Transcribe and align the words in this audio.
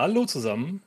Hallo 0.00 0.24
zusammen. 0.24 0.80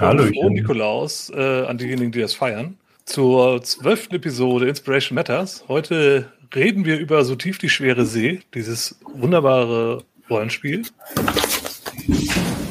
Hallo. 0.00 0.24
Frohen 0.24 0.54
Nikolaus 0.54 1.28
äh, 1.28 1.66
an 1.66 1.76
diejenigen, 1.76 2.10
die 2.10 2.22
das 2.22 2.32
feiern. 2.32 2.78
Zur 3.04 3.62
zwölften 3.62 4.14
Episode 4.14 4.66
Inspiration 4.66 5.14
Matters. 5.14 5.62
Heute 5.68 6.32
reden 6.54 6.86
wir 6.86 6.98
über 6.98 7.22
So 7.26 7.34
tief 7.34 7.58
die 7.58 7.68
schwere 7.68 8.06
See, 8.06 8.40
dieses 8.54 8.98
wunderbare 9.12 10.04
Rollenspiel. 10.30 10.84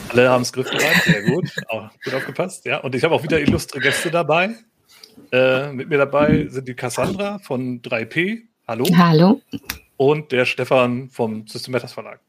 Alle 0.09 0.27
haben 0.27 0.41
es 0.41 0.51
griffbereit, 0.51 1.03
sehr 1.03 1.21
gut. 1.21 1.51
Auch 1.67 1.91
gut 2.03 2.13
aufgepasst. 2.15 2.65
Ja, 2.65 2.79
und 2.79 2.95
ich 2.95 3.03
habe 3.03 3.13
auch 3.13 3.21
wieder 3.21 3.39
illustre 3.39 3.79
Gäste 3.79 4.09
dabei. 4.09 4.55
Äh, 5.31 5.71
mit 5.71 5.87
mir 5.87 5.99
dabei 5.99 6.47
sind 6.49 6.67
die 6.67 6.73
Cassandra 6.73 7.37
von 7.37 7.83
3P. 7.83 8.41
Hallo. 8.67 8.87
Hallo. 8.97 9.39
Und 9.97 10.31
der 10.31 10.45
Stefan 10.45 11.11
vom 11.11 11.45
System 11.45 11.73
Matters 11.73 11.93
Verlag. 11.93 12.21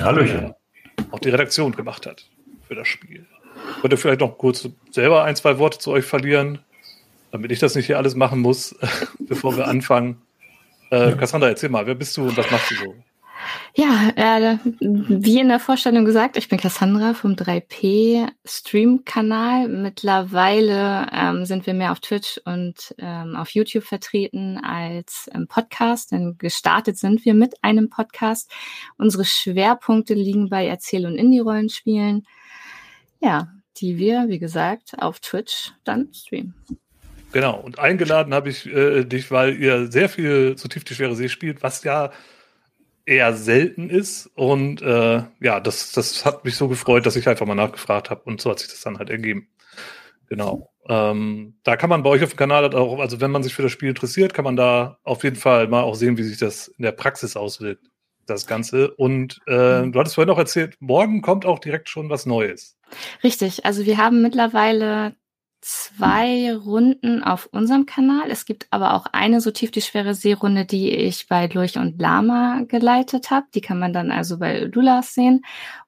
Hallöchen. 0.00 0.54
auch 1.10 1.18
die 1.18 1.30
Redaktion 1.30 1.72
gemacht 1.72 2.06
hat 2.06 2.29
für 2.70 2.76
das 2.76 2.86
Spiel. 2.86 3.26
Könnt 3.80 3.92
ihr 3.92 3.96
vielleicht 3.96 4.20
noch 4.20 4.38
kurz 4.38 4.68
selber 4.92 5.24
ein, 5.24 5.34
zwei 5.34 5.58
Worte 5.58 5.80
zu 5.80 5.90
euch 5.90 6.04
verlieren, 6.04 6.60
damit 7.32 7.50
ich 7.50 7.58
das 7.58 7.74
nicht 7.74 7.86
hier 7.86 7.98
alles 7.98 8.14
machen 8.14 8.38
muss, 8.38 8.76
bevor 9.18 9.56
wir 9.56 9.66
anfangen. 9.66 10.22
Äh, 10.90 11.16
Cassandra, 11.16 11.48
erzähl 11.48 11.68
mal, 11.68 11.88
wer 11.88 11.96
bist 11.96 12.16
du 12.16 12.28
und 12.28 12.36
was 12.36 12.48
machst 12.48 12.70
du 12.70 12.74
so? 12.76 12.94
Ja, 13.74 14.10
äh, 14.14 14.58
wie 14.78 15.40
in 15.40 15.48
der 15.48 15.58
Vorstellung 15.58 16.04
gesagt, 16.04 16.36
ich 16.36 16.48
bin 16.48 16.60
Cassandra 16.60 17.14
vom 17.14 17.32
3P 17.32 18.28
Stream-Kanal. 18.44 19.66
Mittlerweile 19.66 21.08
ähm, 21.12 21.46
sind 21.46 21.66
wir 21.66 21.74
mehr 21.74 21.90
auf 21.90 21.98
Twitch 21.98 22.40
und 22.44 22.94
ähm, 22.98 23.34
auf 23.34 23.50
YouTube 23.50 23.82
vertreten 23.82 24.58
als 24.58 25.28
im 25.34 25.48
Podcast, 25.48 26.12
denn 26.12 26.36
gestartet 26.38 26.98
sind 26.98 27.24
wir 27.24 27.34
mit 27.34 27.54
einem 27.62 27.90
Podcast. 27.90 28.52
Unsere 28.96 29.24
Schwerpunkte 29.24 30.14
liegen 30.14 30.50
bei 30.50 30.68
Erzähl- 30.68 31.06
und 31.06 31.16
Indie-Rollenspielen. 31.16 32.26
Ja, 33.20 33.48
die 33.76 33.98
wir, 33.98 34.28
wie 34.28 34.38
gesagt, 34.38 34.94
auf 34.98 35.20
Twitch 35.20 35.72
dann 35.84 36.12
streamen. 36.12 36.54
Genau, 37.32 37.60
und 37.60 37.78
eingeladen 37.78 38.34
habe 38.34 38.48
ich 38.50 38.66
äh, 38.66 39.04
dich, 39.04 39.30
weil 39.30 39.56
ihr 39.56 39.90
sehr 39.90 40.08
viel 40.08 40.58
so 40.58 40.68
tief 40.68 40.84
die 40.84 40.94
schwere 40.94 41.14
See 41.14 41.28
spielt, 41.28 41.62
was 41.62 41.84
ja 41.84 42.10
eher 43.06 43.34
selten 43.34 43.88
ist. 43.88 44.26
Und 44.34 44.82
äh, 44.82 45.22
ja, 45.40 45.60
das, 45.60 45.92
das 45.92 46.24
hat 46.24 46.44
mich 46.44 46.56
so 46.56 46.68
gefreut, 46.68 47.06
dass 47.06 47.16
ich 47.16 47.28
einfach 47.28 47.46
mal 47.46 47.54
nachgefragt 47.54 48.10
habe 48.10 48.22
und 48.24 48.40
so 48.40 48.50
hat 48.50 48.58
sich 48.58 48.68
das 48.68 48.80
dann 48.80 48.98
halt 48.98 49.10
ergeben. 49.10 49.48
Genau. 50.28 50.72
Ähm, 50.88 51.58
da 51.62 51.76
kann 51.76 51.90
man 51.90 52.02
bei 52.02 52.10
euch 52.10 52.22
auf 52.22 52.30
dem 52.30 52.36
Kanal 52.36 52.62
halt 52.62 52.74
auch, 52.74 52.98
also 53.00 53.20
wenn 53.20 53.30
man 53.30 53.42
sich 53.42 53.54
für 53.54 53.62
das 53.62 53.72
Spiel 53.72 53.88
interessiert, 53.88 54.34
kann 54.34 54.44
man 54.44 54.56
da 54.56 54.98
auf 55.04 55.22
jeden 55.24 55.36
Fall 55.36 55.68
mal 55.68 55.82
auch 55.82 55.94
sehen, 55.94 56.18
wie 56.18 56.22
sich 56.22 56.38
das 56.38 56.68
in 56.68 56.82
der 56.82 56.92
Praxis 56.92 57.36
auswirkt, 57.36 57.84
das 58.30 58.46
Ganze. 58.46 58.92
Und 58.92 59.40
äh, 59.46 59.82
du 59.88 59.92
hattest 59.94 60.14
vorhin 60.14 60.28
noch 60.28 60.38
erzählt, 60.38 60.76
morgen 60.80 61.22
kommt 61.22 61.44
auch 61.44 61.58
direkt 61.58 61.88
schon 61.88 62.08
was 62.08 62.26
Neues. 62.26 62.78
Richtig, 63.22 63.64
also 63.64 63.84
wir 63.84 63.98
haben 63.98 64.22
mittlerweile 64.22 65.14
zwei 65.60 66.54
Runden 66.54 67.22
auf 67.22 67.48
unserem 67.52 67.84
Kanal. 67.84 68.30
Es 68.30 68.46
gibt 68.46 68.66
aber 68.70 68.94
auch 68.94 69.06
eine 69.12 69.40
so 69.40 69.50
tief 69.50 69.70
die 69.70 69.82
schwere 69.82 70.14
Seerunde, 70.14 70.64
die 70.64 70.90
ich 70.90 71.28
bei 71.28 71.46
Lurch 71.46 71.76
und 71.76 72.00
Lama 72.00 72.62
geleitet 72.66 73.30
habe. 73.30 73.46
Die 73.54 73.60
kann 73.60 73.78
man 73.78 73.92
dann 73.92 74.10
also 74.10 74.38
bei 74.38 74.60
Lulas 74.60 75.14
sehen. 75.14 75.42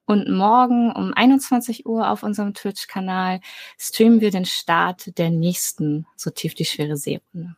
Und 0.05 0.29
morgen 0.29 0.91
um 0.91 1.13
21 1.13 1.85
Uhr 1.85 2.09
auf 2.09 2.23
unserem 2.23 2.53
Twitch-Kanal 2.53 3.39
streamen 3.79 4.21
wir 4.21 4.31
den 4.31 4.45
Start 4.45 5.17
der 5.17 5.31
nächsten 5.31 6.05
so 6.15 6.29
tief 6.29 6.53
die 6.53 6.65
schwere 6.65 6.97
Seerunde. 6.97 7.55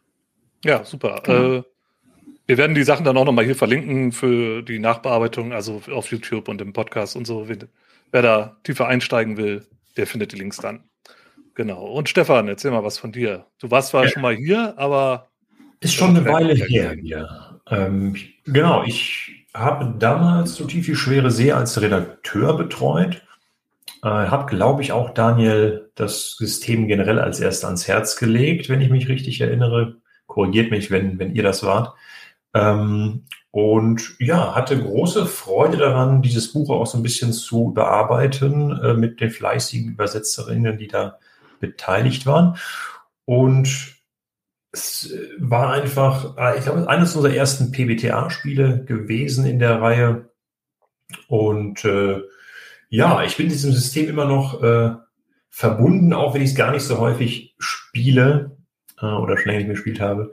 Ja, 0.63 0.85
super. 0.85 1.22
Genau. 1.23 1.53
Äh, 1.57 1.63
wir 2.47 2.57
werden 2.57 2.75
die 2.75 2.83
Sachen 2.83 3.06
dann 3.06 3.17
auch 3.17 3.25
nochmal 3.25 3.45
hier 3.45 3.56
verlinken 3.56 4.11
für 4.11 4.61
die 4.61 4.79
Nachbearbeitung, 4.79 5.53
also 5.53 5.81
auf 5.91 6.11
YouTube 6.11 6.47
und 6.47 6.61
im 6.61 6.73
Podcast 6.73 7.16
und 7.16 7.25
so. 7.25 7.47
Wer 8.11 8.22
da 8.22 8.57
tiefer 8.63 8.88
einsteigen 8.88 9.38
will, 9.38 9.66
der 9.97 10.07
findet 10.07 10.31
die 10.31 10.38
Links 10.38 10.57
dann. 10.57 10.84
Genau. 11.55 11.85
Und 11.85 12.09
Stefan, 12.09 12.47
erzähl 12.47 12.72
mal 12.72 12.84
was 12.84 12.97
von 12.97 13.11
dir. 13.11 13.45
Du 13.59 13.72
warst 13.72 13.89
zwar 13.89 14.03
ja. 14.03 14.09
schon 14.09 14.22
mal 14.22 14.35
hier, 14.35 14.78
aber. 14.78 15.29
Ist 15.79 15.95
schon 15.95 16.16
eine 16.16 16.25
Weile 16.25 16.53
her 16.53 16.95
hier. 17.00 17.59
Ähm, 17.69 18.16
genau, 18.45 18.84
ich 18.84 19.47
habe 19.53 19.95
damals 19.97 20.55
so 20.55 20.66
tief 20.66 20.88
wie 20.88 20.95
schwere 20.95 21.31
See 21.31 21.51
als 21.51 21.81
Redakteur 21.81 22.57
betreut. 22.57 23.23
Äh, 24.03 24.07
habe, 24.07 24.45
glaube 24.45 24.81
ich, 24.81 24.91
auch 24.91 25.11
Daniel 25.11 25.89
das 25.95 26.35
System 26.38 26.88
generell 26.88 27.19
als 27.19 27.39
erst 27.39 27.66
ans 27.66 27.88
Herz 27.88 28.17
gelegt, 28.17 28.69
wenn 28.69 28.81
ich 28.81 28.89
mich 28.89 29.07
richtig 29.07 29.41
erinnere. 29.41 29.95
Korrigiert 30.28 30.72
mich, 30.72 30.91
wenn, 30.91 31.17
wenn 31.19 31.34
ihr 31.34 31.44
das 31.44 31.63
wart. 31.63 31.95
Ähm, 32.55 33.25
und 33.51 34.16
ja, 34.19 34.55
hatte 34.55 34.81
große 34.81 35.25
Freude 35.27 35.77
daran, 35.77 36.21
dieses 36.21 36.51
Buch 36.51 36.69
auch 36.69 36.88
so 36.88 36.97
ein 36.97 37.03
bisschen 37.03 37.31
zu 37.33 37.69
überarbeiten 37.71 38.71
äh, 38.81 38.93
mit 38.95 39.21
den 39.21 39.29
fleißigen 39.29 39.91
Übersetzerinnen, 39.91 40.77
die 40.77 40.88
da 40.88 41.19
beteiligt 41.59 42.25
waren. 42.25 42.57
Und 43.25 43.95
es 44.71 45.13
war 45.38 45.71
einfach, 45.71 46.38
äh, 46.38 46.57
ich 46.57 46.63
glaube, 46.63 46.89
eines 46.89 47.16
unserer 47.16 47.33
ersten 47.33 47.71
PBTA-Spiele 47.71 48.85
gewesen 48.85 49.45
in 49.45 49.59
der 49.59 49.81
Reihe. 49.81 50.29
Und 51.27 51.83
äh, 51.85 52.22
ja, 52.89 53.23
ich 53.23 53.37
bin 53.37 53.49
diesem 53.49 53.73
System 53.73 54.09
immer 54.09 54.25
noch 54.25 54.63
äh, 54.63 54.95
verbunden, 55.49 56.13
auch 56.13 56.33
wenn 56.33 56.41
ich 56.41 56.51
es 56.51 56.55
gar 56.55 56.72
nicht 56.72 56.83
so 56.83 56.99
häufig 56.99 57.55
spiele 57.57 58.57
äh, 59.01 59.05
oder 59.05 59.37
schon 59.37 59.47
länger 59.47 59.59
nicht 59.59 59.67
mehr 59.67 59.75
gespielt 59.75 59.99
habe. 59.99 60.31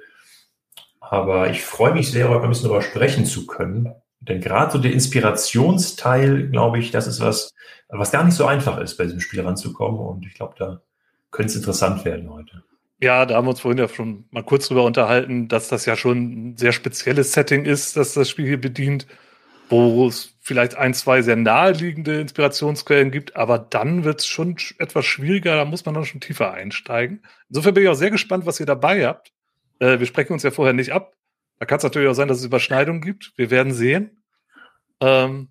Aber 1.13 1.51
ich 1.51 1.61
freue 1.61 1.93
mich 1.93 2.11
sehr, 2.11 2.31
heute 2.31 2.45
ein 2.45 2.49
bisschen 2.49 2.71
darüber 2.71 2.81
sprechen 2.81 3.27
zu 3.27 3.47
können. 3.47 3.93
Denn 4.21 4.41
gerade 4.41 4.73
so 4.73 4.79
der 4.79 4.95
Inspirationsteil, 4.95 6.49
glaube 6.49 6.79
ich, 6.79 6.91
das 6.91 7.07
ist 7.07 7.21
was, 7.21 7.53
was 7.91 8.13
gar 8.13 8.25
nicht 8.25 8.35
so 8.35 8.47
einfach 8.47 8.79
ist, 8.79 8.97
bei 8.97 9.05
diesem 9.05 9.21
Spiel 9.21 9.43
ranzukommen. 9.43 10.01
Und 10.01 10.25
ich 10.25 10.33
glaube, 10.33 10.55
da 10.59 10.81
könnte 11.31 11.51
es 11.51 11.57
interessant 11.57 12.07
werden 12.07 12.31
heute. 12.31 12.65
Ja, 12.99 13.27
da 13.27 13.35
haben 13.35 13.45
wir 13.45 13.51
uns 13.51 13.61
vorhin 13.61 13.79
ja 13.79 13.91
schon 13.91 14.25
mal 14.31 14.43
kurz 14.43 14.69
drüber 14.69 14.85
unterhalten, 14.85 15.49
dass 15.49 15.69
das 15.69 15.85
ja 15.85 15.97
schon 15.97 16.53
ein 16.53 16.57
sehr 16.57 16.73
spezielles 16.73 17.35
Setting 17.35 17.67
ist, 17.67 17.95
dass 17.99 18.15
das 18.15 18.31
Spiel 18.31 18.47
hier 18.47 18.61
bedient, 18.61 19.07
wo 19.69 20.07
es 20.07 20.35
vielleicht 20.41 20.77
ein, 20.77 20.95
zwei 20.95 21.21
sehr 21.21 21.37
naheliegende 21.37 22.23
Inspirationsquellen 22.23 23.11
gibt, 23.11 23.37
aber 23.37 23.59
dann 23.59 24.05
wird 24.05 24.21
es 24.21 24.27
schon 24.27 24.57
etwas 24.79 25.05
schwieriger, 25.05 25.57
da 25.57 25.67
muss 25.67 25.85
man 25.85 25.95
dann 25.95 26.07
schon 26.07 26.23
tiefer 26.23 26.55
einsteigen. 26.55 27.23
Insofern 27.51 27.75
bin 27.75 27.83
ich 27.83 27.91
auch 27.91 27.95
sehr 27.95 28.11
gespannt, 28.11 28.47
was 28.47 28.61
ihr 28.61 28.67
dabei 28.67 29.07
habt. 29.07 29.32
Äh, 29.83 29.99
wir 29.99 30.07
sprechen 30.07 30.33
uns 30.33 30.45
ja 30.45 30.53
vorher 30.53 30.75
nicht 30.75 30.93
ab. 30.93 31.15
Da 31.59 31.67
kann 31.67 31.79
es 31.79 31.85
natürlich 31.85 32.09
auch 32.09 32.15
sein, 32.15 32.29
dass 32.29 32.39
es 32.39 32.45
Überschneidungen 32.45 33.03
gibt. 33.03 33.33
Wir 33.37 33.51
werden 33.51 33.73
sehen. 33.73 34.23
Ähm, 35.01 35.49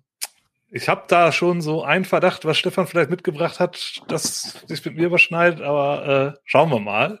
ich 0.70 0.88
habe 0.88 1.04
da 1.06 1.32
schon 1.32 1.60
so 1.60 1.84
einen 1.84 2.06
Verdacht, 2.06 2.46
was 2.46 2.56
Stefan 2.56 2.86
vielleicht 2.86 3.10
mitgebracht 3.10 3.60
hat, 3.60 4.00
dass 4.08 4.64
sich 4.66 4.82
mit 4.86 4.96
mir 4.96 5.06
überschneidet, 5.06 5.60
aber 5.60 6.34
äh, 6.34 6.40
schauen 6.44 6.70
wir 6.70 6.80
mal. 6.80 7.20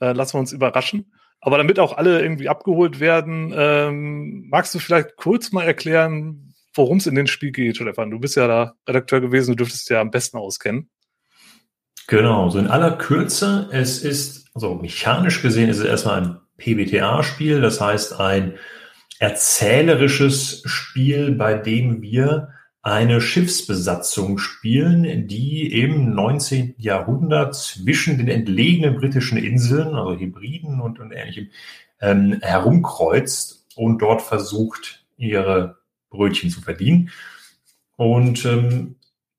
Äh, 0.00 0.12
lassen 0.12 0.34
wir 0.34 0.40
uns 0.40 0.52
überraschen. 0.52 1.12
Aber 1.40 1.58
damit 1.58 1.78
auch 1.78 1.96
alle 1.96 2.20
irgendwie 2.20 2.48
abgeholt 2.48 2.98
werden, 2.98 3.54
ähm, 3.56 4.48
magst 4.48 4.74
du 4.74 4.80
vielleicht 4.80 5.14
kurz 5.16 5.52
mal 5.52 5.62
erklären, 5.62 6.54
worum 6.74 6.98
es 6.98 7.06
in 7.06 7.14
dem 7.14 7.28
Spiel 7.28 7.52
geht, 7.52 7.76
Stefan? 7.76 8.10
Du 8.10 8.18
bist 8.18 8.34
ja 8.34 8.48
da 8.48 8.74
Redakteur 8.88 9.20
gewesen, 9.20 9.52
du 9.52 9.58
dürftest 9.58 9.88
ja 9.90 10.00
am 10.00 10.10
besten 10.10 10.38
auskennen. 10.38 10.90
Genau, 12.08 12.50
so 12.50 12.58
in 12.58 12.66
aller 12.66 12.96
Kürze, 12.98 13.68
es 13.70 14.02
ist, 14.02 14.45
also 14.56 14.74
mechanisch 14.74 15.42
gesehen 15.42 15.68
ist 15.68 15.80
es 15.80 15.84
erstmal 15.84 16.22
ein 16.22 16.36
PBTA-Spiel, 16.56 17.60
das 17.60 17.78
heißt 17.78 18.18
ein 18.18 18.54
erzählerisches 19.18 20.62
Spiel, 20.64 21.32
bei 21.32 21.52
dem 21.52 22.00
wir 22.00 22.48
eine 22.80 23.20
Schiffsbesatzung 23.20 24.38
spielen, 24.38 25.28
die 25.28 25.70
im 25.78 26.14
19. 26.14 26.74
Jahrhundert 26.78 27.54
zwischen 27.54 28.16
den 28.16 28.28
entlegenen 28.28 28.96
britischen 28.96 29.36
Inseln, 29.36 29.94
also 29.94 30.18
Hybriden 30.18 30.80
und, 30.80 31.00
und 31.00 31.12
ähnlichem, 31.12 31.50
ähm, 32.00 32.38
herumkreuzt 32.40 33.66
und 33.74 34.00
dort 34.00 34.22
versucht, 34.22 35.04
ihre 35.18 35.76
Brötchen 36.08 36.48
zu 36.48 36.62
verdienen. 36.62 37.10
Und 37.96 38.46
ähm, 38.46 38.96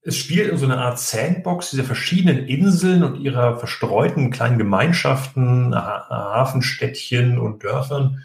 es 0.07 0.15
spielt 0.15 0.49
in 0.49 0.57
so 0.57 0.65
einer 0.65 0.79
Art 0.79 0.99
Sandbox 0.99 1.71
dieser 1.71 1.83
verschiedenen 1.83 2.47
Inseln 2.47 3.03
und 3.03 3.19
ihrer 3.19 3.59
verstreuten 3.59 4.31
kleinen 4.31 4.57
Gemeinschaften, 4.57 5.75
Hafenstädtchen 5.75 7.37
und 7.37 7.65
Dörfern, 7.65 8.23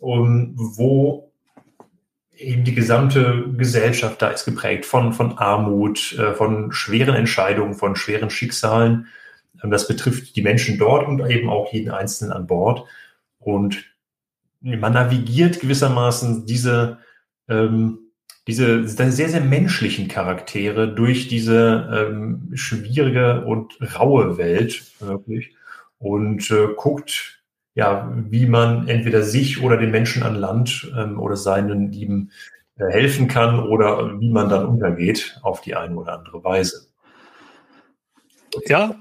um, 0.00 0.54
wo 0.56 1.30
eben 2.34 2.64
die 2.64 2.74
gesamte 2.74 3.44
Gesellschaft 3.54 4.22
da 4.22 4.28
ist 4.28 4.46
geprägt 4.46 4.86
von, 4.86 5.12
von 5.12 5.36
Armut, 5.36 6.18
äh, 6.18 6.32
von 6.32 6.72
schweren 6.72 7.14
Entscheidungen, 7.14 7.74
von 7.74 7.94
schweren 7.94 8.30
Schicksalen. 8.30 9.08
Ähm, 9.62 9.70
das 9.70 9.86
betrifft 9.86 10.34
die 10.34 10.42
Menschen 10.42 10.78
dort 10.78 11.06
und 11.06 11.20
eben 11.28 11.50
auch 11.50 11.70
jeden 11.74 11.90
Einzelnen 11.90 12.32
an 12.32 12.46
Bord. 12.46 12.86
Und 13.38 13.84
man 14.62 14.94
navigiert 14.94 15.60
gewissermaßen 15.60 16.46
diese, 16.46 17.00
ähm, 17.50 17.98
diese 18.48 18.88
sehr, 18.88 19.28
sehr 19.28 19.42
menschlichen 19.42 20.08
Charaktere 20.08 20.88
durch 20.88 21.28
diese 21.28 22.08
ähm, 22.10 22.50
schwierige 22.54 23.44
und 23.44 23.78
raue 23.94 24.38
Welt 24.38 24.84
wirklich 25.00 25.54
und 25.98 26.50
äh, 26.50 26.68
guckt 26.74 27.42
ja, 27.74 28.10
wie 28.16 28.46
man 28.46 28.88
entweder 28.88 29.22
sich 29.22 29.62
oder 29.62 29.76
den 29.76 29.92
Menschen 29.92 30.24
an 30.24 30.34
Land 30.34 30.90
ähm, 30.96 31.20
oder 31.20 31.36
seinen 31.36 31.92
Lieben 31.92 32.32
äh, 32.76 32.86
helfen 32.86 33.28
kann 33.28 33.60
oder 33.60 34.18
wie 34.18 34.30
man 34.30 34.48
dann 34.48 34.64
untergeht 34.66 35.38
auf 35.42 35.60
die 35.60 35.76
eine 35.76 35.94
oder 35.94 36.14
andere 36.14 36.42
Weise. 36.42 36.88
Ja, 38.66 38.96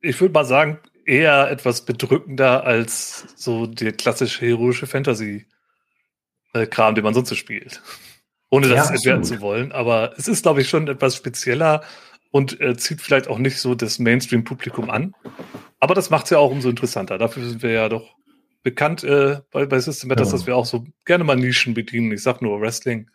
ich 0.00 0.18
würde 0.20 0.32
mal 0.32 0.46
sagen, 0.46 0.78
eher 1.04 1.50
etwas 1.50 1.84
bedrückender 1.84 2.64
als 2.64 3.26
so 3.36 3.66
der 3.66 3.92
klassische 3.92 4.46
heroische 4.46 4.86
Fantasy-Kram, 4.86 6.94
den 6.94 7.04
man 7.04 7.12
sonst 7.14 7.28
so 7.28 7.34
spielt. 7.34 7.82
Ohne 8.50 8.68
das 8.68 8.88
ja, 8.88 8.94
entwerten 8.94 9.24
zu 9.24 9.40
wollen. 9.40 9.72
Aber 9.72 10.12
es 10.16 10.28
ist, 10.28 10.42
glaube 10.42 10.60
ich, 10.60 10.68
schon 10.68 10.88
etwas 10.88 11.16
spezieller 11.16 11.82
und 12.30 12.60
äh, 12.60 12.76
zieht 12.76 13.00
vielleicht 13.00 13.28
auch 13.28 13.38
nicht 13.38 13.58
so 13.58 13.74
das 13.74 13.98
Mainstream-Publikum 13.98 14.90
an. 14.90 15.14
Aber 15.80 15.94
das 15.94 16.10
macht 16.10 16.24
es 16.24 16.30
ja 16.30 16.38
auch 16.38 16.50
umso 16.50 16.68
interessanter. 16.68 17.18
Dafür 17.18 17.44
sind 17.48 17.62
wir 17.62 17.70
ja 17.70 17.88
doch 17.88 18.16
bekannt 18.62 19.04
äh, 19.04 19.40
bei, 19.52 19.66
bei 19.66 19.78
System 19.78 20.08
Matters, 20.08 20.28
ja. 20.28 20.32
dass 20.32 20.46
wir 20.46 20.56
auch 20.56 20.66
so 20.66 20.84
gerne 21.04 21.24
mal 21.24 21.36
Nischen 21.36 21.74
bedienen. 21.74 22.12
Ich 22.12 22.22
sag 22.22 22.42
nur 22.42 22.60
Wrestling. 22.60 23.10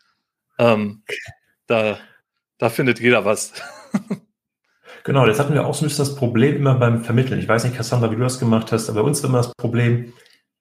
Ähm, 0.57 1.03
da, 1.67 1.97
da 2.57 2.69
findet 2.69 2.99
jeder 2.99 3.25
was. 3.25 3.53
genau, 5.03 5.25
jetzt 5.27 5.39
hatten 5.39 5.53
wir 5.53 5.65
auch 5.65 5.73
so 5.73 5.85
ein 5.85 5.89
bisschen 5.89 6.05
das 6.05 6.15
Problem 6.15 6.55
immer 6.55 6.75
beim 6.75 7.03
Vermitteln. 7.03 7.39
Ich 7.39 7.47
weiß 7.47 7.63
nicht, 7.63 7.75
Cassandra, 7.75 8.11
wie 8.11 8.15
du 8.15 8.21
das 8.21 8.39
gemacht 8.39 8.71
hast, 8.71 8.89
aber 8.89 9.01
bei 9.01 9.07
uns 9.07 9.21
war 9.23 9.29
immer 9.29 9.39
das 9.39 9.53
Problem, 9.55 10.13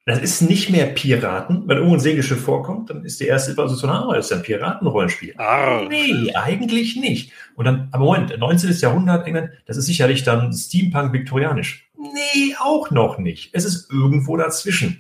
das 0.07 0.19
ist 0.19 0.43
nicht 0.43 0.71
mehr 0.71 0.87
Piraten. 0.87 1.65
Wenn 1.67 1.77
irgendwo 1.77 1.97
ein 1.97 2.01
Segelschiff 2.01 2.43
vorkommt, 2.43 2.91
dann 2.91 3.05
ist 3.05 3.21
die 3.21 3.27
erste 3.27 3.55
Position, 3.55 3.91
ah, 3.91 4.13
das 4.15 4.27
ist 4.27 4.33
ein 4.33 4.43
Piratenrollenspiel. 4.43 5.35
Ah. 5.39 5.83
Nee, 5.89 6.33
eigentlich 6.35 6.97
nicht. 6.97 7.33
Und 7.55 7.67
dann, 7.67 7.89
aber 7.93 8.05
Moment, 8.05 8.37
19. 8.39 8.73
Jahrhundert 8.81 9.27
England, 9.27 9.51
das 9.67 9.77
ist 9.77 9.87
sicherlich 9.87 10.23
dann 10.23 10.53
Steampunk 10.53 11.13
viktorianisch. 11.13 11.91
Nee, 11.99 12.57
auch 12.59 12.91
noch 12.91 13.19
nicht. 13.19 13.51
Es 13.53 13.65
ist 13.65 13.91
irgendwo 13.91 14.37
dazwischen. 14.37 14.99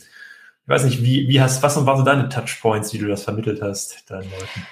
Ich 0.62 0.68
weiß 0.68 0.84
nicht, 0.84 1.02
wie, 1.02 1.28
wie 1.28 1.40
hast, 1.40 1.62
was 1.62 1.84
waren 1.86 1.98
so 1.98 2.04
deine 2.04 2.28
Touchpoints, 2.28 2.92
wie 2.92 2.98
du 2.98 3.08
das 3.08 3.24
vermittelt 3.24 3.62
hast, 3.62 4.08
deinen 4.10 4.30
Leuten? 4.30 4.66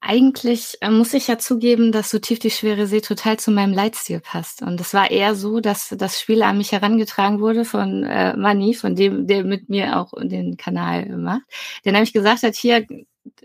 Eigentlich 0.00 0.76
äh, 0.80 0.90
muss 0.90 1.14
ich 1.14 1.28
ja 1.28 1.38
zugeben, 1.38 1.92
dass 1.92 2.10
so 2.10 2.18
tief 2.18 2.38
die 2.38 2.50
schwere 2.50 2.86
See 2.86 3.00
total 3.00 3.38
zu 3.38 3.50
meinem 3.50 3.72
Leitstil 3.72 4.20
passt. 4.20 4.62
Und 4.62 4.80
es 4.80 4.94
war 4.94 5.10
eher 5.10 5.34
so, 5.34 5.60
dass 5.60 5.94
das 5.96 6.20
Spiel 6.20 6.42
an 6.42 6.58
mich 6.58 6.72
herangetragen 6.72 7.40
wurde 7.40 7.64
von 7.64 8.04
äh, 8.04 8.36
Manni, 8.36 8.74
von 8.74 8.94
dem, 8.94 9.26
der 9.26 9.44
mit 9.44 9.68
mir 9.68 9.98
auch 9.98 10.12
den 10.20 10.56
Kanal 10.56 11.16
macht, 11.16 11.42
der 11.84 11.92
nämlich 11.92 12.12
gesagt 12.12 12.42
hat, 12.42 12.54
hier 12.54 12.86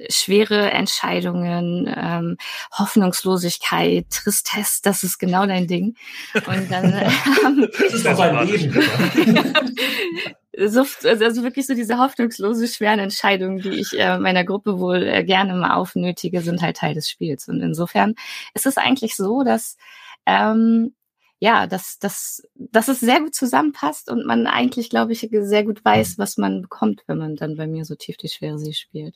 schwere 0.09 0.71
Entscheidungen, 0.71 1.93
ähm, 1.95 2.37
Hoffnungslosigkeit, 2.77 4.09
Tristesse, 4.09 4.81
das 4.83 5.03
ist 5.03 5.19
genau 5.19 5.45
dein 5.45 5.67
Ding. 5.67 5.95
Und 6.33 6.69
dann 6.69 6.93
ähm, 7.45 7.69
das 7.79 7.93
ist 7.93 8.05
doch 8.05 8.19
ein 8.19 8.47
Leben. 8.47 8.73
so, 10.67 10.85
also 11.07 11.43
wirklich 11.43 11.67
so 11.67 11.73
diese 11.73 11.97
hoffnungslose, 11.97 12.67
schweren 12.67 12.99
Entscheidungen, 12.99 13.59
die 13.59 13.79
ich 13.79 13.97
äh, 13.97 14.17
meiner 14.17 14.43
Gruppe 14.43 14.79
wohl 14.79 15.03
äh, 15.03 15.23
gerne 15.23 15.53
mal 15.55 15.75
aufnötige, 15.75 16.41
sind 16.41 16.61
halt 16.61 16.77
Teil 16.77 16.93
des 16.93 17.09
Spiels. 17.09 17.47
Und 17.47 17.61
insofern 17.61 18.15
ist 18.53 18.65
es 18.65 18.77
eigentlich 18.77 19.15
so, 19.15 19.43
dass 19.43 19.77
ähm, 20.25 20.93
ja, 21.39 21.67
dass, 21.67 21.99
dass, 21.99 22.43
dass 22.55 22.89
es 22.89 22.99
sehr 22.99 23.21
gut 23.21 23.33
zusammenpasst 23.33 24.09
und 24.11 24.25
man 24.25 24.45
eigentlich, 24.45 24.89
glaube 24.89 25.13
ich, 25.13 25.27
sehr 25.31 25.63
gut 25.63 25.83
weiß, 25.85 26.17
was 26.17 26.37
man 26.37 26.63
bekommt, 26.63 27.03
wenn 27.07 27.17
man 27.17 27.37
dann 27.37 27.55
bei 27.55 27.65
mir 27.65 27.85
so 27.85 27.95
tief 27.95 28.17
die 28.17 28.27
Schwere 28.27 28.59
sie 28.59 28.73
spielt. 28.73 29.15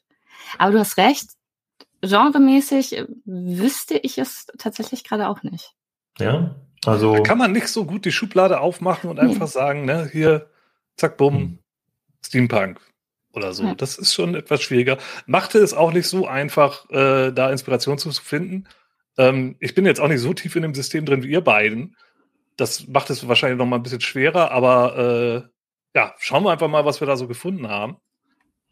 Aber 0.58 0.72
du 0.72 0.80
hast 0.80 0.98
recht, 0.98 1.32
genremäßig 2.02 2.98
äh, 2.98 3.08
wüsste 3.26 3.98
ich 3.98 4.18
es 4.18 4.48
tatsächlich 4.58 5.04
gerade 5.04 5.28
auch 5.28 5.44
nicht. 5.44 5.74
Ja, 6.18 6.56
also. 6.86 7.16
Da 7.16 7.22
kann 7.22 7.38
man 7.38 7.52
nicht 7.52 7.68
so 7.68 7.86
gut 7.86 8.06
die 8.06 8.12
Schublade 8.12 8.62
aufmachen 8.62 9.10
und 9.10 9.20
einfach 9.20 9.48
sagen, 9.48 9.86
ne, 9.86 10.10
hier, 10.10 10.50
zack, 10.98 11.18
bumm, 11.18 11.36
hm. 11.36 11.60
Steampunk 12.26 12.80
oder 13.34 13.54
so. 13.54 13.64
Ja. 13.64 13.76
Das 13.76 13.98
ist 13.98 14.14
schon 14.14 14.36
etwas 14.36 14.62
schwieriger. 14.62 14.98
Machte 15.26 15.60
es 15.60 15.74
auch 15.74 15.92
nicht 15.92 16.08
so 16.08 16.28
einfach, 16.28 16.90
äh, 16.90 17.32
da 17.32 17.52
Inspiration 17.52 17.98
zu 17.98 18.12
finden. 18.12 18.66
Ähm, 19.18 19.56
ich 19.60 19.76
bin 19.76 19.86
jetzt 19.86 20.00
auch 20.00 20.08
nicht 20.08 20.22
so 20.22 20.34
tief 20.34 20.56
in 20.56 20.62
dem 20.62 20.76
System 20.76 21.06
drin 21.06 21.24
wie 21.24 21.32
ihr 21.32 21.42
beiden. 21.42 21.96
Das 22.58 22.88
macht 22.88 23.10
es 23.10 23.28
wahrscheinlich 23.28 23.58
noch 23.58 23.66
mal 23.66 23.78
ein 23.78 23.84
bisschen 23.84 24.02
schwerer, 24.02 24.52
aber 24.52 24.98
äh, 24.98 25.98
ja, 25.98 26.16
schauen 26.20 26.44
wir 26.44 26.52
einfach 26.52 26.68
mal, 26.68 26.86
was 26.86 27.02
wir 27.02 27.08
da 27.08 27.18
so 27.18 27.28
gefunden 27.28 27.68
haben. 27.68 27.98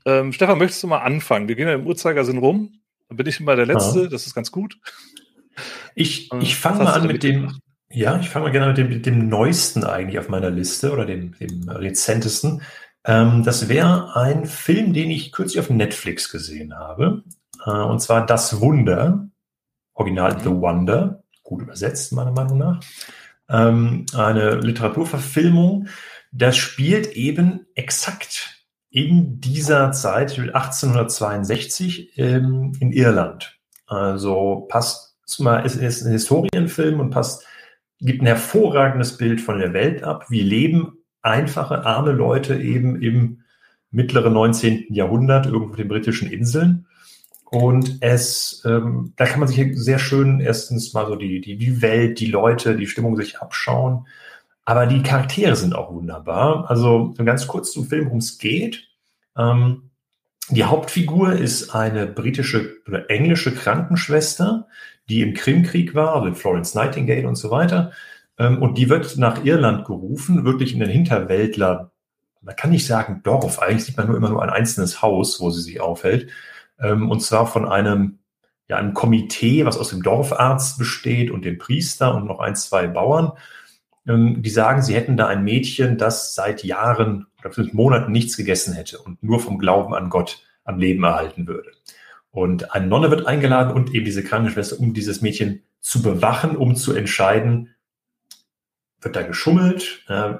Ähm, 0.06 0.34
Stefan, 0.34 0.58
möchtest 0.58 0.84
du 0.84 0.88
mal 0.88 1.00
anfangen? 1.00 1.48
Wir 1.48 1.56
gehen 1.56 1.68
ja 1.68 1.74
im 1.74 1.86
Uhrzeigersinn 1.86 2.38
rum. 2.38 2.82
Dann 3.08 3.18
bin 3.18 3.28
ich 3.28 3.40
immer 3.40 3.56
der 3.56 3.66
Letzte, 3.66 4.04
ja. 4.04 4.08
das 4.08 4.26
ist 4.26 4.34
ganz 4.34 4.52
gut. 4.52 4.78
Ich, 5.96 6.32
ich 6.42 6.56
fange 6.56 6.84
mal 6.84 6.94
an 6.94 7.08
mit 7.08 7.24
dem, 7.24 7.60
ja, 7.92 8.20
ich 8.20 8.30
fange 8.30 8.46
mal 8.46 8.52
gerne 8.52 8.68
mit 8.68 8.78
dem, 8.78 8.90
mit 8.90 9.06
dem 9.06 9.28
neuesten 9.30 9.84
eigentlich 9.84 10.20
auf 10.20 10.30
meiner 10.30 10.50
Liste 10.50 10.92
oder 10.92 11.06
dem, 11.06 11.38
dem 11.38 11.70
rezentesten. 11.70 12.62
Ähm, 13.06 13.44
das 13.44 13.70
wäre 13.70 14.16
ein 14.16 14.46
Film, 14.46 14.94
den 14.94 15.10
ich 15.10 15.32
kürzlich 15.32 15.60
auf 15.60 15.70
Netflix 15.70 16.30
gesehen 16.30 16.78
habe. 16.78 17.24
Äh, 17.66 17.72
und 17.72 18.00
zwar 18.00 18.26
Das 18.26 18.62
Wunder, 18.62 19.30
Original 19.94 20.40
The 20.40 20.50
Wonder, 20.50 21.24
gut 21.44 21.62
übersetzt 21.62 22.14
meiner 22.14 22.32
Meinung 22.32 22.58
nach. 22.58 22.80
Ähm, 23.50 24.06
eine 24.14 24.56
Literaturverfilmung. 24.56 25.88
Das 26.32 26.58
spielt 26.58 27.14
eben 27.14 27.68
exakt 27.76 28.66
in 28.90 29.40
dieser 29.40 29.92
Zeit, 29.92 30.38
1862, 30.38 32.18
ähm, 32.18 32.74
in 32.80 32.92
Irland. 32.92 33.58
Also 33.88 34.68
passt 34.70 35.12
mal, 35.40 35.66
es 35.66 35.76
ist 35.76 36.04
ein 36.04 36.12
Historienfilm 36.12 37.00
und 37.00 37.10
passt 37.10 37.46
gibt 38.02 38.22
ein 38.22 38.28
hervorragendes 38.28 39.18
Bild 39.18 39.42
von 39.42 39.60
der 39.60 39.74
Welt 39.74 40.04
ab. 40.04 40.26
Wie 40.30 40.42
leben 40.42 40.98
einfache, 41.22 41.86
arme 41.86 42.12
Leute 42.12 42.60
eben 42.60 43.02
im 43.02 43.42
mittleren 43.92 44.34
19. 44.34 44.88
Jahrhundert 44.90 45.46
irgendwo 45.46 45.72
auf 45.72 45.76
den 45.76 45.88
britischen 45.88 46.32
Inseln. 46.32 46.88
Und 47.46 47.98
es, 48.00 48.64
ähm, 48.66 49.14
da 49.18 49.26
kann 49.26 49.40
man 49.42 49.50
sich 49.50 49.78
sehr 49.78 50.00
schön 50.00 50.40
erstens 50.40 50.94
mal 50.94 51.06
so 51.06 51.16
die, 51.16 51.42
die, 51.42 51.58
die 51.58 51.82
Welt, 51.82 52.20
die 52.20 52.28
Leute, 52.28 52.78
die 52.78 52.88
Stimmung 52.88 53.18
sich 53.18 53.40
abschauen. 53.40 54.08
Aber 54.64 54.86
die 54.86 55.04
Charaktere 55.04 55.56
sind 55.56 55.76
auch 55.76 55.92
wunderbar. 55.94 56.70
Also 56.70 57.14
ganz 57.24 57.48
kurz 57.48 57.74
zum 57.74 57.86
Film, 57.86 58.06
worum 58.06 58.20
es 58.20 58.38
geht. 58.38 58.88
Ähm, 59.38 59.91
die 60.52 60.64
Hauptfigur 60.64 61.34
ist 61.34 61.74
eine 61.74 62.08
britische 62.08 62.78
oder 62.88 63.10
englische 63.10 63.54
Krankenschwester, 63.54 64.68
die 65.10 65.22
im 65.22 65.34
Krimkrieg 65.34 65.96
war, 65.96 66.16
also 66.16 66.34
Florence 66.34 66.76
Nightingale 66.76 67.28
und 67.28 67.36
so 67.36 67.52
weiter. 67.52 67.92
Ähm, 68.38 68.62
und 68.62 68.78
die 68.78 68.90
wird 68.90 69.18
nach 69.18 69.44
Irland 69.46 69.86
gerufen, 69.86 70.46
wirklich 70.46 70.74
in 70.74 70.80
den 70.80 70.90
Hinterwäldler, 70.90 71.92
man 72.42 72.56
kann 72.56 72.72
nicht 72.72 72.88
sagen 72.88 73.22
Dorf, 73.24 73.60
eigentlich 73.60 73.86
sieht 73.86 73.98
man 73.98 74.08
nur 74.08 74.18
immer 74.18 74.30
nur 74.30 74.42
ein 74.42 74.50
einzelnes 74.50 75.02
Haus, 75.02 75.40
wo 75.40 75.52
sie 75.52 75.62
sich 75.62 75.80
aufhält. 75.80 76.32
Ähm, 76.80 77.10
und 77.10 77.22
zwar 77.22 77.48
von 77.48 77.68
einem, 77.68 78.20
ja, 78.68 78.78
einem 78.78 78.94
Komitee, 78.94 79.66
was 79.66 79.78
aus 79.78 79.90
dem 79.90 80.02
Dorfarzt 80.02 80.78
besteht 80.80 81.30
und 81.32 81.46
dem 81.46 81.58
Priester 81.58 82.16
und 82.16 82.26
noch 82.26 82.40
ein, 82.40 82.56
zwei 82.56 82.88
Bauern. 82.88 83.34
Ähm, 84.08 84.42
die 84.42 84.50
sagen, 84.50 84.82
sie 84.82 84.96
hätten 84.96 85.18
da 85.18 85.28
ein 85.28 85.44
Mädchen, 85.44 85.98
das 85.98 86.34
seit 86.34 86.64
Jahren 86.64 87.28
oder 87.44 87.52
Monaten 87.74 88.12
nichts 88.12 88.38
gegessen 88.38 88.74
hätte 88.74 89.00
und 89.00 89.22
nur 89.24 89.40
vom 89.40 89.60
Glauben 89.60 89.94
an 89.94 90.10
Gott 90.10 90.44
am 90.64 90.80
Leben 90.80 91.04
erhalten 91.04 91.48
würde. 91.48 91.72
Und 92.32 92.74
eine 92.74 92.88
Nonne 92.88 93.12
wird 93.12 93.28
eingeladen 93.28 93.74
und 93.74 93.94
eben 93.94 94.06
diese 94.06 94.24
Krankenschwester, 94.24 94.80
um 94.80 94.94
dieses 94.94 95.22
Mädchen 95.22 95.64
zu 95.80 96.02
bewachen, 96.02 96.56
um 96.56 96.76
zu 96.76 96.94
entscheiden, 96.94 97.76
wird 99.02 99.16
da 99.16 99.24
geschummelt? 99.24 100.06
Äh, 100.08 100.36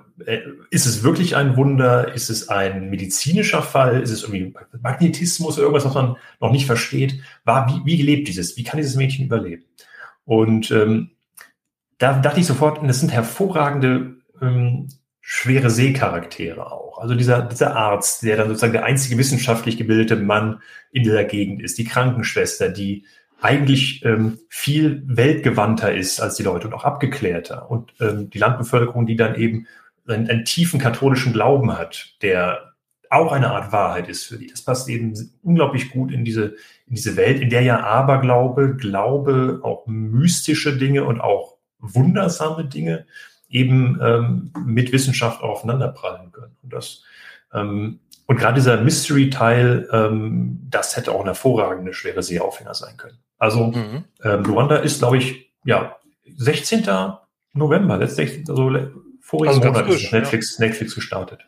ist 0.70 0.86
es 0.86 1.04
wirklich 1.04 1.36
ein 1.36 1.58
Wunder? 1.58 2.14
Ist 2.14 2.30
es 2.30 2.48
ein 2.50 2.90
medizinischer 2.90 3.64
Fall? 3.64 4.02
Ist 4.02 4.12
es 4.12 4.24
irgendwie 4.24 4.54
Magnetismus 4.82 5.58
oder 5.58 5.64
irgendwas, 5.64 5.86
was 5.86 5.96
man 5.96 6.16
noch 6.40 6.52
nicht 6.52 6.68
versteht? 6.68 7.22
Wie, 7.44 7.82
wie 7.86 8.02
lebt 8.02 8.28
dieses? 8.28 8.58
Wie 8.58 8.64
kann 8.64 8.78
dieses 8.78 8.96
Mädchen 8.96 9.26
überleben? 9.26 9.66
Und 10.26 10.70
ähm, 10.72 11.12
da 11.98 12.20
dachte 12.20 12.40
ich 12.40 12.46
sofort, 12.46 12.88
das 12.88 13.00
sind 13.00 13.12
hervorragende 13.12 14.18
ähm, 14.42 14.88
schwere 15.22 15.70
Seecharaktere 15.70 16.72
auch. 16.72 16.98
Also 16.98 17.16
dieser, 17.16 17.44
dieser 17.44 17.76
Arzt, 17.76 18.24
der 18.24 18.38
dann 18.38 18.48
sozusagen 18.48 18.74
der 18.74 18.86
einzige 18.86 19.18
wissenschaftlich 19.18 19.78
gebildete 19.78 20.16
Mann 20.16 20.62
in 20.92 21.04
dieser 21.04 21.24
Gegend 21.24 21.62
ist, 21.62 21.78
die 21.78 21.86
Krankenschwester, 21.86 22.70
die 22.70 23.06
eigentlich 23.40 24.04
ähm, 24.04 24.40
viel 24.50 25.04
weltgewandter 25.06 25.94
ist 25.94 26.20
als 26.20 26.36
die 26.36 26.44
Leute 26.44 26.68
und 26.68 26.74
auch 26.74 26.84
abgeklärter. 26.84 27.70
Und 27.70 27.94
ähm, 28.00 28.30
die 28.30 28.38
Landbevölkerung, 28.38 29.06
die 29.06 29.16
dann 29.16 29.36
eben 29.36 29.68
einen, 30.08 30.30
einen 30.30 30.46
tiefen 30.46 30.80
katholischen 30.80 31.34
Glauben 31.34 31.78
hat, 31.78 32.16
der 32.22 32.74
auch 33.10 33.32
eine 33.32 33.52
Art 33.52 33.72
Wahrheit 33.72 34.08
ist 34.08 34.26
für 34.26 34.38
die. 34.38 34.48
Das 34.48 34.62
passt 34.62 34.88
eben 34.90 35.14
unglaublich 35.44 35.92
gut 35.92 36.12
in 36.12 36.24
diese, 36.24 36.56
in 36.88 36.96
diese 36.96 37.18
Welt, 37.18 37.42
in 37.42 37.50
der 37.50 37.62
ja 37.62 37.84
Aberglaube, 37.84 38.76
Glaube, 38.78 39.60
auch 39.64 39.86
mystische 39.86 40.78
Dinge 40.78 41.04
und 41.04 41.20
auch 41.20 41.58
wundersame 41.80 42.66
Dinge 42.66 43.06
eben 43.52 44.00
ähm, 44.02 44.52
mit 44.66 44.92
Wissenschaft 44.92 45.42
aufeinanderprallen 45.42 46.32
können. 46.32 46.56
Und 46.64 46.74
das 46.74 47.04
ähm, 47.54 48.00
und 48.32 48.38
gerade 48.38 48.56
dieser 48.56 48.82
Mystery-Teil, 48.82 49.90
ähm, 49.92 50.60
das 50.70 50.96
hätte 50.96 51.12
auch 51.12 51.20
eine 51.20 51.32
hervorragende 51.32 51.94
schwere 51.94 52.24
Seeaufhänger 52.24 52.74
sein 52.74 52.96
können. 52.96 53.18
Also 53.38 53.68
mhm. 53.68 54.06
ähm, 54.24 54.44
Luanda 54.46 54.78
ist, 54.78 55.00
glaube 55.00 55.18
ich, 55.18 55.52
ja, 55.66 55.98
16. 56.38 56.88
November, 57.54 57.98
letztlich, 57.98 58.48
also 58.48 58.72
vorigen 59.20 59.56
also 59.56 59.68
Monat 59.68 59.90
ist 59.90 60.14
Netflix, 60.14 60.58
ja. 60.58 60.66
Netflix 60.66 60.96
gestartet. 60.96 61.46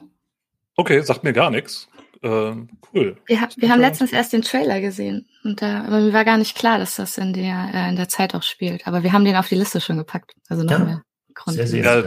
Okay, 0.76 1.02
sagt 1.02 1.24
mir 1.24 1.32
gar 1.32 1.52
nichts. 1.52 1.88
Ähm, 2.22 2.70
cool. 2.94 3.16
Wir, 3.28 3.40
ha 3.40 3.48
wir 3.56 3.70
haben 3.70 3.80
letztens 3.80 4.12
erst 4.12 4.34
den 4.34 4.42
Trailer 4.42 4.82
gesehen 4.82 5.28
und 5.44 5.62
da, 5.62 5.86
aber 5.86 6.02
mir 6.02 6.12
war 6.12 6.26
gar 6.26 6.38
nicht 6.38 6.58
klar, 6.58 6.80
dass 6.80 6.98
das 6.98 7.18
in 7.18 7.32
der, 7.32 7.70
äh, 7.74 7.90
in 7.90 7.96
der 7.96 8.10
Zeit 8.10 8.36
auch 8.36 8.44
spielt. 8.44 8.88
Aber 8.88 9.04
wir 9.04 9.14
haben 9.14 9.24
den 9.24 9.36
auf 9.38 9.48
die 9.48 9.56
Liste 9.56 9.80
schon 9.80 9.98
gepackt. 9.98 10.34
Also 10.50 10.64
noch 10.64 10.80
ja. 10.80 10.80
mehr 10.80 11.04
Grund. 11.34 11.56
Sehr, 11.56 11.68
sehr, 11.68 11.84
ja, 11.84 12.04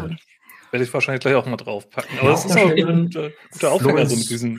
werde 0.71 0.85
ich 0.85 0.93
wahrscheinlich 0.93 1.21
gleich 1.21 1.35
auch 1.35 1.47
mal 1.47 1.57
draufpacken. 1.57 2.19
Aber 2.19 2.29
ja, 2.29 2.33
das 2.33 2.45
ist 2.45 2.57
auch 2.57 2.71
ein 2.71 3.05
guter, 3.07 3.31
guter 3.53 3.73
Aufhänger, 3.73 4.07
so 4.07 4.17
mit 4.17 4.31
diesen 4.31 4.59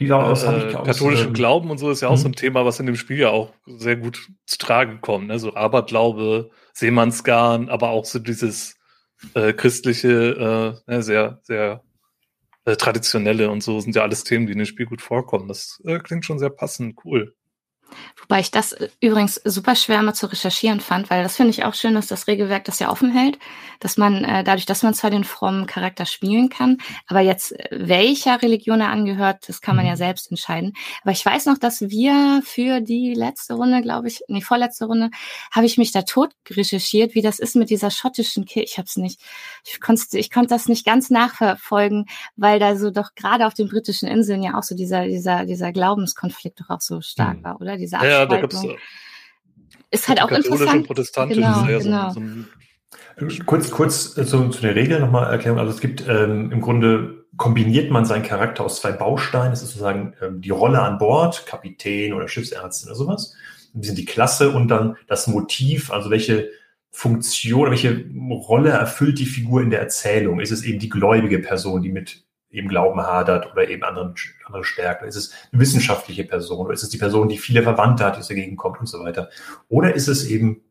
die 0.00 0.12
aus, 0.12 0.42
äh, 0.42 0.72
katholischen 0.84 1.28
aus, 1.28 1.34
Glauben 1.34 1.70
und 1.70 1.78
so 1.78 1.90
ist 1.90 2.00
ja 2.00 2.08
auch 2.08 2.16
so 2.16 2.26
ein 2.26 2.32
mhm. 2.32 2.36
Thema, 2.36 2.64
was 2.64 2.80
in 2.80 2.86
dem 2.86 2.96
Spiel 2.96 3.18
ja 3.18 3.30
auch 3.30 3.52
sehr 3.66 3.96
gut 3.96 4.28
zu 4.46 4.58
tragen 4.58 5.00
kommt. 5.00 5.28
Ne? 5.28 5.38
So 5.38 5.54
Aberglaube, 5.54 6.50
Seemannsgarn, 6.72 7.68
aber 7.68 7.90
auch 7.90 8.04
so 8.04 8.18
dieses 8.18 8.76
äh, 9.34 9.52
christliche, 9.52 10.80
äh, 10.88 10.90
ne, 10.90 11.02
sehr, 11.02 11.38
sehr 11.42 11.82
äh, 12.64 12.76
traditionelle 12.76 13.50
und 13.50 13.62
so 13.62 13.80
sind 13.80 13.94
ja 13.94 14.02
alles 14.02 14.24
Themen, 14.24 14.46
die 14.46 14.52
in 14.52 14.58
dem 14.58 14.66
Spiel 14.66 14.86
gut 14.86 15.02
vorkommen. 15.02 15.48
Das 15.48 15.80
äh, 15.84 15.98
klingt 15.98 16.24
schon 16.24 16.38
sehr 16.38 16.50
passend, 16.50 16.98
cool. 17.04 17.34
Wobei 18.20 18.40
ich 18.40 18.50
das 18.50 18.72
äh, 18.72 18.88
übrigens 19.00 19.40
super 19.44 19.74
schwer 19.74 20.02
mal 20.02 20.14
zu 20.14 20.26
recherchieren 20.26 20.80
fand, 20.80 21.10
weil 21.10 21.22
das 21.22 21.36
finde 21.36 21.50
ich 21.50 21.64
auch 21.64 21.74
schön, 21.74 21.94
dass 21.94 22.06
das 22.06 22.26
Regelwerk 22.26 22.64
das 22.64 22.78
ja 22.78 22.90
offen 22.90 23.10
hält, 23.12 23.38
dass 23.80 23.96
man 23.96 24.24
äh, 24.24 24.44
dadurch, 24.44 24.66
dass 24.66 24.82
man 24.82 24.94
zwar 24.94 25.10
den 25.10 25.24
frommen 25.24 25.66
Charakter 25.66 26.06
spielen 26.06 26.48
kann, 26.48 26.78
aber 27.08 27.20
jetzt 27.20 27.52
äh, 27.52 27.68
welcher 27.72 28.40
Religion 28.42 28.80
er 28.80 28.90
angehört, 28.90 29.48
das 29.48 29.60
kann 29.60 29.76
man 29.76 29.86
ja 29.86 29.92
mhm. 29.92 29.96
selbst 29.96 30.30
entscheiden. 30.30 30.72
Aber 31.02 31.12
ich 31.12 31.24
weiß 31.24 31.46
noch, 31.46 31.58
dass 31.58 31.82
wir 31.82 32.42
für 32.44 32.80
die 32.80 33.14
letzte 33.14 33.54
Runde, 33.54 33.82
glaube 33.82 34.08
ich, 34.08 34.22
nee, 34.28 34.40
vorletzte 34.40 34.86
Runde, 34.86 35.10
habe 35.50 35.66
ich 35.66 35.78
mich 35.78 35.92
da 35.92 36.02
tot 36.02 36.30
recherchiert, 36.50 37.14
wie 37.14 37.22
das 37.22 37.38
ist 37.38 37.56
mit 37.56 37.70
dieser 37.70 37.90
schottischen 37.90 38.44
Kirche. 38.44 38.72
Ich 38.72 38.78
habe 38.78 38.86
es 38.86 38.96
nicht, 38.96 39.20
ich 39.64 39.80
konnte 39.80 40.18
ich 40.18 40.30
konnte 40.30 40.48
das 40.48 40.68
nicht 40.68 40.86
ganz 40.86 41.10
nachverfolgen, 41.10 42.06
weil 42.36 42.58
da 42.58 42.76
so 42.76 42.90
doch 42.90 43.14
gerade 43.14 43.46
auf 43.46 43.54
den 43.54 43.68
britischen 43.68 44.08
Inseln 44.08 44.42
ja 44.42 44.56
auch 44.56 44.62
so 44.62 44.74
dieser 44.74 45.06
dieser 45.06 45.44
dieser 45.44 45.72
Glaubenskonflikt 45.72 46.60
doch 46.60 46.70
auch 46.70 46.80
so 46.80 47.00
stark 47.00 47.38
mhm. 47.38 47.44
war, 47.44 47.60
oder? 47.60 47.76
Diese 47.82 47.96
Abspaltung. 47.96 48.20
Ja, 48.20 48.26
da 48.26 48.40
gibt's, 48.40 48.64
äh, 48.64 48.76
ist 49.90 50.08
halt 50.08 50.22
auch 50.22 50.30
interessant. 50.30 50.74
Und 50.74 50.86
Protestantisch 50.86 51.36
genau, 51.36 51.66
ist 51.66 51.84
genau. 51.84 52.10
So, 52.10 52.20
so 53.28 53.44
kurz, 53.44 53.70
kurz 53.70 54.16
äh, 54.16 54.24
zu, 54.24 54.48
zu 54.48 54.62
der 54.62 54.74
Regel 54.74 55.00
nochmal 55.00 55.30
erklären. 55.30 55.58
Also 55.58 55.72
es 55.72 55.80
gibt 55.80 56.06
ähm, 56.08 56.50
im 56.50 56.60
Grunde 56.60 57.26
kombiniert 57.36 57.90
man 57.90 58.04
seinen 58.04 58.22
Charakter 58.22 58.64
aus 58.64 58.80
zwei 58.80 58.92
Bausteinen. 58.92 59.50
Das 59.50 59.62
ist 59.62 59.70
sozusagen 59.70 60.14
ähm, 60.22 60.40
die 60.40 60.50
Rolle 60.50 60.80
an 60.80 60.98
Bord, 60.98 61.46
Kapitän 61.46 62.12
oder 62.12 62.28
Schiffsärztin 62.28 62.88
oder 62.88 62.96
sowas. 62.96 63.34
Ein 63.74 63.80
bisschen 63.80 63.96
die 63.96 64.04
Klasse 64.04 64.50
und 64.50 64.68
dann 64.68 64.96
das 65.08 65.26
Motiv, 65.26 65.90
also 65.90 66.10
welche 66.10 66.50
Funktion, 66.90 67.70
welche 67.70 68.04
Rolle 68.30 68.70
erfüllt 68.70 69.18
die 69.18 69.26
Figur 69.26 69.62
in 69.62 69.70
der 69.70 69.80
Erzählung? 69.80 70.40
Ist 70.40 70.50
es 70.50 70.62
eben 70.62 70.78
die 70.78 70.90
gläubige 70.90 71.38
Person, 71.38 71.82
die 71.82 71.90
mit 71.90 72.22
eben 72.52 72.68
Glauben 72.68 73.00
hadert 73.00 73.50
oder 73.50 73.68
eben 73.68 73.82
anderen, 73.82 74.14
andere 74.44 74.64
Stärken? 74.64 75.06
Ist 75.06 75.16
es 75.16 75.32
eine 75.50 75.60
wissenschaftliche 75.60 76.24
Person 76.24 76.66
oder 76.66 76.74
ist 76.74 76.82
es 76.82 76.90
die 76.90 76.98
Person, 76.98 77.28
die 77.28 77.38
viele 77.38 77.62
Verwandte 77.62 78.04
hat, 78.04 78.16
die 78.16 78.20
aus 78.20 78.28
der 78.28 78.36
Gegend 78.36 78.58
kommt 78.58 78.78
und 78.78 78.86
so 78.86 79.02
weiter? 79.02 79.30
Oder 79.68 79.94
ist 79.94 80.08
es 80.08 80.26
eben 80.26 80.62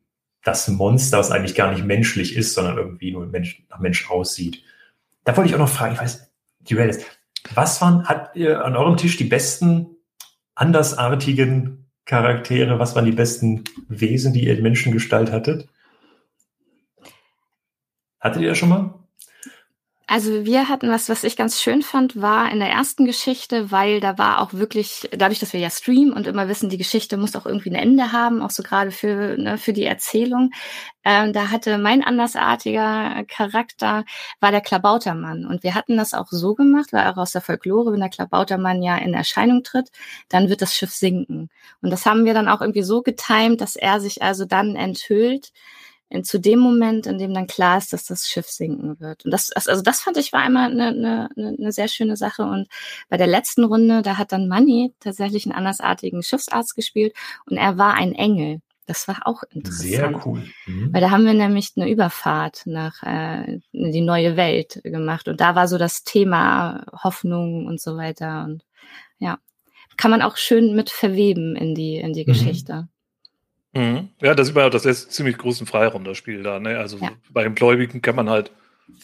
das 0.43 0.67
Monster, 0.67 1.17
das 1.17 1.31
eigentlich 1.31 1.55
gar 1.55 1.71
nicht 1.71 1.83
menschlich 1.83 2.35
ist, 2.35 2.53
sondern 2.53 2.77
irgendwie 2.77 3.11
nur 3.11 3.25
Mensch, 3.25 3.63
nach 3.69 3.79
Mensch 3.79 4.09
aussieht? 4.09 4.63
Da 5.23 5.35
wollte 5.35 5.49
ich 5.49 5.55
auch 5.55 5.59
noch 5.59 5.69
fragen, 5.69 5.95
ich 5.95 6.01
weiß, 6.01 6.31
die 6.61 6.75
ist, 6.75 7.05
was 7.53 7.81
waren, 7.81 8.05
hat 8.07 8.35
ihr 8.35 8.63
an 8.63 8.75
eurem 8.75 8.97
Tisch 8.97 9.17
die 9.17 9.23
besten 9.23 9.97
andersartigen 10.55 11.89
Charaktere? 12.05 12.79
Was 12.79 12.95
waren 12.95 13.05
die 13.05 13.11
besten 13.11 13.63
Wesen, 13.87 14.33
die 14.33 14.45
ihr 14.45 14.57
in 14.57 14.63
Menschengestalt 14.63 15.31
hattet? 15.31 15.67
Hattet 18.19 18.43
ihr 18.43 18.49
das 18.49 18.57
schon 18.57 18.69
mal? 18.69 19.00
Also 20.13 20.43
wir 20.43 20.67
hatten 20.67 20.89
was, 20.89 21.07
was 21.07 21.23
ich 21.23 21.37
ganz 21.37 21.61
schön 21.61 21.81
fand, 21.81 22.21
war 22.21 22.51
in 22.51 22.59
der 22.59 22.67
ersten 22.67 23.05
Geschichte, 23.05 23.71
weil 23.71 24.01
da 24.01 24.17
war 24.17 24.41
auch 24.41 24.51
wirklich, 24.51 25.07
dadurch, 25.13 25.39
dass 25.39 25.53
wir 25.53 25.61
ja 25.61 25.69
streamen 25.69 26.11
und 26.11 26.27
immer 26.27 26.49
wissen, 26.49 26.67
die 26.67 26.77
Geschichte 26.77 27.15
muss 27.15 27.33
auch 27.33 27.45
irgendwie 27.45 27.69
ein 27.69 27.75
Ende 27.75 28.11
haben, 28.11 28.41
auch 28.41 28.49
so 28.49 28.61
gerade 28.61 28.91
für, 28.91 29.37
ne, 29.37 29.57
für 29.57 29.71
die 29.71 29.85
Erzählung. 29.85 30.51
Ähm, 31.05 31.31
da 31.31 31.49
hatte 31.49 31.77
mein 31.77 32.03
andersartiger 32.03 33.23
Charakter, 33.29 34.03
war 34.41 34.51
der 34.51 34.59
Klabautermann. 34.59 35.45
Und 35.45 35.63
wir 35.63 35.75
hatten 35.75 35.95
das 35.95 36.13
auch 36.13 36.27
so 36.29 36.55
gemacht, 36.55 36.91
weil 36.91 37.07
auch 37.07 37.15
aus 37.15 37.31
der 37.31 37.41
Folklore, 37.41 37.93
wenn 37.93 38.01
der 38.01 38.09
Klabautermann 38.09 38.83
ja 38.83 38.97
in 38.97 39.13
Erscheinung 39.13 39.63
tritt, 39.63 39.91
dann 40.27 40.49
wird 40.49 40.61
das 40.61 40.75
Schiff 40.75 40.91
sinken. 40.91 41.49
Und 41.81 41.89
das 41.89 42.05
haben 42.05 42.25
wir 42.25 42.33
dann 42.33 42.49
auch 42.49 42.59
irgendwie 42.59 42.83
so 42.83 43.01
getimt, 43.01 43.61
dass 43.61 43.77
er 43.77 44.01
sich 44.01 44.21
also 44.21 44.43
dann 44.43 44.75
enthüllt 44.75 45.53
in, 46.11 46.25
zu 46.25 46.39
dem 46.39 46.59
Moment, 46.59 47.07
in 47.07 47.17
dem 47.17 47.33
dann 47.33 47.47
klar 47.47 47.77
ist, 47.77 47.93
dass 47.93 48.05
das 48.05 48.27
Schiff 48.27 48.47
sinken 48.47 48.99
wird. 48.99 49.23
Und 49.23 49.31
das, 49.31 49.51
also 49.51 49.81
das 49.81 50.01
fand 50.01 50.17
ich 50.17 50.33
war 50.33 50.41
einmal 50.41 50.69
eine, 50.69 50.87
eine, 50.89 51.55
eine 51.57 51.71
sehr 51.71 51.87
schöne 51.87 52.17
Sache. 52.17 52.43
Und 52.43 52.67
bei 53.09 53.15
der 53.15 53.27
letzten 53.27 53.63
Runde, 53.63 54.01
da 54.01 54.17
hat 54.17 54.33
dann 54.33 54.49
Manny 54.49 54.93
tatsächlich 54.99 55.45
einen 55.45 55.55
andersartigen 55.55 56.21
Schiffsarzt 56.21 56.75
gespielt 56.75 57.15
und 57.45 57.57
er 57.57 57.77
war 57.77 57.93
ein 57.93 58.13
Engel. 58.13 58.61
Das 58.87 59.07
war 59.07 59.19
auch 59.23 59.43
interessant. 59.51 59.89
Sehr 59.89 60.25
cool. 60.25 60.43
Mhm. 60.65 60.93
Weil 60.93 60.99
da 60.99 61.11
haben 61.11 61.25
wir 61.25 61.33
nämlich 61.33 61.71
eine 61.77 61.89
Überfahrt 61.89 62.63
nach 62.65 63.01
äh, 63.03 63.59
die 63.71 64.01
neue 64.01 64.35
Welt 64.35 64.81
gemacht. 64.83 65.29
Und 65.29 65.39
da 65.39 65.55
war 65.55 65.69
so 65.69 65.77
das 65.77 66.03
Thema 66.03 66.83
Hoffnung 67.03 67.67
und 67.67 67.79
so 67.79 67.95
weiter. 67.95 68.43
Und 68.43 68.65
ja, 69.17 69.37
kann 69.95 70.11
man 70.11 70.21
auch 70.21 70.35
schön 70.35 70.75
mit 70.75 70.89
verweben 70.89 71.55
in 71.55 71.73
die, 71.73 71.95
in 71.95 72.11
die 72.11 72.23
mhm. 72.23 72.33
Geschichte. 72.33 72.89
Mhm. 73.73 74.09
Ja, 74.21 74.35
das 74.35 74.49
ist 74.49 74.55
immer 74.55 74.69
das 74.69 74.83
lässt 74.83 75.11
ziemlich 75.13 75.37
großen 75.37 75.65
Freiraum, 75.65 76.03
das 76.03 76.17
Spiel 76.17 76.43
da. 76.43 76.59
Ne? 76.59 76.77
Also 76.77 76.97
ja. 76.97 77.11
bei 77.29 77.43
den 77.43 77.55
Gläubigen 77.55 78.01
kann 78.01 78.15
man 78.15 78.29
halt 78.29 78.51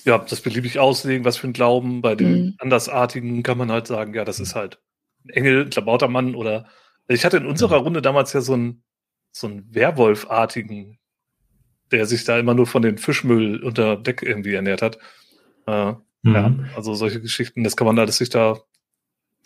ja, 0.03 0.17
das 0.17 0.41
beliebig 0.41 0.79
auslegen, 0.79 1.25
was 1.25 1.38
für 1.38 1.47
ein 1.47 1.53
Glauben. 1.53 2.01
Bei 2.01 2.15
den 2.15 2.31
mhm. 2.31 2.55
Andersartigen 2.59 3.43
kann 3.43 3.57
man 3.57 3.71
halt 3.71 3.88
sagen, 3.88 4.13
ja, 4.13 4.25
das 4.25 4.39
ist 4.39 4.55
halt 4.55 4.79
ein 5.25 5.29
Engel, 5.29 5.62
ein 5.65 5.69
klabauter 5.69 6.07
Mann 6.07 6.36
oder 6.36 6.67
ich 7.07 7.24
hatte 7.24 7.38
in 7.38 7.45
unserer 7.45 7.77
Runde 7.77 8.01
damals 8.01 8.33
ja 8.33 8.41
so 8.41 8.53
einen, 8.53 8.83
so 9.31 9.47
einen 9.47 9.74
Werwolfartigen, 9.74 11.00
der 11.91 12.05
sich 12.05 12.25
da 12.25 12.38
immer 12.38 12.53
nur 12.53 12.67
von 12.67 12.81
den 12.81 12.97
Fischmüll 12.97 13.63
unter 13.63 13.95
Deck 13.95 14.24
irgendwie 14.24 14.53
ernährt 14.53 14.81
hat. 14.81 14.97
Äh, 15.67 15.93
mhm. 16.24 16.36
Ja, 16.36 16.53
also 16.75 16.93
solche 16.95 17.21
Geschichten, 17.21 17.63
das 17.63 17.77
kann 17.77 17.88
man 17.88 17.97
alles 17.97 18.17
sich 18.17 18.29
da 18.29 18.59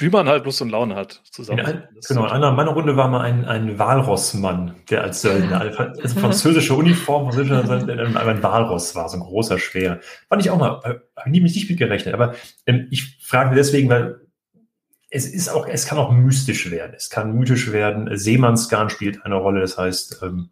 wie 0.01 0.09
man 0.09 0.27
halt 0.27 0.45
Lust 0.45 0.61
und 0.61 0.69
Laune 0.69 0.95
hat, 0.95 1.21
zusammen. 1.31 1.59
Ja, 1.59 1.83
genau, 2.07 2.25
in 2.25 2.31
einer 2.31 2.51
meiner 2.51 2.71
Runde 2.71 2.97
war 2.97 3.07
mal 3.07 3.21
ein, 3.21 3.45
ein 3.45 3.79
Walrossmann, 3.79 4.75
der 4.89 5.03
als 5.03 5.21
Söldner, 5.21 5.61
also 6.01 6.19
französische 6.19 6.73
Uniform, 6.73 7.31
französischer 7.31 7.69
ein 7.69 8.43
Walross 8.43 8.95
war, 8.95 9.09
so 9.09 9.17
ein 9.17 9.23
großer, 9.23 9.59
schwer. 9.59 9.99
Fand 10.29 10.41
ich 10.41 10.49
auch 10.49 10.57
mal, 10.57 10.81
habe 10.83 11.01
ich 11.31 11.41
mich 11.41 11.55
nicht 11.55 11.69
mit 11.69 11.79
gerechnet, 11.79 12.13
aber 12.13 12.35
ähm, 12.65 12.87
ich 12.91 13.17
frage 13.21 13.55
deswegen, 13.55 13.89
weil 13.89 14.21
es 15.09 15.25
ist 15.27 15.49
auch, 15.49 15.67
es 15.67 15.85
kann 15.85 15.97
auch 15.97 16.11
mystisch 16.11 16.71
werden, 16.71 16.93
es 16.95 17.09
kann 17.09 17.33
mythisch 17.33 17.71
werden. 17.71 18.09
Seemannsgarn 18.17 18.89
spielt 18.89 19.25
eine 19.25 19.35
Rolle, 19.35 19.59
das 19.59 19.77
heißt, 19.77 20.21
ähm, 20.23 20.49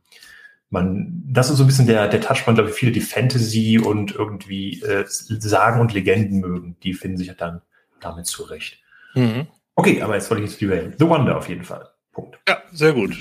man, 0.70 1.24
das 1.28 1.50
ist 1.50 1.58
so 1.58 1.64
ein 1.64 1.68
bisschen 1.68 1.88
der, 1.88 2.08
der 2.08 2.22
Touchpoint, 2.22 2.58
glaube 2.58 2.70
ich, 2.70 2.76
viele, 2.76 2.92
die 2.92 3.02
Fantasy 3.02 3.80
und 3.80 4.14
irgendwie 4.14 4.82
äh, 4.82 5.06
Sagen 5.08 5.82
und 5.82 5.94
Legenden 5.94 6.42
mögen, 6.42 6.76
die 6.84 6.94
finden 6.94 7.18
sich 7.18 7.28
ja 7.28 7.34
dann 7.34 7.62
damit 8.00 8.28
zurecht. 8.28 8.80
Mhm. 9.20 9.48
Okay, 9.76 10.02
aber 10.02 10.16
jetzt 10.16 10.30
wollte 10.30 10.44
ich 10.44 10.52
jetzt 10.52 10.62
lieber 10.62 10.82
The 10.98 11.08
Wonder 11.08 11.38
auf 11.38 11.50
jeden 11.50 11.64
Fall. 11.64 11.90
Punkt. 12.12 12.40
Ja, 12.48 12.62
sehr 12.72 12.94
gut. 12.94 13.16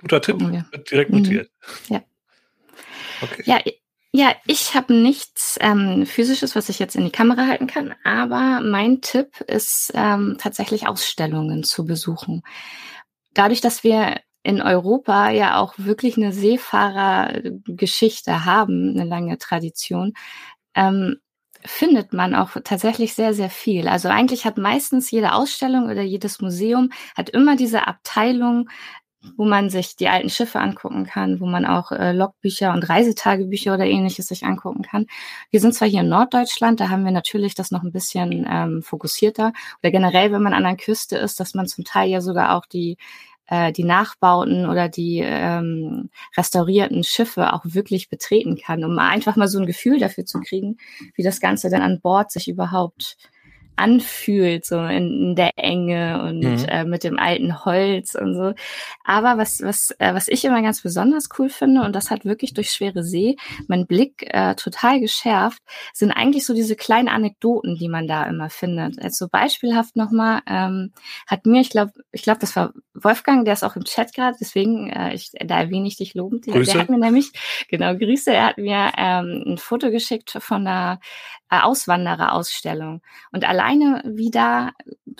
Guter 0.00 0.20
Tipp. 0.20 0.40
Ja. 0.40 0.64
direkt 0.90 1.10
notiert. 1.10 1.50
Mhm. 1.88 1.94
Ja. 1.94 2.02
Okay. 3.20 3.42
Ja, 3.46 3.60
ja, 4.12 4.34
ich 4.46 4.74
habe 4.74 4.94
nichts 4.94 5.58
ähm, 5.60 6.06
physisches, 6.06 6.56
was 6.56 6.68
ich 6.68 6.78
jetzt 6.78 6.96
in 6.96 7.04
die 7.04 7.10
Kamera 7.10 7.46
halten 7.46 7.66
kann, 7.66 7.94
aber 8.04 8.60
mein 8.62 9.00
Tipp 9.00 9.40
ist 9.42 9.92
ähm, 9.94 10.36
tatsächlich 10.38 10.88
Ausstellungen 10.88 11.62
zu 11.62 11.84
besuchen. 11.84 12.42
Dadurch, 13.34 13.60
dass 13.60 13.84
wir 13.84 14.20
in 14.42 14.62
Europa 14.62 15.30
ja 15.30 15.60
auch 15.60 15.74
wirklich 15.76 16.16
eine 16.16 16.32
Seefahrergeschichte 16.32 18.46
haben, 18.46 18.90
eine 18.90 19.04
lange 19.04 19.36
Tradition, 19.36 20.14
ähm, 20.74 21.18
findet 21.68 22.12
man 22.12 22.34
auch 22.34 22.56
tatsächlich 22.64 23.14
sehr, 23.14 23.34
sehr 23.34 23.50
viel. 23.50 23.88
Also 23.88 24.08
eigentlich 24.08 24.44
hat 24.44 24.58
meistens 24.58 25.10
jede 25.10 25.32
Ausstellung 25.32 25.84
oder 25.84 26.02
jedes 26.02 26.40
Museum 26.40 26.90
hat 27.16 27.30
immer 27.30 27.56
diese 27.56 27.86
Abteilung, 27.86 28.68
wo 29.36 29.44
man 29.44 29.68
sich 29.68 29.96
die 29.96 30.08
alten 30.08 30.30
Schiffe 30.30 30.60
angucken 30.60 31.04
kann, 31.04 31.40
wo 31.40 31.46
man 31.46 31.66
auch 31.66 31.92
äh, 31.92 32.12
Logbücher 32.12 32.72
und 32.72 32.88
Reisetagebücher 32.88 33.74
oder 33.74 33.84
ähnliches 33.84 34.28
sich 34.28 34.44
angucken 34.44 34.82
kann. 34.82 35.06
Wir 35.50 35.60
sind 35.60 35.74
zwar 35.74 35.88
hier 35.88 36.00
in 36.00 36.08
Norddeutschland, 36.08 36.80
da 36.80 36.88
haben 36.88 37.04
wir 37.04 37.12
natürlich 37.12 37.54
das 37.54 37.70
noch 37.70 37.82
ein 37.82 37.92
bisschen 37.92 38.46
ähm, 38.48 38.82
fokussierter. 38.82 39.52
Oder 39.82 39.90
generell, 39.90 40.32
wenn 40.32 40.42
man 40.42 40.54
an 40.54 40.62
der 40.62 40.76
Küste 40.76 41.18
ist, 41.18 41.40
dass 41.40 41.54
man 41.54 41.66
zum 41.66 41.84
Teil 41.84 42.08
ja 42.08 42.20
sogar 42.20 42.56
auch 42.56 42.66
die 42.66 42.96
äh, 43.48 43.72
die 43.72 43.84
Nachbauten 43.84 44.68
oder 44.68 44.88
die 44.88 45.20
ähm, 45.24 46.10
restaurierten 46.36 47.04
Schiffe 47.04 47.52
auch 47.52 47.62
wirklich 47.64 48.08
betreten 48.08 48.56
kann, 48.56 48.84
um 48.84 48.98
einfach 48.98 49.36
mal 49.36 49.48
so 49.48 49.58
ein 49.58 49.66
Gefühl 49.66 49.98
dafür 49.98 50.24
zu 50.24 50.40
kriegen, 50.40 50.76
wie 51.14 51.22
das 51.22 51.40
Ganze 51.40 51.70
dann 51.70 51.82
an 51.82 52.00
Bord 52.00 52.30
sich 52.30 52.48
überhaupt 52.48 53.16
anfühlt, 53.78 54.64
so 54.64 54.80
in, 54.80 55.30
in 55.30 55.36
der 55.36 55.52
Enge 55.56 56.22
und 56.22 56.40
mhm. 56.40 56.64
äh, 56.68 56.84
mit 56.84 57.04
dem 57.04 57.18
alten 57.18 57.64
Holz 57.64 58.14
und 58.14 58.34
so. 58.34 58.54
Aber 59.04 59.38
was, 59.38 59.60
was, 59.62 59.90
äh, 59.98 60.14
was 60.14 60.28
ich 60.28 60.44
immer 60.44 60.62
ganz 60.62 60.82
besonders 60.82 61.28
cool 61.38 61.48
finde, 61.48 61.82
und 61.82 61.94
das 61.94 62.10
hat 62.10 62.24
wirklich 62.24 62.54
durch 62.54 62.70
schwere 62.70 63.02
See 63.02 63.36
mein 63.68 63.86
Blick 63.86 64.26
äh, 64.34 64.54
total 64.54 65.00
geschärft, 65.00 65.62
sind 65.92 66.12
eigentlich 66.12 66.44
so 66.44 66.54
diese 66.54 66.76
kleinen 66.76 67.08
Anekdoten, 67.08 67.76
die 67.76 67.88
man 67.88 68.06
da 68.06 68.24
immer 68.24 68.50
findet. 68.50 69.00
Also 69.02 69.28
beispielhaft 69.28 69.96
nochmal, 69.96 70.42
ähm, 70.46 70.92
hat 71.26 71.46
mir, 71.46 71.60
ich 71.60 71.70
glaube, 71.70 71.92
ich 72.12 72.22
glaube, 72.22 72.40
das 72.40 72.56
war 72.56 72.72
Wolfgang, 72.94 73.44
der 73.44 73.54
ist 73.54 73.64
auch 73.64 73.76
im 73.76 73.84
Chat 73.84 74.14
gerade, 74.14 74.36
deswegen, 74.40 74.90
äh, 74.90 75.14
ich, 75.14 75.30
da 75.32 75.60
erwähne 75.60 75.86
ich 75.86 75.96
dich 75.96 76.14
lobend. 76.14 76.46
Grüße. 76.46 76.72
Der 76.72 76.80
hat 76.82 76.90
mir 76.90 76.98
nämlich, 76.98 77.32
genau, 77.68 77.96
Grüße, 77.96 78.32
er 78.32 78.46
hat 78.46 78.58
mir 78.58 78.92
ähm, 78.96 79.44
ein 79.46 79.58
Foto 79.58 79.90
geschickt 79.90 80.36
von 80.40 80.66
einer 80.66 81.00
Auswandererausstellung. 81.50 83.02
Und 83.32 83.48
alleine, 83.48 84.02
wie 84.04 84.30
da 84.30 84.70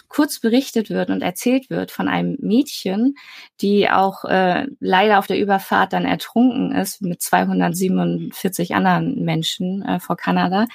kurz 0.09 0.41
berichtet 0.41 0.91
wird 0.91 1.11
und 1.11 1.23
erzählt 1.23 1.71
wird 1.71 1.91
von 1.91 2.09
einem 2.09 2.37
Mädchen, 2.41 3.17
die 3.61 3.91
auch 3.91 4.25
äh, 4.25 4.67
leider 4.81 5.19
auf 5.19 5.27
der 5.27 5.39
Überfahrt 5.39 5.93
dann 5.93 6.05
ertrunken 6.05 6.73
ist 6.73 7.03
mit 7.03 7.23
247 7.23 8.75
anderen 8.75 9.25
Menschen 9.25 9.83
äh, 9.83 10.01
vor 10.01 10.17
Kanada. 10.17 10.67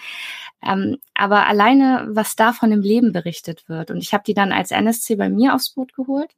Ähm, 0.65 0.97
aber 1.13 1.47
alleine, 1.47 2.07
was 2.09 2.35
da 2.35 2.53
von 2.53 2.71
dem 2.71 2.81
Leben 2.81 3.11
berichtet 3.11 3.67
wird. 3.67 3.91
Und 3.91 3.97
ich 3.97 4.13
habe 4.13 4.23
die 4.25 4.33
dann 4.33 4.51
als 4.51 4.71
NSC 4.71 5.15
bei 5.15 5.29
mir 5.29 5.55
aufs 5.55 5.73
Boot 5.73 5.93
geholt 5.93 6.33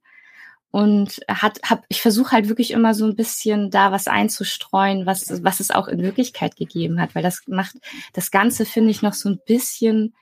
und 0.76 1.22
hat 1.30 1.62
hab 1.64 1.86
ich 1.88 2.02
versuche 2.02 2.34
halt 2.34 2.50
wirklich 2.50 2.72
immer 2.72 2.94
so 2.94 3.06
ein 3.06 3.16
bisschen 3.16 3.72
da 3.72 3.94
was 3.94 4.10
einzustreuen, 4.10 5.06
was 5.06 5.42
was 5.42 5.62
es 5.62 5.72
auch 5.72 5.88
in 5.88 6.02
Wirklichkeit 6.02 6.58
gegeben 6.58 7.00
hat, 7.00 7.16
weil 7.16 7.24
das 7.24 7.44
macht 7.48 7.78
das 8.12 8.30
ganze 8.30 8.66
finde 8.66 8.92
ich 8.92 9.02
noch 9.02 9.14
so 9.14 9.30
ein 9.30 9.40
bisschen 9.46 10.14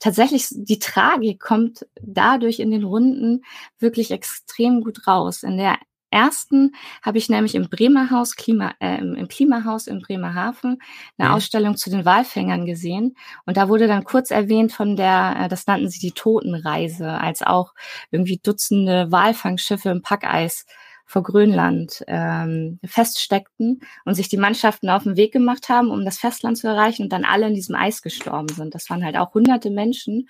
tatsächlich 0.00 0.48
die 0.50 0.78
Tragik 0.78 1.40
kommt 1.40 1.86
dadurch 2.02 2.60
in 2.60 2.70
den 2.70 2.84
Runden 2.84 3.42
wirklich 3.78 4.10
extrem 4.10 4.82
gut 4.82 5.06
raus. 5.06 5.44
In 5.44 5.56
der 5.56 5.78
ersten 6.12 6.74
habe 7.02 7.18
ich 7.18 7.28
nämlich 7.28 7.54
im 7.54 7.68
Bremerhaus, 7.68 8.36
Klima, 8.36 8.74
äh, 8.80 8.98
im 8.98 9.28
Klimahaus 9.28 9.86
in 9.86 10.00
Bremerhaven 10.00 10.78
eine 11.18 11.28
mhm. 11.28 11.34
Ausstellung 11.34 11.76
zu 11.76 11.90
den 11.90 12.04
Walfängern 12.04 12.66
gesehen. 12.66 13.16
Und 13.46 13.56
da 13.56 13.68
wurde 13.68 13.86
dann 13.86 14.04
kurz 14.04 14.30
erwähnt 14.30 14.72
von 14.72 14.96
der, 14.96 15.36
äh, 15.38 15.48
das 15.48 15.66
nannten 15.66 15.88
sie 15.88 16.00
die 16.00 16.12
Totenreise, 16.12 17.08
als 17.08 17.42
auch 17.42 17.74
irgendwie 18.10 18.40
Dutzende 18.42 19.10
Walfangschiffe 19.10 19.90
im 19.90 20.02
Packeis 20.02 20.66
vor 21.12 21.22
Grönland 21.22 22.02
ähm, 22.06 22.78
feststeckten 22.84 23.80
und 24.06 24.14
sich 24.14 24.30
die 24.30 24.38
Mannschaften 24.38 24.88
auf 24.88 25.02
den 25.02 25.16
Weg 25.16 25.32
gemacht 25.32 25.68
haben, 25.68 25.90
um 25.90 26.06
das 26.06 26.18
Festland 26.18 26.56
zu 26.56 26.68
erreichen 26.68 27.02
und 27.02 27.12
dann 27.12 27.26
alle 27.26 27.48
in 27.48 27.54
diesem 27.54 27.74
Eis 27.74 28.00
gestorben 28.00 28.48
sind. 28.48 28.74
Das 28.74 28.88
waren 28.88 29.04
halt 29.04 29.16
auch 29.16 29.34
hunderte 29.34 29.70
Menschen. 29.70 30.28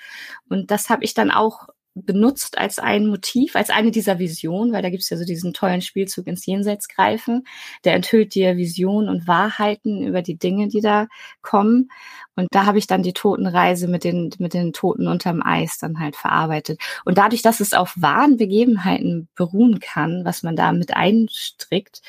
Und 0.49 0.73
das 0.73 0.91
habe 0.91 1.05
ich 1.05 1.15
dann 1.15 1.31
auch 1.31 1.69
benutzt 1.94 2.58
als 2.58 2.78
ein 2.78 3.06
Motiv, 3.06 3.54
als 3.54 3.70
eine 3.70 3.90
dieser 3.90 4.18
Visionen, 4.18 4.72
weil 4.72 4.82
da 4.82 4.90
gibt 4.90 5.02
es 5.02 5.11
ja 5.11 5.16
so 5.16 5.25
diesen 5.25 5.52
tollen 5.52 5.82
Spielzug 5.82 6.26
ins 6.26 6.46
Jenseits 6.46 6.88
greifen, 6.88 7.44
der 7.84 7.94
enthüllt 7.94 8.34
dir 8.34 8.56
Visionen 8.56 9.08
und 9.08 9.26
Wahrheiten 9.26 10.02
über 10.02 10.22
die 10.22 10.38
Dinge, 10.38 10.68
die 10.68 10.80
da 10.80 11.06
kommen. 11.42 11.90
Und 12.34 12.49
da 12.50 12.64
habe 12.64 12.78
ich 12.78 12.87
dann 12.87 13.02
die 13.02 13.12
Totenreise 13.12 13.88
mit 13.88 14.04
den, 14.04 14.30
mit 14.38 14.54
den 14.54 14.72
Toten 14.72 15.06
unterm 15.06 15.42
Eis 15.42 15.78
dann 15.78 16.00
halt 16.00 16.16
verarbeitet. 16.16 16.80
Und 17.04 17.18
dadurch, 17.18 17.42
dass 17.42 17.61
es 17.61 17.75
auf 17.75 17.94
wahren 17.96 18.38
Begebenheiten 18.38 19.28
beruhen 19.34 19.78
kann, 19.78 20.25
was 20.25 20.42
man 20.42 20.56
da 20.56 20.72
mit 20.72 20.94
einstrickt, 20.94 22.00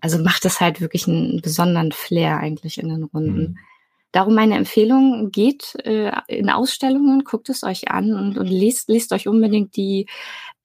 also 0.00 0.18
macht 0.18 0.44
es 0.44 0.60
halt 0.60 0.80
wirklich 0.80 1.08
einen 1.08 1.40
besonderen 1.42 1.90
Flair 1.90 2.38
eigentlich 2.38 2.78
in 2.78 2.88
den 2.88 3.04
Runden. 3.04 3.40
Mhm. 3.40 3.58
Darum 4.12 4.34
meine 4.34 4.56
Empfehlung, 4.56 5.30
geht 5.30 5.74
äh, 5.84 6.10
in 6.28 6.48
Ausstellungen, 6.50 7.24
guckt 7.24 7.48
es 7.50 7.62
euch 7.62 7.90
an 7.90 8.14
und, 8.14 8.38
und 8.38 8.46
lest, 8.46 8.88
lest 8.88 9.12
euch 9.12 9.28
unbedingt 9.28 9.76
die 9.76 10.06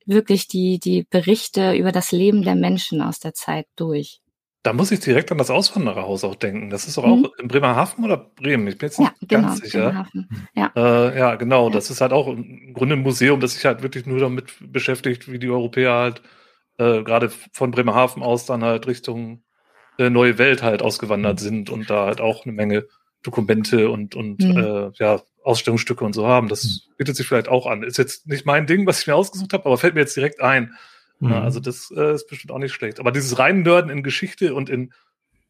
wirklich 0.06 0.48
die, 0.48 0.80
die 0.80 1.06
Berichte 1.10 1.76
über 1.76 1.92
das 1.92 2.12
Leben 2.12 2.44
der 2.44 2.56
Menschen 2.56 3.02
aus 3.02 3.20
der 3.20 3.34
Zeit 3.34 3.68
durch. 3.76 4.22
Da 4.64 4.72
muss 4.72 4.92
ich 4.92 5.02
direkt 5.02 5.30
an 5.30 5.38
das 5.38 5.50
Auswandererhaus 5.50 6.24
auch 6.24 6.36
denken. 6.36 6.70
Das 6.70 6.88
ist 6.88 6.98
doch 6.98 7.04
auch 7.04 7.18
mhm. 7.18 7.30
in 7.38 7.50
Bremerhaven 7.50 8.06
oder 8.06 8.16
Bremen? 8.16 8.68
Ich 8.68 8.78
bin 8.78 8.88
jetzt 8.88 9.00
nicht 9.00 9.12
ja, 9.12 9.28
genau, 9.28 9.48
ganz 9.50 9.60
sicher. 9.60 10.08
Ja. 10.56 10.72
Äh, 10.76 11.20
ja, 11.20 11.36
genau. 11.36 11.68
Ja. 11.68 11.74
Das 11.74 11.90
ist 11.90 12.00
halt 12.00 12.14
auch 12.14 12.28
im 12.30 12.74
Grunde 12.74 12.96
ein 12.96 13.02
Museum, 13.02 13.42
das 13.42 13.56
sich 13.56 13.66
halt 13.66 13.84
wirklich 13.84 14.06
nur 14.06 14.20
damit 14.20 14.54
beschäftigt, 14.62 15.30
wie 15.30 15.38
die 15.38 15.50
Europäer 15.50 15.94
halt 15.94 16.22
äh, 16.78 17.04
gerade 17.04 17.30
von 17.52 17.72
Bremerhaven 17.72 18.24
aus 18.24 18.46
dann 18.46 18.64
halt 18.64 18.88
Richtung 18.88 19.44
äh, 19.98 20.10
neue 20.10 20.38
Welt 20.38 20.64
halt 20.64 20.82
ausgewandert 20.82 21.42
mhm. 21.42 21.44
sind 21.44 21.70
und 21.70 21.90
da 21.90 22.06
halt 22.06 22.22
auch 22.22 22.46
eine 22.46 22.54
Menge 22.54 22.88
Dokumente 23.24 23.90
und, 23.90 24.16
und 24.16 24.44
mhm. 24.44 24.58
äh, 24.58 24.92
ja, 24.96 25.22
Ausstellungsstücke 25.44 26.04
und 26.04 26.14
so 26.14 26.28
haben. 26.28 26.48
Das 26.50 26.64
mhm. 26.64 26.96
bietet 26.98 27.16
sich 27.16 27.28
vielleicht 27.28 27.48
auch 27.48 27.66
an. 27.66 27.84
Ist 27.84 27.98
jetzt 27.98 28.28
nicht 28.28 28.46
mein 28.46 28.68
Ding, 28.68 28.86
was 28.86 29.02
ich 29.02 29.08
mir 29.08 29.16
ausgesucht 29.16 29.54
habe, 29.54 29.66
aber 29.66 29.78
fällt 29.78 29.96
mir 29.96 30.02
jetzt 30.02 30.16
direkt 30.16 30.42
ein. 30.42 30.74
Mhm. 31.20 31.30
Ja, 31.32 31.42
also 31.42 31.60
das 31.60 31.92
äh, 31.96 32.14
ist 32.14 32.28
bestimmt 32.28 32.52
auch 32.52 32.60
nicht 32.60 32.74
schlecht. 32.74 33.00
Aber 33.00 33.12
dieses 33.12 33.40
Reinnörden 33.40 33.90
in 33.90 34.04
Geschichte 34.04 34.54
und 34.54 34.70
in 34.70 34.94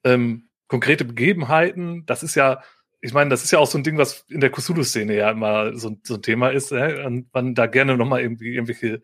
ähm, 0.04 0.50
konkrete 0.68 1.06
Begebenheiten, 1.06 2.06
das 2.06 2.24
ist 2.24 2.36
ja, 2.36 2.62
ich 3.02 3.14
meine, 3.14 3.30
das 3.30 3.44
ist 3.44 3.52
ja 3.52 3.60
auch 3.60 3.68
so 3.68 3.78
ein 3.78 3.84
Ding, 3.84 3.98
was 3.98 4.26
in 4.30 4.40
der 4.40 4.52
Cthulhu-Szene 4.52 5.16
ja 5.16 5.32
immer 5.32 5.76
so, 5.76 5.98
so 6.04 6.16
ein 6.16 6.22
Thema 6.22 6.50
ist, 6.50 6.72
äh, 6.72 7.04
und 7.06 7.34
man 7.34 7.56
da 7.56 7.66
gerne 7.66 7.98
nochmal 7.98 8.22
irgendwie 8.22 8.54
irgendwelche 8.54 9.02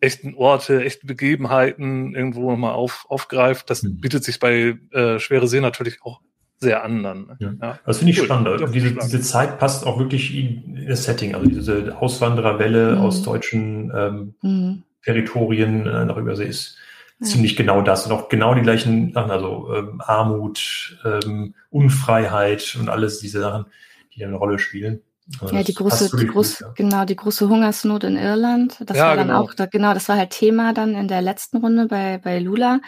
echten 0.00 0.34
Orte, 0.34 0.84
echten 0.84 1.06
Begebenheiten 1.06 2.14
irgendwo 2.14 2.50
nochmal 2.50 2.74
auf, 2.74 3.06
aufgreift. 3.08 3.68
Das 3.70 3.82
mhm. 3.82 4.00
bietet 4.00 4.24
sich 4.24 4.38
bei 4.38 4.78
äh, 4.92 5.18
Schwere 5.18 5.48
See 5.48 5.60
natürlich 5.60 6.02
auch 6.02 6.20
sehr 6.58 6.84
anderen. 6.84 7.32
Ja. 7.38 7.54
ja. 7.60 7.78
Das 7.86 7.98
finde 7.98 8.12
ich 8.12 8.18
cool. 8.18 8.26
spannend. 8.26 8.74
Diese, 8.74 8.92
diese 8.92 9.20
Zeit 9.20 9.58
passt 9.58 9.86
auch 9.86 9.98
wirklich 9.98 10.36
in 10.36 10.86
das 10.86 11.04
Setting. 11.04 11.34
Also 11.34 11.48
diese 11.48 11.96
Auswandererwelle 12.00 12.96
mhm. 12.96 13.00
aus 13.00 13.22
deutschen 13.22 13.92
ähm, 13.94 14.34
mhm. 14.42 14.82
Territorien 15.04 15.86
äh, 15.86 16.04
nach 16.04 16.16
Übersee 16.16 16.46
ist 16.46 16.76
ja. 17.20 17.26
ziemlich 17.26 17.56
genau 17.56 17.82
das. 17.82 18.06
Und 18.06 18.12
auch 18.12 18.28
genau 18.28 18.54
die 18.54 18.62
gleichen 18.62 19.12
Sachen, 19.12 19.30
also 19.30 19.72
ähm, 19.74 20.02
Armut, 20.04 20.98
ähm, 21.04 21.54
Unfreiheit 21.70 22.76
und 22.78 22.88
alles 22.88 23.20
diese 23.20 23.40
Sachen, 23.40 23.66
die 24.14 24.24
eine 24.24 24.36
Rolle 24.36 24.58
spielen. 24.58 25.00
Also 25.40 25.54
ja, 25.54 25.62
die 25.62 25.74
große, 25.74 26.16
die 26.16 26.26
große, 26.26 26.64
ja. 26.64 26.72
genau, 26.74 27.04
die 27.04 27.16
große 27.16 27.48
Hungersnot 27.48 28.04
in 28.04 28.16
Irland. 28.16 28.76
Das 28.80 28.96
ja, 28.96 29.08
war 29.08 29.16
dann 29.16 29.28
genau. 29.28 29.42
auch, 29.42 29.54
da, 29.54 29.66
genau, 29.66 29.92
das 29.92 30.08
war 30.08 30.16
halt 30.16 30.30
Thema 30.30 30.72
dann 30.72 30.94
in 30.94 31.06
der 31.06 31.20
letzten 31.20 31.58
Runde 31.58 31.86
bei, 31.86 32.18
bei 32.18 32.38
Lula. 32.38 32.80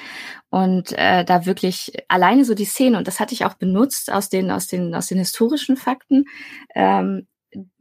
Und 0.48 0.92
äh, 0.96 1.24
da 1.24 1.44
wirklich 1.44 1.92
alleine 2.08 2.44
so 2.44 2.54
die 2.54 2.64
Szene, 2.64 2.96
und 2.96 3.06
das 3.06 3.20
hatte 3.20 3.34
ich 3.34 3.44
auch 3.44 3.54
benutzt 3.54 4.10
aus 4.10 4.30
den, 4.30 4.50
aus 4.50 4.66
den, 4.66 4.94
aus 4.94 5.08
den 5.08 5.18
historischen 5.18 5.76
Fakten, 5.76 6.24
ähm, 6.74 7.26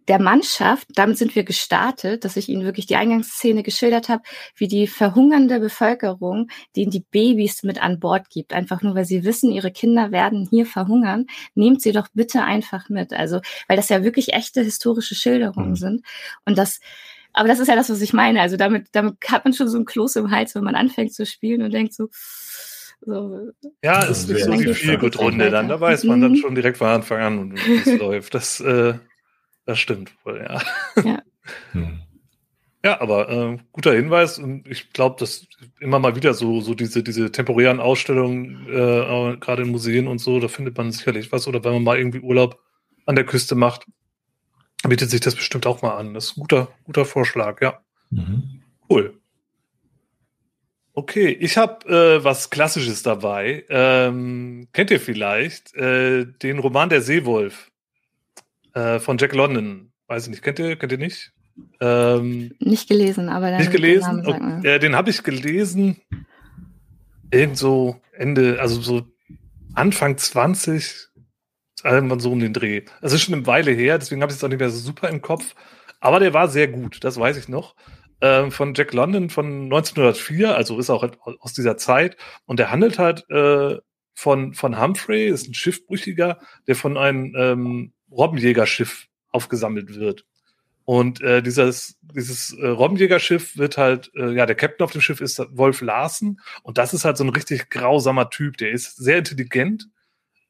der 0.09 0.19
Mannschaft, 0.19 0.87
damit 0.95 1.19
sind 1.19 1.35
wir 1.35 1.43
gestartet, 1.43 2.25
dass 2.25 2.35
ich 2.35 2.49
Ihnen 2.49 2.65
wirklich 2.65 2.87
die 2.87 2.95
Eingangsszene 2.95 3.61
geschildert 3.61 4.09
habe, 4.09 4.23
wie 4.55 4.67
die 4.67 4.87
verhungernde 4.87 5.59
Bevölkerung, 5.59 6.49
denen 6.75 6.89
die 6.89 7.05
Babys 7.11 7.61
mit 7.61 7.81
an 7.81 7.99
Bord 7.99 8.31
gibt, 8.31 8.51
einfach 8.51 8.81
nur, 8.81 8.95
weil 8.95 9.05
sie 9.05 9.23
wissen, 9.23 9.51
ihre 9.51 9.71
Kinder 9.71 10.11
werden 10.11 10.47
hier 10.49 10.65
verhungern, 10.65 11.27
nehmt 11.53 11.83
sie 11.83 11.91
doch 11.91 12.07
bitte 12.11 12.43
einfach 12.43 12.89
mit. 12.89 13.13
Also, 13.13 13.39
weil 13.67 13.77
das 13.77 13.89
ja 13.89 14.03
wirklich 14.03 14.33
echte 14.33 14.61
historische 14.61 15.13
Schilderungen 15.13 15.69
mhm. 15.69 15.75
sind. 15.75 16.05
Und 16.43 16.57
das, 16.57 16.79
aber 17.31 17.47
das 17.47 17.59
ist 17.59 17.67
ja 17.67 17.75
das, 17.75 17.91
was 17.91 18.01
ich 18.01 18.11
meine. 18.11 18.41
Also 18.41 18.57
damit, 18.57 18.87
damit 18.93 19.17
hat 19.27 19.45
man 19.45 19.53
schon 19.53 19.69
so 19.69 19.77
ein 19.77 19.85
Kloß 19.85 20.15
im 20.15 20.31
Hals, 20.31 20.55
wenn 20.55 20.63
man 20.63 20.75
anfängt 20.75 21.13
zu 21.13 21.23
spielen 21.27 21.61
und 21.61 21.71
denkt 21.71 21.93
so, 21.93 22.09
so, 23.01 23.51
ja, 23.83 24.03
es 24.05 24.27
ist 24.27 24.29
nicht 24.29 24.43
so 24.43 24.51
die 24.51 24.73
viel 24.73 24.97
gut 24.97 25.19
Runde 25.19 25.51
dann. 25.51 25.69
Da 25.69 25.79
weiß 25.79 26.03
man 26.05 26.19
dann 26.19 26.31
mhm. 26.31 26.37
schon 26.37 26.55
direkt 26.55 26.77
von 26.77 26.87
Anfang 26.87 27.21
an, 27.21 27.53
wie 27.55 27.75
es 27.75 27.85
läuft. 27.99 28.33
Das 28.33 28.59
äh, 28.59 28.95
das 29.65 29.79
stimmt 29.79 30.13
wohl, 30.25 30.37
ja. 30.37 30.61
Ja, 31.03 31.21
hm. 31.71 31.99
ja 32.83 33.01
aber 33.01 33.29
äh, 33.29 33.57
guter 33.71 33.93
Hinweis 33.93 34.39
und 34.39 34.67
ich 34.67 34.93
glaube, 34.93 35.17
dass 35.19 35.47
immer 35.79 35.99
mal 35.99 36.15
wieder 36.15 36.33
so, 36.33 36.61
so 36.61 36.73
diese, 36.73 37.03
diese 37.03 37.31
temporären 37.31 37.79
Ausstellungen, 37.79 38.67
äh, 38.67 39.37
gerade 39.37 39.63
in 39.63 39.69
Museen 39.69 40.07
und 40.07 40.19
so, 40.19 40.39
da 40.39 40.47
findet 40.47 40.77
man 40.77 40.91
sicherlich 40.91 41.31
was. 41.31 41.47
Oder 41.47 41.63
wenn 41.63 41.73
man 41.73 41.83
mal 41.83 41.97
irgendwie 41.97 42.19
Urlaub 42.19 42.59
an 43.05 43.15
der 43.15 43.25
Küste 43.25 43.55
macht, 43.55 43.85
bietet 44.87 45.09
sich 45.09 45.21
das 45.21 45.35
bestimmt 45.35 45.65
auch 45.65 45.81
mal 45.81 45.97
an. 45.97 46.13
Das 46.13 46.25
ist 46.25 46.37
ein 46.37 46.41
guter, 46.41 46.69
guter 46.83 47.05
Vorschlag, 47.05 47.61
ja. 47.61 47.79
Mhm. 48.11 48.61
Cool. 48.89 49.19
Okay, 50.93 51.29
ich 51.29 51.57
habe 51.57 51.87
äh, 51.87 52.23
was 52.23 52.49
Klassisches 52.49 53.03
dabei. 53.03 53.63
Ähm, 53.69 54.67
kennt 54.73 54.91
ihr 54.91 54.99
vielleicht 54.99 55.73
äh, 55.75 56.25
den 56.25 56.59
Roman 56.59 56.89
Der 56.89 57.01
Seewolf? 57.01 57.68
Äh, 58.73 58.99
von 58.99 59.17
Jack 59.17 59.33
London. 59.33 59.91
Weiß 60.07 60.23
ich 60.23 60.29
nicht. 60.29 60.43
Kennt 60.43 60.59
ihr, 60.59 60.75
kennt 60.75 60.91
ihr 60.91 60.97
nicht? 60.97 61.31
Ähm, 61.81 62.55
nicht 62.59 62.87
gelesen, 62.87 63.29
aber 63.29 63.51
dann 63.51 63.59
nicht 63.59 63.71
gelesen. 63.71 64.23
Den, 64.23 64.65
äh, 64.65 64.79
den 64.79 64.95
habe 64.95 65.09
ich 65.09 65.23
gelesen. 65.23 65.97
Irgend 67.31 67.57
so 67.57 68.01
Ende, 68.13 68.59
also 68.59 68.81
so 68.81 69.05
Anfang 69.73 70.17
20, 70.17 71.09
irgendwann 71.83 72.19
so 72.19 72.31
um 72.31 72.39
den 72.39 72.53
Dreh. 72.53 72.83
Das 73.01 73.13
ist 73.13 73.21
schon 73.21 73.35
eine 73.35 73.47
Weile 73.47 73.71
her, 73.71 73.97
deswegen 73.97 74.21
habe 74.21 74.31
ich 74.31 74.37
es 74.37 74.43
auch 74.43 74.49
nicht 74.49 74.59
mehr 74.59 74.69
so 74.69 74.79
super 74.79 75.09
im 75.09 75.21
Kopf. 75.21 75.55
Aber 75.99 76.19
der 76.19 76.33
war 76.33 76.47
sehr 76.47 76.67
gut, 76.67 77.03
das 77.03 77.19
weiß 77.19 77.37
ich 77.37 77.47
noch. 77.47 77.75
Ähm, 78.21 78.51
von 78.51 78.73
Jack 78.73 78.93
London 78.93 79.29
von 79.29 79.63
1904, 79.63 80.55
also 80.55 80.79
ist 80.79 80.89
auch 80.89 81.07
aus 81.39 81.53
dieser 81.53 81.77
Zeit. 81.77 82.17
Und 82.45 82.59
der 82.59 82.71
handelt 82.71 82.99
halt 82.99 83.29
äh, 83.29 83.77
von, 84.13 84.53
von 84.53 84.81
Humphrey, 84.81 85.27
ist 85.27 85.47
ein 85.47 85.53
Schiffbrüchiger, 85.53 86.39
der 86.67 86.75
von 86.75 86.97
einem 86.97 87.33
ähm, 87.37 87.93
Robbenjägerschiff 88.11 89.07
aufgesammelt 89.31 89.95
wird. 89.95 90.25
Und 90.85 91.21
äh, 91.21 91.43
dieses, 91.43 91.99
dieses 92.01 92.51
äh, 92.53 92.67
Robbenjägerschiff 92.67 93.57
wird 93.57 93.77
halt, 93.77 94.09
äh, 94.15 94.31
ja, 94.31 94.47
der 94.47 94.55
Captain 94.55 94.83
auf 94.83 94.91
dem 94.91 95.01
Schiff 95.01 95.21
ist 95.21 95.39
Wolf 95.51 95.81
Larsen. 95.81 96.41
Und 96.63 96.79
das 96.79 96.95
ist 96.95 97.05
halt 97.05 97.15
so 97.15 97.23
ein 97.23 97.29
richtig 97.29 97.69
grausamer 97.69 98.31
Typ. 98.31 98.57
Der 98.57 98.71
ist 98.71 98.95
sehr 98.95 99.19
intelligent, 99.19 99.87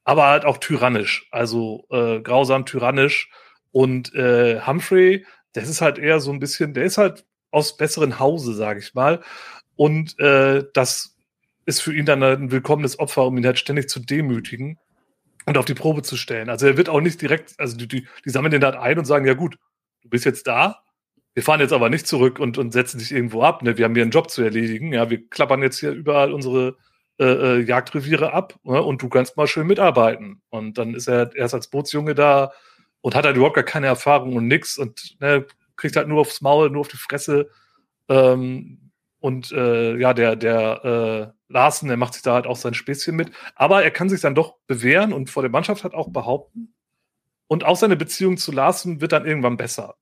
aber 0.02 0.28
halt 0.28 0.46
auch 0.46 0.56
tyrannisch. 0.56 1.28
Also 1.30 1.84
äh, 1.90 2.20
grausam, 2.20 2.64
tyrannisch. 2.64 3.30
Und 3.70 4.14
äh, 4.14 4.62
Humphrey, 4.66 5.26
das 5.52 5.68
ist 5.68 5.82
halt 5.82 5.98
eher 5.98 6.20
so 6.20 6.32
ein 6.32 6.40
bisschen, 6.40 6.72
der 6.72 6.84
ist 6.84 6.96
halt 6.96 7.26
aus 7.50 7.76
besseren 7.76 8.18
Hause, 8.18 8.54
sage 8.54 8.80
ich 8.80 8.94
mal. 8.94 9.22
Und 9.76 10.18
äh, 10.18 10.64
das 10.72 11.16
ist 11.66 11.82
für 11.82 11.94
ihn 11.94 12.06
dann 12.06 12.22
ein 12.22 12.50
willkommenes 12.50 12.98
Opfer, 12.98 13.26
um 13.26 13.36
ihn 13.36 13.44
halt 13.44 13.58
ständig 13.58 13.90
zu 13.90 14.00
demütigen 14.00 14.78
und 15.50 15.58
auf 15.58 15.64
die 15.64 15.74
Probe 15.74 16.02
zu 16.02 16.16
stellen. 16.16 16.48
Also 16.48 16.68
er 16.68 16.76
wird 16.76 16.88
auch 16.88 17.00
nicht 17.00 17.20
direkt, 17.20 17.54
also 17.58 17.76
die, 17.76 17.88
die, 17.88 18.06
die 18.24 18.30
sammeln 18.30 18.52
den 18.52 18.64
halt 18.64 18.76
ein 18.76 18.98
und 18.98 19.04
sagen, 19.04 19.26
ja 19.26 19.34
gut, 19.34 19.56
du 20.02 20.08
bist 20.08 20.24
jetzt 20.24 20.46
da, 20.46 20.84
wir 21.34 21.42
fahren 21.42 21.58
jetzt 21.58 21.72
aber 21.72 21.90
nicht 21.90 22.06
zurück 22.06 22.38
und, 22.38 22.56
und 22.56 22.72
setzen 22.72 22.98
dich 22.98 23.10
irgendwo 23.10 23.42
ab. 23.42 23.62
Ne? 23.62 23.76
Wir 23.76 23.84
haben 23.84 23.94
hier 23.94 24.02
einen 24.02 24.12
Job 24.12 24.30
zu 24.30 24.42
erledigen. 24.42 24.92
Ja, 24.92 25.10
wir 25.10 25.28
klappern 25.28 25.60
jetzt 25.62 25.80
hier 25.80 25.90
überall 25.90 26.32
unsere 26.32 26.76
äh, 27.18 27.24
äh, 27.24 27.60
Jagdreviere 27.62 28.32
ab 28.32 28.54
ne? 28.62 28.80
und 28.80 29.02
du 29.02 29.08
kannst 29.08 29.36
mal 29.36 29.48
schön 29.48 29.66
mitarbeiten. 29.66 30.40
Und 30.50 30.78
dann 30.78 30.94
ist 30.94 31.08
er 31.08 31.34
erst 31.34 31.54
als 31.54 31.68
Bootsjunge 31.68 32.14
da 32.14 32.52
und 33.00 33.16
hat 33.16 33.24
halt 33.24 33.36
überhaupt 33.36 33.56
gar 33.56 33.64
keine 33.64 33.88
Erfahrung 33.88 34.36
und 34.36 34.46
nix 34.46 34.78
und 34.78 35.16
ne, 35.20 35.46
kriegt 35.74 35.96
halt 35.96 36.06
nur 36.06 36.20
aufs 36.20 36.40
Maul, 36.42 36.70
nur 36.70 36.82
auf 36.82 36.88
die 36.88 36.96
Fresse. 36.96 37.48
Ähm, 38.08 38.89
und 39.20 39.52
äh, 39.52 39.96
ja, 39.96 40.14
der, 40.14 40.34
der 40.34 41.34
äh, 41.38 41.52
Larsen, 41.52 41.88
der 41.88 41.96
macht 41.96 42.14
sich 42.14 42.22
da 42.22 42.34
halt 42.34 42.46
auch 42.46 42.56
sein 42.56 42.74
Späßchen 42.74 43.14
mit. 43.14 43.30
Aber 43.54 43.84
er 43.84 43.90
kann 43.90 44.08
sich 44.08 44.20
dann 44.20 44.34
doch 44.34 44.56
bewähren 44.66 45.12
und 45.12 45.30
vor 45.30 45.42
der 45.42 45.50
Mannschaft 45.50 45.84
halt 45.84 45.94
auch 45.94 46.08
behaupten. 46.08 46.74
Und 47.46 47.64
auch 47.64 47.76
seine 47.76 47.96
Beziehung 47.96 48.38
zu 48.38 48.50
Larsen 48.52 49.00
wird 49.00 49.12
dann 49.12 49.26
irgendwann 49.26 49.56
besser. 49.58 49.96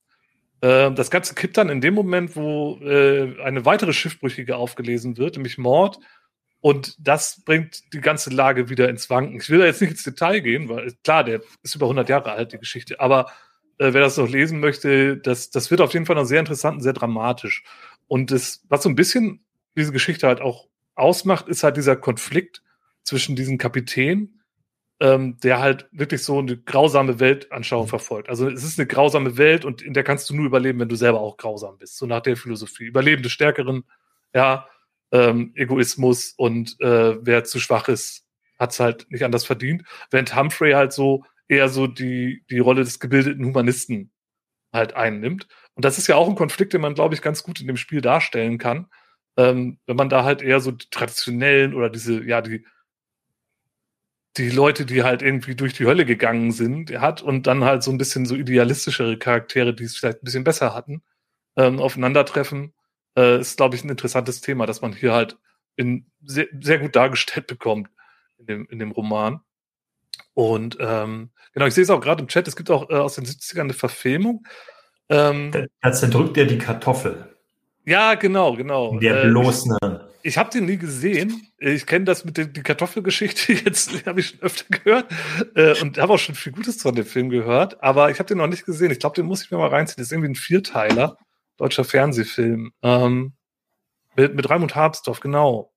Äh, 0.61 0.93
das 0.93 1.11
Ganze 1.11 1.35
kippt 1.35 1.57
dann 1.57 1.69
in 1.69 1.81
dem 1.81 1.95
Moment, 1.95 2.37
wo 2.37 2.79
äh, 2.81 3.41
eine 3.43 3.65
weitere 3.65 3.93
Schiffbrüchige 3.93 4.57
aufgelesen 4.57 5.17
wird, 5.17 5.37
nämlich 5.37 5.59
Mord. 5.59 5.99
Und 6.61 6.97
das 6.99 7.43
bringt 7.45 7.93
die 7.93 8.01
ganze 8.01 8.31
Lage 8.31 8.69
wieder 8.69 8.89
ins 8.89 9.11
Wanken. 9.11 9.41
Ich 9.41 9.51
will 9.51 9.61
da 9.61 9.67
jetzt 9.67 9.81
nicht 9.81 9.93
ins 9.93 10.03
Detail 10.03 10.41
gehen, 10.41 10.69
weil 10.69 10.93
klar, 11.05 11.25
der 11.25 11.41
ist 11.63 11.75
über 11.75 11.87
100 11.87 12.09
Jahre 12.09 12.33
alt, 12.33 12.53
die 12.53 12.59
Geschichte. 12.59 13.01
Aber 13.01 13.27
äh, 13.79 13.93
wer 13.93 14.01
das 14.01 14.17
noch 14.17 14.29
lesen 14.29 14.61
möchte, 14.61 15.17
das, 15.17 15.51
das 15.51 15.71
wird 15.71 15.81
auf 15.81 15.93
jeden 15.93 16.07
Fall 16.07 16.17
noch 16.17 16.25
sehr 16.25 16.41
interessant 16.41 16.77
und 16.77 16.83
sehr 16.83 16.93
dramatisch. 16.93 17.63
Und 18.09 18.31
das, 18.31 18.65
was 18.69 18.83
so 18.83 18.89
ein 18.89 18.97
bisschen 18.97 19.45
diese 19.77 19.93
Geschichte 19.93 20.27
halt 20.27 20.41
auch 20.41 20.69
ausmacht, 20.95 21.49
ist 21.49 21.63
halt 21.63 21.77
dieser 21.77 21.97
Konflikt 21.97 22.63
zwischen 23.05 23.37
diesen 23.37 23.59
Kapitän 23.59 24.39
ähm, 25.01 25.39
der 25.41 25.61
halt 25.61 25.89
wirklich 25.93 26.25
so 26.25 26.39
eine 26.39 26.57
grausame 26.57 27.21
Weltanschauung 27.21 27.85
mhm. 27.85 27.91
verfolgt. 27.91 28.29
Also 28.29 28.49
es 28.49 28.65
ist 28.65 28.79
eine 28.79 28.87
grausame 28.87 29.37
Welt 29.37 29.65
und 29.65 29.83
in 29.83 29.95
der 29.95 30.03
kannst 30.03 30.29
du 30.29 30.35
nur 30.35 30.47
überleben, 30.47 30.81
wenn 30.81 30.89
du 30.89 30.97
selber 30.97 31.21
auch 31.21 31.37
grausam 31.37 31.79
bist. 31.79 31.97
So 31.97 32.07
nach 32.07 32.21
der 32.21 32.37
Philosophie. 32.37 32.85
Überleben 32.85 33.23
des 33.23 33.33
Stärkeren, 33.33 33.85
ja, 34.35 34.67
ähm, 35.13 35.53
Egoismus 35.55 36.35
und 36.37 36.81
äh, 36.81 37.25
wer 37.25 37.45
zu 37.45 37.61
schwach 37.61 37.89
ist, 37.89 38.25
hat 38.59 38.73
es 38.73 38.81
halt 38.81 39.07
nicht 39.11 39.25
anders 39.25 39.45
verdient. 39.45 39.85
Während 40.11 40.35
Humphrey 40.35 40.73
halt 40.73 40.93
so 40.93 41.25
eher 41.47 41.69
so 41.69 41.87
die, 41.87 42.45
die 42.51 42.59
Rolle 42.59 42.83
des 42.83 42.99
gebildeten 42.99 43.45
Humanisten 43.45 44.11
halt 44.73 44.95
einnimmt. 44.95 45.47
Und 45.79 45.85
das 45.85 45.97
ist 45.97 46.09
ja 46.09 46.17
auch 46.17 46.29
ein 46.29 46.35
Konflikt, 46.35 46.73
den 46.73 46.81
man, 46.81 46.95
glaube 46.95 47.15
ich, 47.15 47.23
ganz 47.23 47.45
gut 47.45 47.61
in 47.61 47.69
dem 47.69 47.77
Spiel 47.77 48.01
darstellen 48.01 48.59
kann. 48.59 48.89
Ähm, 49.37 49.79
wenn 49.87 49.95
man 49.95 50.09
da 50.09 50.25
halt 50.25 50.43
eher 50.43 50.59
so 50.59 50.73
die 50.73 50.91
traditionellen 50.91 51.73
oder 51.73 51.89
diese, 51.89 52.25
ja, 52.25 52.43
die 52.43 52.67
die 54.37 54.51
Leute, 54.51 54.85
die 54.85 55.05
halt 55.05 55.23
irgendwie 55.23 55.55
durch 55.55 55.75
die 55.75 55.87
Hölle 55.87 56.05
gegangen 56.05 56.51
sind, 56.51 56.91
hat 56.99 57.23
und 57.23 57.47
dann 57.47 57.63
halt 57.63 57.85
so 57.85 57.93
ein 57.93 57.99
bisschen 57.99 58.27
so 58.27 58.35
idealistischere 58.35 59.19
Charaktere, 59.19 59.73
die 59.73 59.85
es 59.85 59.97
vielleicht 59.97 60.23
ein 60.23 60.25
bisschen 60.25 60.43
besser 60.43 60.75
hatten, 60.75 61.05
ähm, 61.57 61.79
aufeinandertreffen, 61.79 62.75
äh, 63.17 63.39
ist, 63.39 63.57
glaube 63.57 63.77
ich, 63.77 63.85
ein 63.85 63.89
interessantes 63.89 64.41
Thema, 64.41 64.67
das 64.67 64.81
man 64.83 64.93
hier 64.93 65.13
halt 65.13 65.39
in 65.77 66.11
sehr, 66.25 66.49
sehr 66.61 66.81
gut 66.81 66.97
dargestellt 66.97 67.47
bekommt 67.47 67.89
in 68.39 68.47
dem, 68.47 68.67
in 68.69 68.81
dem 68.81 68.91
Roman. 68.91 69.43
Und 70.35 70.77
ähm, 70.81 71.31
genau, 71.53 71.67
ich 71.67 71.75
sehe 71.75 71.85
es 71.85 71.91
auch 71.91 72.01
gerade 72.01 72.21
im 72.21 72.29
Chat, 72.29 72.49
es 72.49 72.57
gibt 72.57 72.69
auch 72.69 72.91
äh, 72.91 72.95
aus 72.95 73.15
den 73.15 73.27
70ern 73.27 73.61
eine 73.61 73.75
Verfilmung. 73.75 74.45
Ähm, 75.09 75.53
da 75.81 75.93
zerdrückt 75.93 76.37
er 76.37 76.47
die 76.47 76.59
Kartoffel. 76.59 77.35
Ja, 77.85 78.15
genau, 78.15 78.55
genau. 78.55 78.99
Der 78.99 79.25
äh, 79.25 79.31
bloß 79.31 79.71
eine 79.81 80.09
ich 80.23 80.37
habe 80.37 80.51
den 80.51 80.67
nie 80.67 80.77
gesehen. 80.77 81.49
Ich 81.59 81.87
kenne 81.87 82.05
das 82.05 82.25
mit 82.25 82.37
der 82.37 82.47
die 82.47 82.63
Kartoffelgeschichte 82.63 83.53
jetzt, 83.65 84.07
habe 84.07 84.21
ich 84.21 84.29
schon 84.29 84.41
öfter 84.41 84.65
gehört 84.69 85.07
äh, 85.55 85.81
und 85.81 85.99
habe 85.99 86.13
auch 86.13 86.19
schon 86.19 86.35
viel 86.35 86.53
Gutes 86.53 86.83
von 86.83 86.95
dem 86.95 87.07
Film 87.07 87.31
gehört, 87.31 87.83
aber 87.83 88.11
ich 88.11 88.19
habe 88.19 88.29
den 88.29 88.39
noch 88.39 88.47
nicht 88.47 88.67
gesehen. 88.67 88.91
Ich 88.91 88.99
glaube, 88.99 89.17
den 89.17 89.27
muss 89.27 89.43
ich 89.43 89.51
mir 89.51 89.59
mal 89.59 89.69
reinziehen. 89.69 89.97
Das 89.97 90.07
ist 90.07 90.13
irgendwie 90.13 90.31
ein 90.31 90.35
Vierteiler, 90.35 91.17
deutscher 91.57 91.85
Fernsehfilm 91.85 92.73
ähm, 92.83 93.33
mit, 94.17 94.35
mit 94.35 94.51
Raimund 94.51 94.75
Habsdorf, 94.75 95.21
genau. 95.21 95.73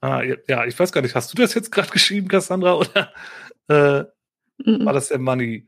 Ah, 0.00 0.22
ja, 0.22 0.64
ich 0.64 0.78
weiß 0.78 0.92
gar 0.92 1.00
nicht, 1.00 1.14
hast 1.14 1.32
du 1.32 1.40
das 1.40 1.54
jetzt 1.54 1.72
gerade 1.72 1.90
geschrieben, 1.92 2.28
Cassandra, 2.28 2.74
oder 2.74 3.12
äh, 3.68 4.00
mm 4.64 4.86
war 4.86 4.94
das 4.94 5.08
der 5.08 5.18
Money? 5.18 5.66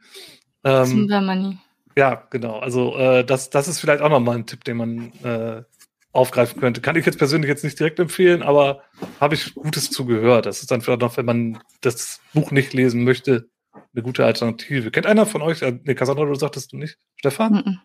Ähm, 0.64 1.08
das 1.08 1.22
Money. 1.22 1.58
Ja, 1.98 2.28
genau. 2.30 2.60
Also 2.60 2.96
äh, 2.96 3.24
das, 3.24 3.50
das 3.50 3.66
ist 3.66 3.80
vielleicht 3.80 4.02
auch 4.02 4.08
noch 4.08 4.20
mal 4.20 4.36
ein 4.36 4.46
Tipp, 4.46 4.62
den 4.62 4.76
man 4.76 5.12
äh, 5.24 5.64
aufgreifen 6.12 6.60
könnte. 6.60 6.80
Kann 6.80 6.94
ich 6.94 7.04
jetzt 7.04 7.18
persönlich 7.18 7.48
jetzt 7.48 7.64
nicht 7.64 7.76
direkt 7.76 7.98
empfehlen, 7.98 8.44
aber 8.44 8.84
habe 9.18 9.34
ich 9.34 9.52
Gutes 9.56 9.90
zugehört. 9.90 10.46
Das 10.46 10.60
ist 10.60 10.70
dann 10.70 10.80
vielleicht 10.80 11.00
noch, 11.00 11.16
wenn 11.16 11.26
man 11.26 11.58
das 11.80 12.20
Buch 12.32 12.52
nicht 12.52 12.72
lesen 12.72 13.02
möchte, 13.02 13.48
eine 13.72 14.04
gute 14.04 14.24
Alternative. 14.24 14.92
Kennt 14.92 15.06
einer 15.06 15.26
von 15.26 15.42
euch, 15.42 15.60
äh, 15.62 15.76
nee, 15.82 15.96
Cassandra, 15.96 16.24
du 16.24 16.36
sagtest 16.36 16.72
du 16.72 16.76
nicht, 16.76 16.98
Stefan? 17.16 17.52
Mm 17.52 17.56
-mm. 17.56 17.76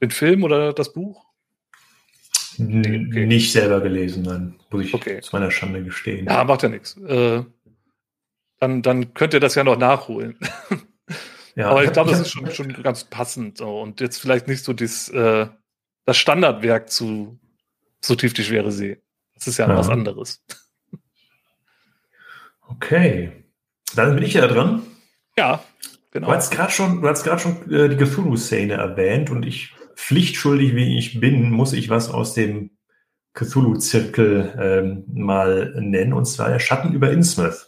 Den 0.00 0.10
Film 0.12 0.44
oder 0.44 0.72
das 0.72 0.92
Buch? 0.92 1.24
Nee, 2.56 3.06
okay. 3.08 3.26
Nicht 3.26 3.50
selber 3.50 3.80
gelesen, 3.80 4.22
nein. 4.22 4.60
Muss 4.70 4.84
ich 4.84 4.94
okay. 4.94 5.20
zu 5.22 5.34
meiner 5.34 5.50
Schande 5.50 5.82
gestehen. 5.82 6.26
Ja, 6.26 6.44
macht 6.44 6.62
ja 6.62 6.68
nichts. 6.68 6.96
Äh, 6.98 7.42
dann, 8.60 8.82
dann 8.82 9.12
könnt 9.12 9.34
ihr 9.34 9.40
das 9.40 9.56
ja 9.56 9.64
noch 9.64 9.76
nachholen. 9.76 10.38
Ja, 11.56 11.70
Aber 11.70 11.84
ich 11.84 11.92
glaube, 11.92 12.10
das 12.10 12.20
ist 12.20 12.30
schon, 12.30 12.50
schon 12.50 12.82
ganz 12.82 13.04
passend. 13.04 13.58
So. 13.58 13.80
Und 13.80 14.00
jetzt 14.00 14.18
vielleicht 14.18 14.48
nicht 14.48 14.64
so 14.64 14.72
das, 14.72 15.08
äh, 15.10 15.46
das 16.04 16.16
Standardwerk 16.16 16.90
zu 16.90 17.38
so 18.00 18.14
tief 18.14 18.34
die 18.34 18.44
schwere 18.44 18.72
See. 18.72 19.00
Das 19.34 19.46
ist 19.46 19.58
ja, 19.58 19.68
ja. 19.68 19.76
was 19.76 19.88
anderes. 19.88 20.44
Okay. 22.68 23.44
Dann 23.94 24.14
bin 24.16 24.24
ich 24.24 24.34
ja 24.34 24.46
dran. 24.46 24.82
Ja, 25.38 25.62
genau. 26.10 26.28
Du 26.28 26.32
hast 26.32 26.50
gerade 26.50 26.72
schon, 26.72 27.02
du 27.02 27.08
hast 27.08 27.24
gerade 27.24 27.40
schon 27.40 27.70
äh, 27.70 27.88
die 27.88 27.96
Cthulhu-Szene 27.96 28.74
erwähnt 28.74 29.30
und 29.30 29.44
ich, 29.44 29.74
pflichtschuldig 29.94 30.74
wie 30.74 30.98
ich 30.98 31.20
bin, 31.20 31.50
muss 31.50 31.72
ich 31.72 31.88
was 31.88 32.10
aus 32.10 32.34
dem 32.34 32.70
Cthulhu-Zirkel 33.34 34.54
ähm, 34.58 35.04
mal 35.12 35.74
nennen, 35.78 36.12
und 36.12 36.24
zwar 36.24 36.50
der 36.50 36.60
Schatten 36.60 36.92
über 36.92 37.10
Innsmouth. 37.10 37.66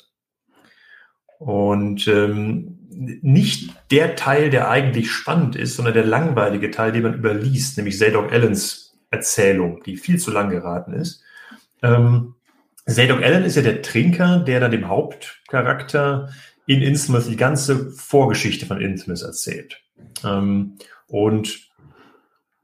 Und 1.39 2.07
ähm, 2.09 2.76
nicht 2.97 3.75
der 3.91 4.17
Teil, 4.17 4.51
der 4.51 4.71
eigentlich 4.71 5.11
spannend 5.11 5.55
ist, 5.55 5.77
sondern 5.77 5.95
der 5.95 6.07
langweilige 6.07 6.71
Teil, 6.71 6.93
den 6.93 7.03
man 7.03 7.15
überliest, 7.15 7.77
nämlich 7.77 7.99
Zadok 7.99 8.33
Allens 8.33 8.97
Erzählung, 9.11 9.83
die 9.85 9.97
viel 9.97 10.19
zu 10.19 10.31
lang 10.31 10.51
geraten 10.51 10.93
ist. 10.93 11.23
Ähm, 11.83 12.35
Zadok 12.87 13.23
Allen 13.23 13.45
ist 13.45 13.57
ja 13.57 13.63
der 13.63 13.83
Trinker, 13.83 14.41
der 14.41 14.61
dann 14.61 14.71
dem 14.71 14.89
Hauptcharakter 14.89 16.31
in 16.67 16.83
Innsmouth 16.83 17.29
die 17.29 17.37
ganze 17.37 17.91
Vorgeschichte 17.91 18.67
von 18.67 18.81
Innsmouth 18.81 19.23
erzählt. 19.23 19.83
Ähm, 20.25 20.77
und 21.07 21.69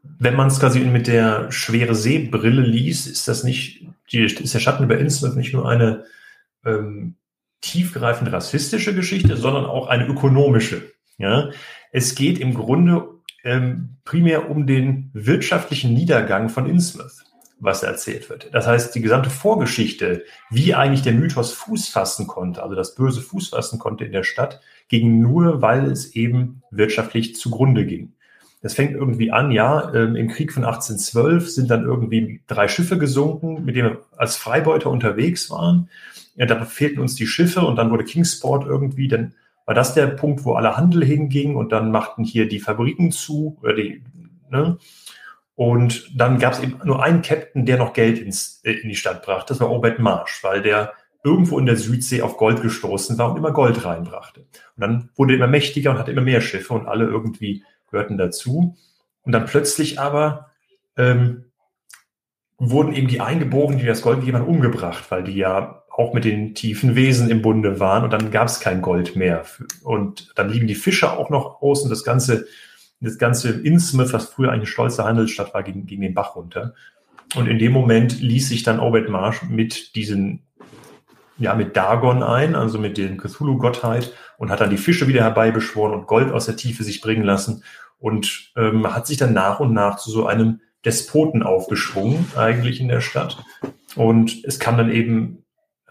wenn 0.02 0.34
man 0.34 0.48
es 0.48 0.58
quasi 0.58 0.80
mit 0.80 1.06
der 1.06 1.50
schwere 1.52 1.94
Seebrille 1.94 2.62
liest, 2.62 3.06
ist 3.06 3.28
das 3.28 3.44
nicht, 3.44 3.86
die, 4.10 4.24
ist 4.24 4.54
der 4.54 4.60
Schatten 4.60 4.84
über 4.84 4.98
Innsmouth 4.98 5.36
nicht 5.36 5.52
nur 5.52 5.68
eine 5.68 6.04
ähm, 6.64 7.16
tiefgreifend 7.62 8.30
rassistische 8.30 8.94
Geschichte, 8.94 9.36
sondern 9.36 9.64
auch 9.64 9.86
eine 9.86 10.06
ökonomische. 10.06 10.92
Ja? 11.16 11.50
Es 11.90 12.14
geht 12.14 12.38
im 12.38 12.54
Grunde 12.54 13.08
ähm, 13.44 13.96
primär 14.04 14.50
um 14.50 14.66
den 14.66 15.10
wirtschaftlichen 15.14 15.94
Niedergang 15.94 16.48
von 16.48 16.68
Innsmouth, 16.68 17.24
was 17.58 17.82
erzählt 17.82 18.28
wird. 18.28 18.50
Das 18.52 18.66
heißt, 18.66 18.94
die 18.94 19.00
gesamte 19.00 19.30
Vorgeschichte, 19.30 20.24
wie 20.50 20.74
eigentlich 20.74 21.02
der 21.02 21.14
Mythos 21.14 21.52
Fuß 21.52 21.88
fassen 21.88 22.26
konnte, 22.26 22.62
also 22.62 22.74
das 22.74 22.94
Böse 22.94 23.20
Fuß 23.20 23.48
fassen 23.48 23.78
konnte 23.78 24.04
in 24.04 24.12
der 24.12 24.24
Stadt, 24.24 24.60
ging 24.88 25.20
nur, 25.20 25.62
weil 25.62 25.90
es 25.90 26.14
eben 26.14 26.62
wirtschaftlich 26.70 27.36
zugrunde 27.36 27.86
ging. 27.86 28.12
Das 28.62 28.74
fängt 28.74 28.92
irgendwie 28.92 29.32
an, 29.32 29.50
ja, 29.50 29.92
ähm, 29.92 30.14
im 30.14 30.28
Krieg 30.28 30.52
von 30.52 30.64
1812 30.64 31.50
sind 31.50 31.68
dann 31.68 31.84
irgendwie 31.84 32.42
drei 32.46 32.68
Schiffe 32.68 32.96
gesunken, 32.96 33.64
mit 33.64 33.74
denen 33.74 33.96
als 34.16 34.36
Freibeuter 34.36 34.88
unterwegs 34.88 35.50
waren. 35.50 35.88
Ja, 36.34 36.46
da 36.46 36.64
fehlten 36.64 37.00
uns 37.00 37.14
die 37.14 37.26
Schiffe 37.26 37.60
und 37.60 37.76
dann 37.76 37.90
wurde 37.90 38.04
Kingsport 38.04 38.66
irgendwie, 38.66 39.08
dann 39.08 39.34
war 39.66 39.74
das 39.74 39.94
der 39.94 40.06
Punkt, 40.06 40.44
wo 40.44 40.54
alle 40.54 40.76
Handel 40.76 41.04
hinging 41.04 41.56
und 41.56 41.72
dann 41.72 41.90
machten 41.90 42.24
hier 42.24 42.48
die 42.48 42.60
Fabriken 42.60 43.12
zu. 43.12 43.58
Oder 43.62 43.74
die, 43.74 44.02
ne? 44.50 44.78
Und 45.54 46.10
dann 46.18 46.38
gab 46.38 46.54
es 46.54 46.60
eben 46.60 46.80
nur 46.84 47.02
einen 47.02 47.22
Captain, 47.22 47.66
der 47.66 47.76
noch 47.76 47.92
Geld 47.92 48.18
ins, 48.18 48.60
äh, 48.64 48.72
in 48.72 48.88
die 48.88 48.96
Stadt 48.96 49.22
brachte. 49.24 49.52
Das 49.52 49.60
war 49.60 49.68
Robert 49.68 49.98
Marsh, 49.98 50.42
weil 50.42 50.62
der 50.62 50.94
irgendwo 51.24 51.58
in 51.58 51.66
der 51.66 51.76
Südsee 51.76 52.22
auf 52.22 52.36
Gold 52.36 52.62
gestoßen 52.62 53.16
war 53.18 53.30
und 53.30 53.36
immer 53.36 53.52
Gold 53.52 53.84
reinbrachte. 53.84 54.40
Und 54.40 54.80
dann 54.80 55.10
wurde 55.14 55.34
er 55.34 55.36
immer 55.36 55.46
mächtiger 55.46 55.90
und 55.90 55.98
hatte 55.98 56.10
immer 56.10 56.22
mehr 56.22 56.40
Schiffe 56.40 56.74
und 56.74 56.86
alle 56.86 57.04
irgendwie 57.04 57.64
gehörten 57.90 58.18
dazu. 58.18 58.76
Und 59.22 59.32
dann 59.32 59.46
plötzlich 59.46 60.00
aber 60.00 60.50
ähm, 60.96 61.44
wurden 62.58 62.92
eben 62.92 63.08
die 63.08 63.20
Eingeborenen, 63.20 63.78
die 63.78 63.86
das 63.86 64.02
Gold 64.02 64.20
gegeben 64.20 64.38
haben, 64.38 64.48
umgebracht, 64.48 65.10
weil 65.10 65.22
die 65.22 65.36
ja 65.36 65.81
auch 65.92 66.14
mit 66.14 66.24
den 66.24 66.54
tiefen 66.54 66.94
Wesen 66.94 67.28
im 67.28 67.42
Bunde 67.42 67.78
waren 67.78 68.02
und 68.02 68.12
dann 68.12 68.30
gab 68.30 68.48
es 68.48 68.60
kein 68.60 68.80
Gold 68.80 69.14
mehr. 69.14 69.44
Und 69.82 70.32
dann 70.36 70.48
liegen 70.48 70.66
die 70.66 70.74
Fische 70.74 71.12
auch 71.12 71.28
noch 71.28 71.60
aus 71.60 71.82
und 71.82 71.90
das 71.90 72.02
ganze, 72.02 72.46
das 73.00 73.18
ganze 73.18 73.50
Innsmouth, 73.50 74.12
was 74.12 74.30
früher 74.30 74.50
eine 74.50 74.66
stolze 74.66 75.04
Handelsstadt 75.04 75.52
war, 75.52 75.62
ging, 75.62 75.86
ging 75.86 76.00
den 76.00 76.14
Bach 76.14 76.34
runter. 76.34 76.74
Und 77.34 77.46
in 77.46 77.58
dem 77.58 77.72
Moment 77.72 78.20
ließ 78.20 78.48
sich 78.48 78.62
dann 78.62 78.80
Obed 78.80 79.10
Marsh 79.10 79.42
mit 79.42 79.94
diesen, 79.94 80.42
ja, 81.38 81.54
mit 81.54 81.76
Dagon 81.76 82.22
ein, 82.22 82.54
also 82.54 82.78
mit 82.78 82.96
den 82.96 83.18
Cthulhu-Gottheit 83.18 84.12
und 84.38 84.50
hat 84.50 84.60
dann 84.60 84.70
die 84.70 84.78
Fische 84.78 85.08
wieder 85.08 85.22
herbeibeschworen 85.22 85.92
und 85.92 86.06
Gold 86.06 86.32
aus 86.32 86.46
der 86.46 86.56
Tiefe 86.56 86.84
sich 86.84 87.02
bringen 87.02 87.22
lassen 87.22 87.64
und 87.98 88.52
ähm, 88.56 88.94
hat 88.94 89.06
sich 89.06 89.18
dann 89.18 89.34
nach 89.34 89.60
und 89.60 89.74
nach 89.74 89.96
zu 89.96 90.10
so 90.10 90.26
einem 90.26 90.60
Despoten 90.84 91.42
aufgeschwungen, 91.42 92.26
eigentlich 92.36 92.80
in 92.80 92.88
der 92.88 93.00
Stadt. 93.00 93.42
Und 93.94 94.42
es 94.44 94.58
kam 94.58 94.76
dann 94.76 94.90
eben 94.90 95.41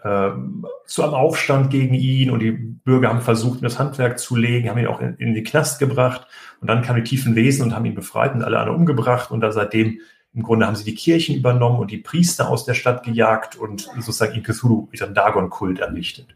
zu 0.02 1.02
einem 1.02 1.14
Aufstand 1.14 1.70
gegen 1.70 1.94
ihn 1.94 2.30
und 2.30 2.40
die 2.40 2.50
Bürger 2.50 3.08
haben 3.08 3.20
versucht, 3.20 3.60
ihm 3.60 3.64
das 3.64 3.78
Handwerk 3.78 4.18
zu 4.18 4.34
legen, 4.34 4.68
haben 4.68 4.78
ihn 4.78 4.88
auch 4.88 5.00
in, 5.00 5.14
in 5.16 5.34
den 5.34 5.44
Knast 5.44 5.78
gebracht 5.78 6.26
und 6.60 6.68
dann 6.68 6.82
kamen 6.82 7.04
die 7.04 7.08
tiefen 7.08 7.36
Wesen 7.36 7.62
und 7.64 7.74
haben 7.74 7.84
ihn 7.84 7.94
befreit 7.94 8.34
und 8.34 8.42
alle 8.42 8.58
anderen 8.58 8.80
umgebracht 8.80 9.30
und 9.30 9.40
da 9.40 9.52
seitdem 9.52 10.00
im 10.34 10.42
Grunde 10.42 10.66
haben 10.66 10.76
sie 10.76 10.84
die 10.84 10.94
Kirchen 10.94 11.36
übernommen 11.36 11.78
und 11.78 11.90
die 11.90 11.98
Priester 11.98 12.48
aus 12.48 12.64
der 12.64 12.74
Stadt 12.74 13.04
gejagt 13.04 13.56
und 13.56 13.82
sozusagen 13.96 14.34
in 14.34 14.42
Cthulhu 14.42 14.88
einen 15.00 15.14
Dagon-Kult 15.14 15.78
errichtet. 15.78 16.34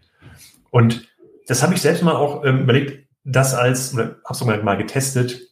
Und 0.70 1.08
das 1.46 1.62
habe 1.62 1.74
ich 1.74 1.80
selbst 1.80 2.02
mal 2.02 2.14
auch 2.14 2.44
ähm, 2.44 2.60
überlegt, 2.60 3.06
das 3.24 3.54
als, 3.54 3.94
oder 3.94 4.16
habe 4.24 4.54
es 4.54 4.62
mal 4.62 4.76
getestet, 4.76 5.48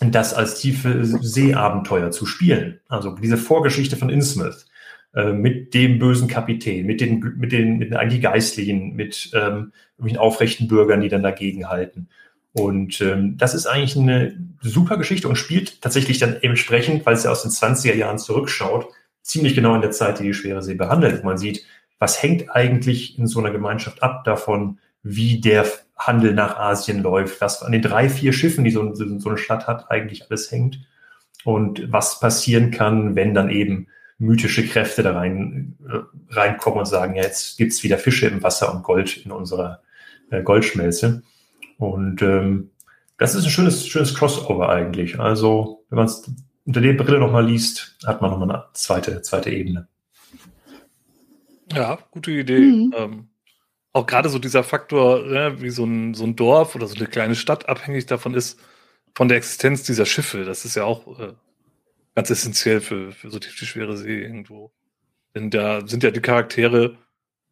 das 0.00 0.34
als 0.34 0.60
tiefe 0.60 1.04
Seeabenteuer 1.04 2.10
zu 2.10 2.26
spielen. 2.26 2.80
Also 2.88 3.16
diese 3.16 3.38
Vorgeschichte 3.38 3.96
von 3.96 4.10
Innsmouth 4.10 4.66
äh, 5.16 5.32
mit 5.32 5.72
dem 5.72 5.98
bösen 5.98 6.28
Kapitän, 6.28 6.84
mit 6.84 7.00
den, 7.00 7.20
mit 7.38 7.50
den, 7.50 7.78
mit 7.78 7.90
den 7.90 8.20
Geistlichen, 8.20 8.94
mit 8.94 9.30
ähm, 9.32 9.72
irgendwelchen 9.96 10.18
aufrechten 10.18 10.68
Bürgern, 10.68 11.00
die 11.00 11.08
dann 11.08 11.22
dagegen 11.22 11.70
halten. 11.70 12.08
Und 12.52 13.00
ähm, 13.00 13.38
das 13.38 13.54
ist 13.54 13.66
eigentlich 13.66 13.96
eine 13.96 14.36
super 14.60 14.98
Geschichte 14.98 15.26
und 15.26 15.36
spielt 15.36 15.80
tatsächlich 15.80 16.18
dann 16.18 16.36
entsprechend, 16.42 17.06
weil 17.06 17.14
es 17.14 17.24
ja 17.24 17.30
aus 17.30 17.42
den 17.42 17.50
20er 17.50 17.94
Jahren 17.94 18.18
zurückschaut, 18.18 18.88
ziemlich 19.22 19.54
genau 19.54 19.74
in 19.74 19.80
der 19.80 19.90
Zeit, 19.90 20.18
die 20.18 20.24
die 20.24 20.34
Schwere 20.34 20.62
See 20.62 20.74
behandelt. 20.74 21.24
Man 21.24 21.38
sieht, 21.38 21.64
was 21.98 22.22
hängt 22.22 22.54
eigentlich 22.54 23.18
in 23.18 23.26
so 23.26 23.40
einer 23.40 23.52
Gemeinschaft 23.52 24.02
ab 24.02 24.24
davon, 24.24 24.80
wie 25.02 25.40
der 25.40 25.64
Handel 25.96 26.34
nach 26.34 26.58
Asien 26.58 27.02
läuft, 27.02 27.40
was 27.40 27.62
an 27.62 27.72
den 27.72 27.80
drei, 27.80 28.10
vier 28.10 28.34
Schiffen, 28.34 28.64
die 28.64 28.70
so, 28.70 28.94
so 28.94 29.28
eine 29.30 29.38
Stadt 29.38 29.66
hat, 29.66 29.90
eigentlich 29.90 30.28
alles 30.28 30.50
hängt 30.50 30.80
und 31.44 31.90
was 31.90 32.20
passieren 32.20 32.70
kann, 32.70 33.16
wenn 33.16 33.32
dann 33.32 33.48
eben 33.48 33.86
mythische 34.18 34.66
Kräfte 34.66 35.02
da 35.02 35.12
rein, 35.12 35.76
äh, 35.88 36.34
reinkommen 36.34 36.80
und 36.80 36.86
sagen, 36.86 37.14
ja, 37.14 37.22
jetzt 37.22 37.58
gibt's 37.58 37.82
wieder 37.82 37.98
Fische 37.98 38.26
im 38.26 38.42
Wasser 38.42 38.74
und 38.74 38.82
Gold 38.82 39.18
in 39.18 39.32
unserer 39.32 39.82
äh, 40.30 40.42
Goldschmelze. 40.42 41.22
Und 41.78 42.22
ähm, 42.22 42.70
das 43.18 43.34
ist 43.34 43.44
ein 43.44 43.50
schönes, 43.50 43.86
schönes 43.86 44.14
Crossover 44.14 44.68
eigentlich. 44.68 45.18
Also, 45.20 45.84
wenn 45.90 45.96
man 45.96 46.06
es 46.06 46.30
unter 46.64 46.80
der 46.80 46.94
Brille 46.94 47.20
nochmal 47.20 47.46
liest, 47.46 47.96
hat 48.06 48.20
man 48.20 48.30
nochmal 48.30 48.50
eine 48.50 48.64
zweite, 48.72 49.22
zweite 49.22 49.50
Ebene. 49.50 49.88
Ja, 51.72 51.98
gute 52.10 52.32
Idee. 52.32 52.58
Mhm. 52.58 52.94
Ähm, 52.96 53.28
auch 53.92 54.06
gerade 54.06 54.28
so 54.28 54.38
dieser 54.38 54.62
Faktor, 54.62 55.22
ne, 55.22 55.60
wie 55.60 55.70
so 55.70 55.84
ein, 55.84 56.14
so 56.14 56.24
ein 56.24 56.36
Dorf 56.36 56.74
oder 56.74 56.86
so 56.86 56.96
eine 56.96 57.06
kleine 57.06 57.34
Stadt 57.34 57.68
abhängig 57.68 58.06
davon 58.06 58.34
ist, 58.34 58.60
von 59.14 59.28
der 59.28 59.38
Existenz 59.38 59.82
dieser 59.84 60.06
Schiffe. 60.06 60.44
Das 60.44 60.64
ist 60.64 60.76
ja 60.76 60.84
auch 60.84 61.18
äh, 61.18 61.32
ganz 62.16 62.30
essentiell 62.30 62.80
für, 62.80 63.12
für 63.12 63.30
so 63.30 63.38
die, 63.38 63.48
die 63.48 63.66
schwere 63.66 63.96
See 63.96 64.20
irgendwo. 64.20 64.72
Denn 65.36 65.50
da 65.50 65.86
sind 65.86 66.02
ja 66.02 66.10
die 66.10 66.20
Charaktere 66.20 66.96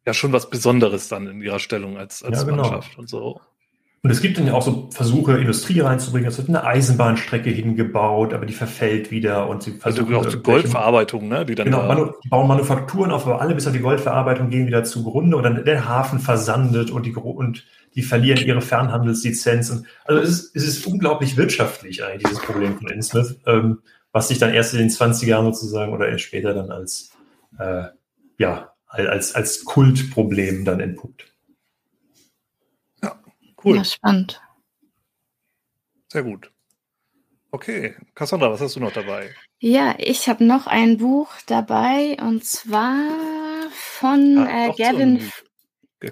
ja 0.05 0.13
schon 0.13 0.33
was 0.33 0.49
Besonderes 0.49 1.07
dann 1.07 1.27
in 1.27 1.41
ihrer 1.41 1.59
Stellung 1.59 1.97
als, 1.97 2.23
als 2.23 2.39
ja, 2.39 2.43
genau. 2.43 2.63
Mannschaft 2.63 2.97
und 2.97 3.07
so. 3.07 3.39
Und 4.01 4.11
es 4.11 4.21
gibt 4.21 4.37
dann 4.37 4.45
ja 4.45 4.53
auch 4.53 4.61
so 4.61 4.89
Versuche, 4.91 5.37
Industrie 5.37 5.79
reinzubringen. 5.79 6.29
Es 6.29 6.37
wird 6.37 6.49
eine 6.49 6.63
Eisenbahnstrecke 6.63 7.49
hingebaut, 7.49 8.35
aber 8.35 8.45
die 8.45 8.53
verfällt 8.53 9.09
wieder 9.09 9.49
und 9.49 9.63
sie 9.63 9.71
versuchen. 9.71 10.13
Also 10.13 10.27
auch 10.27 10.31
die 10.31 10.43
Goldverarbeitung, 10.43 11.27
ne? 11.27 11.43
Die 11.43 11.55
dann 11.55 11.65
genau, 11.65 11.87
manu 11.87 12.11
bauen 12.29 12.47
Manufakturen 12.47 13.09
auf, 13.09 13.25
aber 13.25 13.41
alle 13.41 13.55
bis 13.55 13.65
auf 13.65 13.73
die 13.73 13.79
Goldverarbeitung 13.79 14.49
gehen 14.49 14.67
wieder 14.67 14.83
zugrunde 14.83 15.37
und 15.37 15.43
dann 15.43 15.65
der 15.65 15.87
Hafen 15.87 16.19
versandet 16.19 16.91
und 16.91 17.07
die, 17.07 17.15
und 17.15 17.65
die 17.95 18.03
verlieren 18.03 18.45
ihre 18.45 18.61
Fernhandelslizenz. 18.61 19.83
Also 20.03 20.21
es 20.21 20.29
ist, 20.29 20.55
es 20.55 20.67
ist 20.67 20.85
unglaublich 20.85 21.35
wirtschaftlich 21.35 22.03
eigentlich, 22.03 22.23
dieses 22.29 22.43
Problem 22.43 22.77
von 22.77 22.89
Innsmouth, 22.89 23.39
ähm, 23.47 23.79
was 24.15 24.29
sich 24.29 24.39
dann 24.39 24.53
erst 24.53 24.71
in 24.71 24.79
den 24.79 24.89
20 24.89 25.27
Jahren 25.27 25.53
sozusagen 25.53 25.91
oder 25.91 26.07
erst 26.07 26.23
später 26.23 26.53
dann 26.53 26.71
als, 26.71 27.11
äh, 27.59 27.87
ja, 28.37 28.73
als, 28.87 29.35
als 29.35 29.65
Kultproblem 29.65 30.63
dann 30.63 30.79
entpuppt. 30.79 31.35
Cool. 33.61 33.75
Ja, 33.75 33.83
spannend. 33.83 34.41
Sehr 36.07 36.23
gut. 36.23 36.49
Okay, 37.51 37.95
Cassandra, 38.13 38.49
was 38.49 38.61
hast 38.61 38.77
du 38.77 38.79
noch 38.79 38.93
dabei? 38.93 39.35
Ja, 39.59 39.95
ich 39.97 40.29
habe 40.29 40.45
noch 40.45 40.65
ein 40.65 40.97
Buch 40.97 41.33
dabei 41.45 42.15
und 42.21 42.45
zwar 42.45 43.09
von 43.71 44.37
ah, 44.37 44.67
äh, 44.67 44.73
Gavin. 44.77 45.29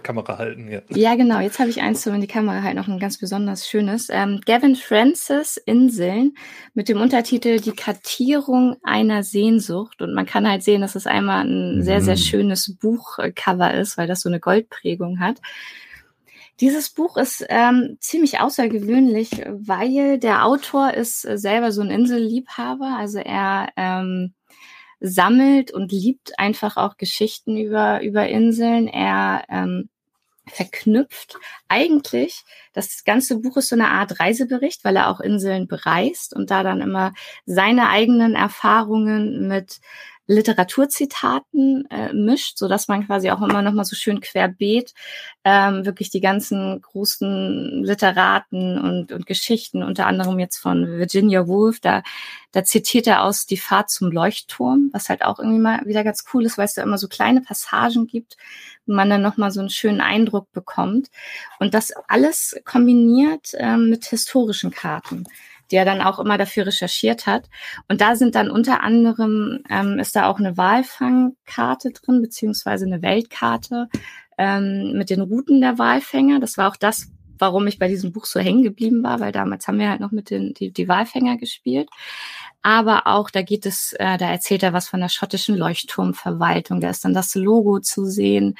Kamera 0.01 0.37
halten, 0.37 0.69
ja. 0.71 0.81
Ja, 0.89 1.15
genau. 1.15 1.39
Jetzt 1.39 1.59
habe 1.59 1.69
ich 1.69 1.81
eins 1.81 2.03
so 2.03 2.11
in 2.11 2.21
die 2.21 2.27
Kamera 2.27 2.63
halt 2.63 2.75
noch 2.75 2.87
ein 2.87 2.99
ganz 2.99 3.17
besonders 3.17 3.67
schönes. 3.67 4.07
Ähm, 4.09 4.41
Gavin 4.45 4.75
Francis 4.75 5.57
Inseln 5.57 6.35
mit 6.73 6.89
dem 6.89 7.01
Untertitel 7.01 7.59
Die 7.59 7.73
Kartierung 7.73 8.77
einer 8.83 9.23
Sehnsucht. 9.23 10.01
Und 10.01 10.13
man 10.13 10.25
kann 10.25 10.49
halt 10.49 10.63
sehen, 10.63 10.81
dass 10.81 10.95
es 10.95 11.05
einmal 11.05 11.45
ein 11.45 11.77
mhm. 11.77 11.83
sehr, 11.83 12.01
sehr 12.01 12.17
schönes 12.17 12.77
Buchcover 12.77 13.73
ist, 13.73 13.97
weil 13.97 14.07
das 14.07 14.21
so 14.21 14.29
eine 14.29 14.39
Goldprägung 14.39 15.19
hat. 15.19 15.41
Dieses 16.61 16.89
Buch 16.89 17.17
ist 17.17 17.45
ähm, 17.49 17.97
ziemlich 17.99 18.39
außergewöhnlich, 18.39 19.43
weil 19.49 20.19
der 20.19 20.45
Autor 20.45 20.93
ist 20.93 21.21
selber 21.21 21.71
so 21.71 21.81
ein 21.81 21.89
Inselliebhaber. 21.89 22.95
Also 22.97 23.19
er 23.19 23.69
ähm, 23.75 24.33
sammelt 25.03 25.71
und 25.71 25.91
liebt 25.91 26.39
einfach 26.39 26.77
auch 26.77 26.97
Geschichten 26.97 27.57
über, 27.57 28.01
über 28.01 28.27
Inseln. 28.29 28.87
Er 28.87 29.43
ähm, 29.49 29.89
verknüpft 30.47 31.35
eigentlich, 31.67 32.43
das 32.73 33.03
ganze 33.03 33.39
Buch 33.39 33.57
ist 33.57 33.69
so 33.69 33.75
eine 33.75 33.89
Art 33.89 34.19
Reisebericht, 34.19 34.83
weil 34.83 34.95
er 34.95 35.09
auch 35.09 35.19
Inseln 35.19 35.67
bereist 35.67 36.33
und 36.33 36.51
da 36.51 36.63
dann 36.63 36.81
immer 36.81 37.13
seine 37.45 37.89
eigenen 37.89 38.35
Erfahrungen 38.35 39.47
mit 39.47 39.79
Literaturzitaten 40.27 41.85
äh, 41.89 42.13
mischt, 42.13 42.57
so 42.57 42.67
dass 42.67 42.87
man 42.87 43.05
quasi 43.05 43.29
auch 43.31 43.41
immer 43.41 43.61
noch 43.61 43.73
mal 43.73 43.83
so 43.83 43.95
schön 43.95 44.21
querbeet 44.21 44.93
ähm, 45.43 45.85
wirklich 45.85 46.09
die 46.09 46.21
ganzen 46.21 46.81
großen 46.81 47.83
Literaten 47.83 48.79
und, 48.79 49.11
und 49.11 49.25
Geschichten, 49.25 49.83
unter 49.83 50.07
anderem 50.07 50.39
jetzt 50.39 50.57
von 50.57 50.87
Virginia 50.87 51.47
Woolf, 51.47 51.81
da, 51.81 52.03
da 52.53 52.63
zitiert 52.63 53.07
er 53.07 53.23
aus 53.23 53.45
Die 53.45 53.57
Fahrt 53.57 53.89
zum 53.89 54.11
Leuchtturm, 54.11 54.89
was 54.93 55.09
halt 55.09 55.23
auch 55.23 55.39
irgendwie 55.39 55.59
mal 55.59 55.81
wieder 55.85 56.05
ganz 56.05 56.23
cool 56.33 56.45
ist, 56.45 56.57
weil 56.57 56.65
es 56.65 56.73
da 56.73 56.83
immer 56.83 56.97
so 56.97 57.09
kleine 57.09 57.41
Passagen 57.41 58.07
gibt, 58.07 58.37
wo 58.85 58.93
man 58.93 59.09
dann 59.09 59.21
noch 59.21 59.35
mal 59.35 59.51
so 59.51 59.59
einen 59.59 59.69
schönen 59.69 60.01
Eindruck 60.01 60.51
bekommt. 60.53 61.09
Und 61.59 61.73
das 61.73 61.91
alles 62.07 62.55
kombiniert 62.63 63.49
ähm, 63.55 63.89
mit 63.89 64.05
historischen 64.05 64.71
Karten 64.71 65.25
die 65.73 65.77
er 65.77 65.85
dann 65.85 66.01
auch 66.01 66.19
immer 66.19 66.37
dafür 66.37 66.67
recherchiert 66.67 67.25
hat. 67.25 67.49
Und 67.89 67.99
da 67.99 68.15
sind 68.15 68.35
dann 68.35 68.51
unter 68.51 68.83
anderem, 68.83 69.63
ähm, 69.71 69.97
ist 69.97 70.15
da 70.15 70.27
auch 70.27 70.37
eine 70.37 70.55
Walfangkarte 70.55 71.89
drin, 71.89 72.21
beziehungsweise 72.21 72.85
eine 72.85 73.01
Weltkarte 73.01 73.89
ähm, 74.37 74.93
mit 74.95 75.09
den 75.09 75.21
Routen 75.21 75.61
der 75.61 75.79
Walfänger. 75.79 76.39
Das 76.39 76.57
war 76.59 76.69
auch 76.69 76.75
das, 76.75 77.11
warum 77.39 77.65
ich 77.65 77.79
bei 77.79 77.87
diesem 77.87 78.11
Buch 78.11 78.25
so 78.25 78.39
hängen 78.39 78.61
geblieben 78.61 79.03
war, 79.03 79.19
weil 79.19 79.31
damals 79.31 79.67
haben 79.67 79.79
wir 79.79 79.89
halt 79.89 79.99
noch 79.99 80.11
mit 80.11 80.29
den 80.29 80.53
die, 80.53 80.71
die 80.71 80.87
Walfänger 80.87 81.37
gespielt. 81.37 81.89
Aber 82.61 83.07
auch 83.07 83.31
da 83.31 83.41
geht 83.41 83.65
es, 83.65 83.93
äh, 83.93 84.17
da 84.19 84.29
erzählt 84.29 84.61
er 84.61 84.73
was 84.73 84.87
von 84.87 84.99
der 84.99 85.09
schottischen 85.09 85.57
Leuchtturmverwaltung. 85.57 86.81
Da 86.81 86.91
ist 86.91 87.03
dann 87.03 87.15
das 87.15 87.33
Logo 87.33 87.79
zu 87.79 88.05
sehen 88.05 88.59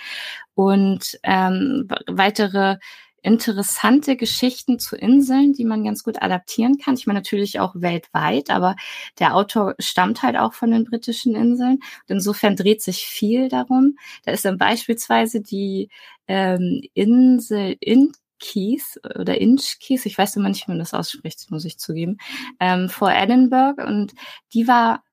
und 0.56 1.20
ähm, 1.22 1.88
weitere 2.08 2.78
interessante 3.24 4.16
Geschichten 4.18 4.78
zu 4.80 4.96
Inseln, 4.96 5.54
die 5.54 5.66
man 5.66 5.84
ganz 5.84 6.04
gut 6.04 6.22
adaptieren 6.22 6.78
kann. 6.78 6.96
Ich 6.96 7.08
meine 7.08 7.20
natürlich 7.20 7.60
auch 7.60 7.74
weltweit, 7.76 8.50
aber 8.50 8.76
der 9.18 9.36
Autor 9.36 9.76
stammt 9.80 10.22
halt 10.22 10.38
auch 10.38 10.54
von 10.54 10.72
den 10.72 10.84
britischen 10.84 11.34
Inseln. 11.36 11.76
Und 11.76 12.16
insofern 12.16 12.56
dreht 12.56 12.82
sich 12.82 13.06
viel 13.06 13.50
darum. 13.50 13.98
Da 14.24 14.32
ist 14.32 14.46
dann 14.46 14.58
beispielsweise 14.58 15.42
die 15.42 15.90
ähm, 16.28 16.82
Insel 16.94 17.78
Inkeys 17.80 19.00
oder 19.20 19.40
Inchkeys, 19.40 20.06
ich 20.06 20.18
weiß 20.18 20.36
immer 20.36 20.50
nicht, 20.50 20.68
wie 20.68 20.72
man 20.72 20.80
das 20.80 20.94
ausspricht, 20.94 21.50
muss 21.50 21.66
ich 21.66 21.80
zugeben, 21.80 22.18
ähm, 22.60 22.90
vor 22.90 23.12
Edinburgh 23.12 23.82
und 23.84 24.14
die 24.54 24.68
war 24.68 25.04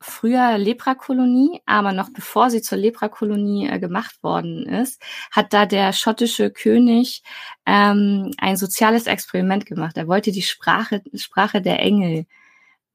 früher 0.00 0.56
Leprakolonie, 0.56 1.60
aber 1.66 1.92
noch 1.92 2.10
bevor 2.10 2.50
sie 2.50 2.62
zur 2.62 2.78
Leprakolonie 2.78 3.68
äh, 3.68 3.78
gemacht 3.78 4.22
worden 4.22 4.66
ist, 4.66 5.00
hat 5.30 5.52
da 5.52 5.66
der 5.66 5.92
schottische 5.92 6.50
König 6.50 7.22
ähm, 7.66 8.30
ein 8.38 8.56
soziales 8.56 9.06
Experiment 9.06 9.66
gemacht. 9.66 9.96
Er 9.96 10.08
wollte 10.08 10.32
die 10.32 10.42
Sprache, 10.42 11.02
Sprache 11.14 11.60
der 11.60 11.80
Engel 11.80 12.26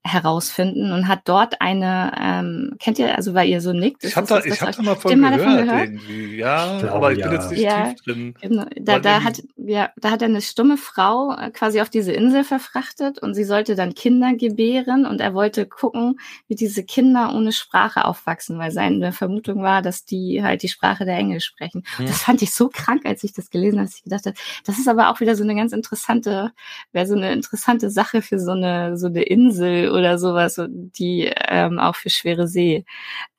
herausfinden 0.06 0.92
und 0.92 1.08
hat 1.08 1.22
dort 1.26 1.62
eine, 1.62 2.12
ähm, 2.20 2.76
kennt 2.80 3.00
ihr, 3.00 3.16
also 3.16 3.34
weil 3.34 3.50
ihr 3.50 3.60
so 3.60 3.74
nickt. 3.74 4.04
Ich 4.04 4.16
habe 4.16 4.28
da, 4.28 4.40
ich 4.44 4.62
hab 4.62 4.76
da 4.76 4.82
mal 4.84 4.96
von 4.96 5.20
gehört, 5.20 5.40
gehört, 5.40 5.84
irgendwie, 5.90 6.38
ja, 6.38 6.78
glaube, 6.78 6.94
aber 6.94 7.12
ich 7.12 7.18
ja. 7.18 7.28
bin 7.28 7.40
jetzt 7.40 7.52
nicht 7.52 7.62
ja, 7.62 7.86
tief 7.90 8.04
drin. 8.04 8.36
Genau. 8.40 8.66
Da, 8.80 9.00
da 9.00 9.24
hat, 9.24 9.42
ja, 9.68 9.90
da 9.98 10.12
hat 10.12 10.22
er 10.22 10.28
eine 10.28 10.42
stumme 10.42 10.78
Frau 10.78 11.36
äh, 11.36 11.50
quasi 11.50 11.82
auf 11.82 11.90
diese 11.90 12.12
Insel 12.12 12.44
verfrachtet 12.44 13.20
und 13.20 13.34
sie 13.34 13.44
sollte 13.44 13.76
dann 13.76 13.96
Kinder 13.96 14.34
gebären 14.36 15.06
und 15.06 15.22
er 15.22 15.34
wollte 15.34 15.66
gucken, 15.66 16.20
wie 16.48 16.56
diese 16.56 16.84
Kinder 16.84 17.34
ohne 17.34 17.52
Sprache 17.52 18.06
aufwachsen, 18.06 18.60
weil 18.60 18.72
seine 18.72 19.12
Vermutung 19.12 19.62
war, 19.64 19.82
dass 19.82 20.06
die 20.06 20.44
halt 20.44 20.64
die 20.64 20.68
Sprache 20.68 21.06
der 21.06 21.18
Engel 21.18 21.40
sprechen. 21.40 21.84
Hm. 21.98 22.06
Das 22.06 22.22
fand 22.22 22.42
ich 22.42 22.54
so 22.54 22.70
krank, 22.70 23.06
als 23.06 23.24
ich 23.24 23.34
das 23.34 23.50
gelesen 23.50 23.80
habe, 23.80 23.88
dass 23.88 23.98
ich 23.98 24.04
gedacht 24.04 24.26
habe, 24.26 24.38
das 24.66 24.78
ist 24.78 24.88
aber 24.88 25.10
auch 25.10 25.20
wieder 25.20 25.36
so 25.36 25.44
eine 25.44 25.56
ganz 25.56 25.74
interessante, 25.74 26.52
wäre 26.92 27.08
so 27.08 27.16
eine 27.16 27.34
interessante 27.34 27.90
Sache 27.90 28.22
für 28.22 28.40
so 28.40 28.52
eine, 28.52 28.98
so 28.98 29.08
eine 29.08 29.24
Insel 29.24 29.92
oder 29.92 30.20
sowas, 30.20 30.62
die 30.68 31.32
ähm, 31.48 31.80
auch 31.80 31.96
für 31.96 32.10
schwere 32.10 32.48
See 32.48 32.86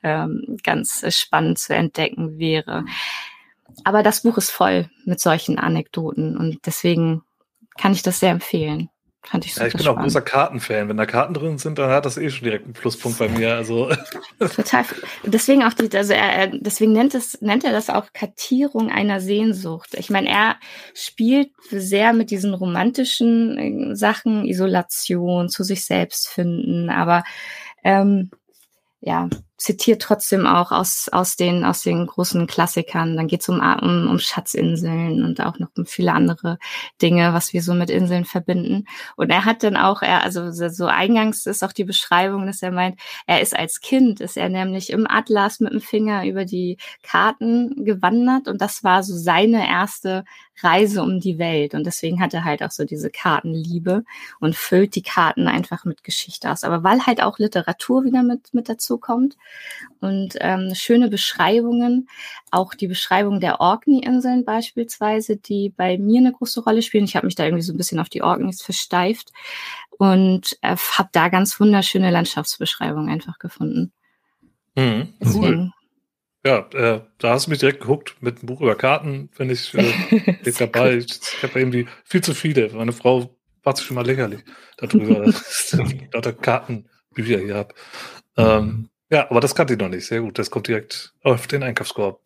ähm, 0.03 0.57
ganz 0.62 1.05
spannend 1.15 1.59
zu 1.59 1.75
entdecken 1.75 2.39
wäre. 2.39 2.85
Aber 3.85 4.03
das 4.03 4.23
Buch 4.23 4.39
ist 4.39 4.51
voll 4.51 4.89
mit 5.05 5.21
solchen 5.21 5.59
Anekdoten 5.59 6.37
und 6.37 6.59
deswegen 6.67 7.23
kann 7.79 7.93
ich 7.93 8.03
das 8.03 8.21
sehr 8.21 8.31
empfehlen. 8.31 8.91
Fand 9.27 9.45
ich 9.45 9.55
super 9.55 9.65
ja, 9.65 9.69
ich 9.69 9.73
bin 9.75 9.83
spannend. 9.83 9.99
auch 9.99 10.03
großer 10.05 10.23
Kartenfan. 10.23 10.89
Wenn 10.89 10.97
da 10.97 11.05
Karten 11.05 11.35
drin 11.35 11.59
sind, 11.59 11.79
dann 11.79 11.91
hat 11.91 12.07
das 12.07 12.17
eh 12.17 12.31
schon 12.31 12.45
direkt 12.45 12.65
einen 12.65 12.75
Pluspunkt 12.75 13.19
bei 13.19 13.29
mir. 13.29 13.57
Also 13.57 13.91
total. 14.39 14.85
Deswegen 15.25 15.65
auch 15.65 15.73
die, 15.73 15.95
also 15.97 16.13
er, 16.13 16.47
deswegen 16.47 16.93
nennt 16.93 17.13
es 17.13 17.41
nennt 17.41 17.65
er 17.65 17.73
das 17.73 17.91
auch 17.91 18.13
Kartierung 18.13 18.89
einer 18.89 19.21
Sehnsucht. 19.21 19.95
Ich 19.95 20.11
meine, 20.11 20.29
er 20.29 20.57
spielt 20.95 21.51
sehr 21.71 22.13
mit 22.13 22.31
diesen 22.31 22.55
romantischen 22.55 23.59
äh, 23.59 23.97
Sachen, 23.97 24.47
Isolation, 24.47 25.49
zu 25.49 25.65
sich 25.65 25.85
selbst 25.85 26.29
finden, 26.29 26.89
aber 26.89 27.25
ähm, 27.83 28.31
ja, 29.01 29.29
zitiert 29.59 30.03
trotzdem 30.03 30.47
auch 30.47 30.71
aus, 30.71 31.09
aus, 31.11 31.37
den, 31.37 31.64
aus 31.64 31.83
den 31.83 32.07
großen 32.07 32.47
Klassikern. 32.47 33.16
Dann 33.16 33.27
geht 33.27 33.40
es 33.40 33.49
um, 33.49 33.61
um, 33.61 34.09
um 34.09 34.19
Schatzinseln 34.19 35.25
und 35.25 35.40
auch 35.40 35.59
noch 35.59 35.69
um 35.77 35.87
viele 35.87 36.12
andere 36.12 36.59
Dinge, 37.01 37.33
was 37.33 37.53
wir 37.53 37.62
so 37.62 37.73
mit 37.73 37.88
Inseln 37.88 38.27
verbinden. 38.27 38.87
Und 39.16 39.31
er 39.31 39.45
hat 39.47 39.62
dann 39.62 39.77
auch, 39.77 40.03
er, 40.03 40.23
also 40.25 40.51
so 40.51 40.87
eingangs 40.87 41.47
ist 41.47 41.64
auch 41.64 41.73
die 41.73 41.85
Beschreibung, 41.85 42.47
dass 42.47 42.62
er 42.62 42.71
meint, 42.71 43.01
er 43.27 43.40
ist 43.40 43.57
als 43.57 43.81
Kind, 43.81 44.21
ist 44.21 44.37
er 44.37 44.51
nämlich 44.51 44.90
im 44.90 45.07
Atlas 45.09 45.61
mit 45.61 45.73
dem 45.73 45.81
Finger 45.81 46.27
über 46.27 46.45
die 46.45 46.77
Karten 47.03 47.85
gewandert 47.85 48.49
und 48.49 48.61
das 48.61 48.85
war 48.85 49.03
so 49.03 49.16
seine 49.16 49.66
erste 49.66 50.25
Reise 50.62 51.03
um 51.03 51.21
die 51.21 51.38
Welt. 51.38 51.75
Und 51.75 51.85
deswegen 51.85 52.21
hat 52.21 52.33
er 52.35 52.45
halt 52.45 52.62
auch 52.62 52.71
so 52.71 52.85
diese 52.85 53.11
Kartenliebe 53.11 54.05
und 54.40 54.57
füllt 54.57 54.95
die 54.95 55.03
Karten 55.03 55.49
einfach 55.49 55.85
mit 55.85 56.03
Geschichte 56.03 56.51
aus. 56.51 56.64
Aber 56.64 56.83
weil 56.83 57.05
halt 57.05 57.23
auch 57.23 57.38
Literatur 57.38 58.05
wieder 58.05 58.23
mit, 58.23 58.55
mit 58.55 58.69
dazu 58.69 58.99
kommt 58.99 59.37
und 60.01 60.37
ähm, 60.41 60.75
schöne 60.75 61.09
Beschreibungen, 61.09 62.09
auch 62.51 62.75
die 62.75 62.89
Beschreibung 62.89 63.41
der 63.41 63.61
Orkney-Inseln 63.61 64.45
beispielsweise, 64.45 65.37
die 65.37 65.73
bei 65.77 65.99
mir 65.99 66.21
eine 66.21 66.33
große 66.33 66.61
Rolle 66.61 66.83
spielen. 66.83 67.05
Ich 67.05 67.17
habe 67.17 67.27
mich 67.27 67.35
da 67.35 67.45
irgendwie 67.45 67.63
so 67.63 67.73
ein 67.73 67.77
bisschen 67.77 68.01
auf 68.01 68.09
die 68.09 68.23
Orkneys 68.23 68.63
versteift 68.63 69.33
und 69.91 70.57
äh, 70.63 70.77
habe 70.77 71.09
da 71.13 71.29
ganz 71.29 71.59
wunderschöne 71.59 72.11
Landschaftsbeschreibungen 72.11 73.09
einfach 73.09 73.39
gefunden. 73.39 73.93
Mhm, 74.75 75.15
cool. 75.25 75.73
Ja, 76.45 76.59
äh, 76.75 77.01
da 77.19 77.31
hast 77.31 77.47
du 77.47 77.51
mich 77.51 77.59
direkt 77.59 77.81
gehuckt 77.81 78.17
mit 78.21 78.39
einem 78.39 78.47
Buch 78.47 78.61
über 78.61 78.77
Karten, 78.77 79.31
wenn 79.37 79.51
ich 79.51 79.75
äh, 79.75 79.93
dabei. 80.59 80.99
Ich, 80.99 81.07
ich 81.07 81.43
habe 81.43 81.59
irgendwie 81.59 81.89
viel 82.05 82.23
zu 82.23 82.35
viele. 82.35 82.71
Meine 82.73 82.93
Frau 82.93 83.37
sich 83.75 83.85
schon 83.85 83.97
mal 83.97 84.07
lächerlich 84.07 84.45
darüber, 84.77 85.25
dass 85.25 85.73
ich 85.73 86.13
lauter 86.13 86.33
Kartenbücher 86.33 87.39
hier 87.41 87.57
habe. 87.57 87.75
Ähm, 88.37 88.91
ja, 89.11 89.31
aber 89.31 89.40
das 89.40 89.55
kannte 89.55 89.75
ich 89.75 89.79
noch 89.79 89.88
nicht. 89.88 90.07
Sehr 90.07 90.21
gut. 90.21 90.38
Das 90.38 90.51
kommt 90.51 90.69
direkt 90.69 91.14
auf 91.23 91.47
den 91.47 91.62
Einkaufskorb. 91.62 92.21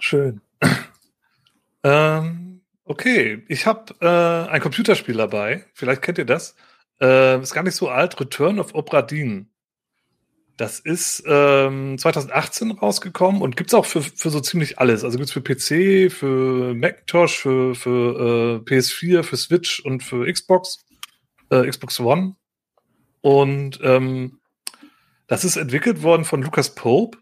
Schön. 0.00 0.40
ähm, 1.84 2.60
okay, 2.84 3.44
ich 3.48 3.66
habe 3.66 3.94
äh, 4.00 4.50
ein 4.50 4.60
Computerspiel 4.60 5.16
dabei. 5.16 5.64
Vielleicht 5.74 6.02
kennt 6.02 6.18
ihr 6.18 6.24
das. 6.24 6.56
Äh, 7.00 7.40
ist 7.40 7.54
gar 7.54 7.62
nicht 7.64 7.76
so 7.76 7.88
alt. 7.88 8.18
Return 8.20 8.58
of 8.58 8.74
Obra 8.74 9.02
Dinn. 9.02 9.48
Das 10.56 10.78
ist 10.78 11.24
ähm, 11.26 11.98
2018 11.98 12.70
rausgekommen 12.70 13.42
und 13.42 13.56
gibt's 13.56 13.74
auch 13.74 13.86
für, 13.86 14.02
für 14.02 14.30
so 14.30 14.38
ziemlich 14.38 14.78
alles. 14.78 15.02
Also 15.02 15.18
gibt's 15.18 15.32
für 15.32 15.40
PC, 15.40 16.12
für 16.12 16.74
Macintosh, 16.74 17.38
für, 17.38 17.74
für 17.74 18.60
äh, 18.64 18.70
PS4, 18.70 19.24
für 19.24 19.36
Switch 19.36 19.80
und 19.80 20.04
für 20.04 20.30
Xbox, 20.30 20.84
äh, 21.50 21.68
Xbox 21.68 21.98
One. 21.98 22.36
Und 23.20 23.80
ähm, 23.82 24.38
das 25.26 25.44
ist 25.44 25.56
entwickelt 25.56 26.02
worden 26.02 26.24
von 26.24 26.42
Lucas 26.42 26.74
Pope. 26.74 27.18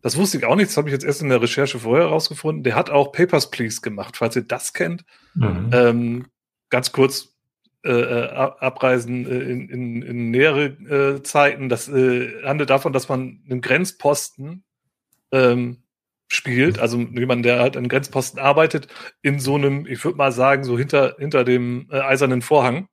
Das 0.00 0.16
wusste 0.16 0.38
ich 0.38 0.44
auch 0.44 0.56
nicht, 0.56 0.68
das 0.68 0.76
habe 0.76 0.88
ich 0.88 0.92
jetzt 0.92 1.04
erst 1.04 1.22
in 1.22 1.28
der 1.28 1.40
Recherche 1.40 1.78
vorher 1.78 2.06
herausgefunden. 2.06 2.64
Der 2.64 2.74
hat 2.74 2.90
auch 2.90 3.12
Papers, 3.12 3.50
Please 3.50 3.80
gemacht, 3.80 4.16
falls 4.16 4.34
ihr 4.34 4.42
das 4.42 4.72
kennt. 4.72 5.04
Mhm. 5.34 5.70
Ähm, 5.72 6.26
ganz 6.70 6.90
kurz, 6.90 7.36
äh, 7.84 7.90
äh 7.90 8.26
abreisen 8.26 9.26
äh, 9.26 9.38
in, 9.38 9.68
in, 9.68 10.02
in 10.02 10.30
nähere 10.30 10.64
äh, 10.64 11.22
Zeiten. 11.22 11.68
Das 11.68 11.88
äh, 11.88 12.42
handelt 12.44 12.70
davon, 12.70 12.92
dass 12.92 13.08
man 13.08 13.42
einen 13.48 13.60
Grenzposten 13.60 14.64
ähm, 15.30 15.82
spielt, 16.26 16.78
also 16.78 16.98
jemand, 16.98 17.44
der 17.44 17.60
halt 17.60 17.76
an 17.76 17.88
Grenzposten 17.88 18.40
arbeitet, 18.40 18.88
in 19.20 19.38
so 19.38 19.54
einem, 19.54 19.86
ich 19.86 20.04
würde 20.04 20.18
mal 20.18 20.32
sagen, 20.32 20.64
so 20.64 20.76
hinter, 20.78 21.16
hinter 21.18 21.44
dem 21.44 21.88
äh, 21.90 22.00
eisernen 22.00 22.42
Vorhang 22.42 22.88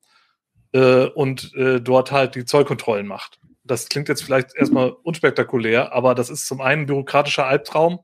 äh, 0.74 1.06
und 1.06 1.54
dort 1.56 2.12
halt 2.12 2.36
die 2.36 2.46
Zollkontrollen 2.46 3.08
macht. 3.08 3.40
Das 3.70 3.88
klingt 3.88 4.10
jetzt 4.10 4.24
vielleicht 4.24 4.56
erstmal 4.56 4.90
unspektakulär, 5.04 5.94
aber 5.94 6.16
das 6.16 6.30
ist 6.30 6.48
zum 6.48 6.60
einen 6.60 6.86
bürokratischer 6.88 7.46
Albtraum, 7.46 8.00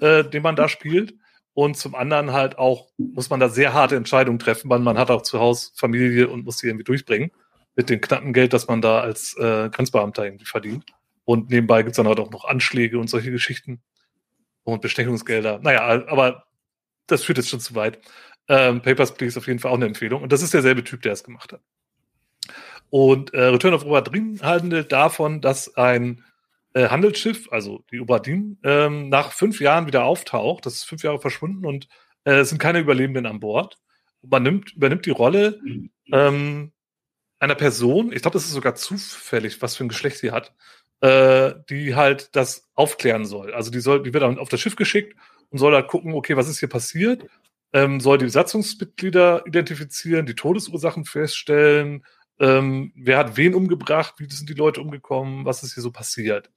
äh, 0.00 0.24
den 0.24 0.42
man 0.42 0.56
da 0.56 0.68
spielt. 0.68 1.14
Und 1.54 1.78
zum 1.78 1.94
anderen 1.94 2.32
halt 2.32 2.58
auch, 2.58 2.88
muss 2.98 3.30
man 3.30 3.40
da 3.40 3.48
sehr 3.48 3.72
harte 3.72 3.96
Entscheidungen 3.96 4.38
treffen, 4.38 4.68
weil 4.68 4.80
man 4.80 4.98
hat 4.98 5.10
auch 5.10 5.22
zu 5.22 5.40
Hause 5.40 5.70
Familie 5.74 6.28
und 6.28 6.44
muss 6.44 6.58
die 6.58 6.66
irgendwie 6.66 6.84
durchbringen. 6.84 7.30
Mit 7.76 7.88
dem 7.88 8.00
knappen 8.00 8.34
Geld, 8.34 8.52
das 8.52 8.68
man 8.68 8.82
da 8.82 9.00
als 9.00 9.34
äh, 9.38 9.70
Grenzbeamter 9.70 10.24
irgendwie 10.24 10.44
verdient. 10.44 10.84
Und 11.24 11.48
nebenbei 11.50 11.82
gibt's 11.82 11.96
dann 11.96 12.08
halt 12.08 12.20
auch 12.20 12.30
noch 12.30 12.44
Anschläge 12.44 12.98
und 12.98 13.08
solche 13.08 13.30
Geschichten. 13.30 13.80
Und 14.64 14.82
Bestechungsgelder. 14.82 15.60
Naja, 15.62 15.82
aber 16.08 16.44
das 17.06 17.22
führt 17.22 17.38
jetzt 17.38 17.48
schon 17.48 17.60
zu 17.60 17.74
weit. 17.74 18.00
Ähm, 18.48 18.82
Papers, 18.82 19.14
Please 19.14 19.30
ist 19.30 19.38
auf 19.38 19.46
jeden 19.46 19.58
Fall 19.58 19.70
auch 19.70 19.76
eine 19.76 19.86
Empfehlung. 19.86 20.22
Und 20.22 20.32
das 20.32 20.42
ist 20.42 20.52
derselbe 20.52 20.84
Typ, 20.84 21.02
der 21.02 21.12
es 21.12 21.24
gemacht 21.24 21.52
hat. 21.52 21.62
Und 22.90 23.34
äh, 23.34 23.44
Return 23.46 23.74
of 23.74 23.84
Oberdrin 23.84 24.40
handelt 24.42 24.92
davon, 24.92 25.40
dass 25.40 25.76
ein 25.76 26.24
äh, 26.72 26.88
Handelsschiff, 26.88 27.48
also 27.50 27.84
die 27.90 28.00
Oberdin, 28.00 28.58
ähm, 28.62 29.08
nach 29.08 29.32
fünf 29.32 29.60
Jahren 29.60 29.86
wieder 29.86 30.04
auftaucht. 30.04 30.66
Das 30.66 30.74
ist 30.74 30.84
fünf 30.84 31.02
Jahre 31.02 31.20
verschwunden 31.20 31.66
und 31.66 31.88
äh, 32.24 32.34
es 32.40 32.50
sind 32.50 32.58
keine 32.58 32.80
Überlebenden 32.80 33.26
an 33.26 33.40
Bord. 33.40 33.78
Man 34.22 34.42
nimmt, 34.42 34.74
übernimmt 34.74 35.06
die 35.06 35.10
Rolle 35.10 35.60
ähm, 36.12 36.72
einer 37.38 37.54
Person, 37.54 38.12
ich 38.12 38.22
glaube, 38.22 38.34
das 38.34 38.44
ist 38.44 38.52
sogar 38.52 38.74
zufällig, 38.74 39.60
was 39.62 39.76
für 39.76 39.84
ein 39.84 39.88
Geschlecht 39.88 40.18
sie 40.18 40.32
hat, 40.32 40.54
äh, 41.00 41.54
die 41.68 41.94
halt 41.94 42.34
das 42.34 42.68
aufklären 42.74 43.26
soll. 43.26 43.52
Also 43.52 43.70
die 43.70 43.80
soll, 43.80 44.02
die 44.02 44.12
wird 44.12 44.24
auf 44.24 44.48
das 44.48 44.60
Schiff 44.60 44.76
geschickt 44.76 45.16
und 45.50 45.58
soll 45.58 45.74
halt 45.74 45.88
gucken, 45.88 46.14
okay, 46.14 46.36
was 46.36 46.48
ist 46.48 46.60
hier 46.60 46.68
passiert, 46.68 47.26
ähm, 47.72 48.00
soll 48.00 48.18
die 48.18 48.24
Besatzungsmitglieder 48.24 49.46
identifizieren, 49.46 50.26
die 50.26 50.34
Todesursachen 50.34 51.04
feststellen, 51.04 52.04
ähm, 52.38 52.92
wer 52.96 53.18
hat 53.18 53.36
wen 53.36 53.54
umgebracht, 53.54 54.14
wie 54.18 54.28
sind 54.28 54.48
die 54.48 54.54
Leute 54.54 54.80
umgekommen, 54.80 55.44
was 55.44 55.62
ist 55.62 55.74
hier 55.74 55.82
so 55.82 55.90
passiert. 55.90 56.50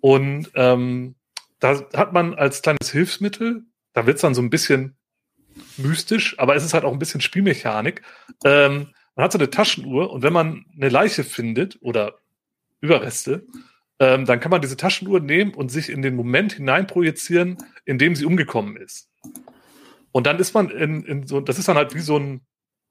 Und 0.00 0.50
ähm, 0.54 1.16
da 1.58 1.80
hat 1.94 2.12
man 2.12 2.34
als 2.34 2.62
kleines 2.62 2.90
Hilfsmittel, 2.90 3.64
da 3.92 4.06
wird 4.06 4.16
es 4.16 4.22
dann 4.22 4.34
so 4.34 4.42
ein 4.42 4.50
bisschen 4.50 4.96
mystisch, 5.76 6.38
aber 6.38 6.54
es 6.54 6.64
ist 6.64 6.74
halt 6.74 6.84
auch 6.84 6.92
ein 6.92 6.98
bisschen 6.98 7.20
Spielmechanik. 7.20 8.02
Ähm, 8.44 8.88
man 9.14 9.24
hat 9.24 9.32
so 9.32 9.38
eine 9.38 9.50
Taschenuhr 9.50 10.10
und 10.10 10.22
wenn 10.22 10.32
man 10.32 10.64
eine 10.74 10.88
Leiche 10.88 11.24
findet 11.24 11.78
oder 11.82 12.14
Überreste, 12.80 13.46
ähm, 13.98 14.24
dann 14.24 14.40
kann 14.40 14.50
man 14.50 14.62
diese 14.62 14.76
Taschenuhr 14.76 15.20
nehmen 15.20 15.52
und 15.54 15.70
sich 15.70 15.90
in 15.90 16.02
den 16.02 16.16
Moment 16.16 16.54
hineinprojizieren, 16.54 17.58
in 17.84 17.98
dem 17.98 18.16
sie 18.16 18.24
umgekommen 18.24 18.76
ist. 18.76 19.10
Und 20.12 20.26
dann 20.26 20.38
ist 20.38 20.54
man 20.54 20.70
in, 20.70 21.04
in 21.04 21.26
so, 21.26 21.40
das 21.40 21.58
ist 21.58 21.68
dann 21.68 21.76
halt 21.76 21.94
wie 21.94 22.00
so 22.00 22.18
ein 22.18 22.40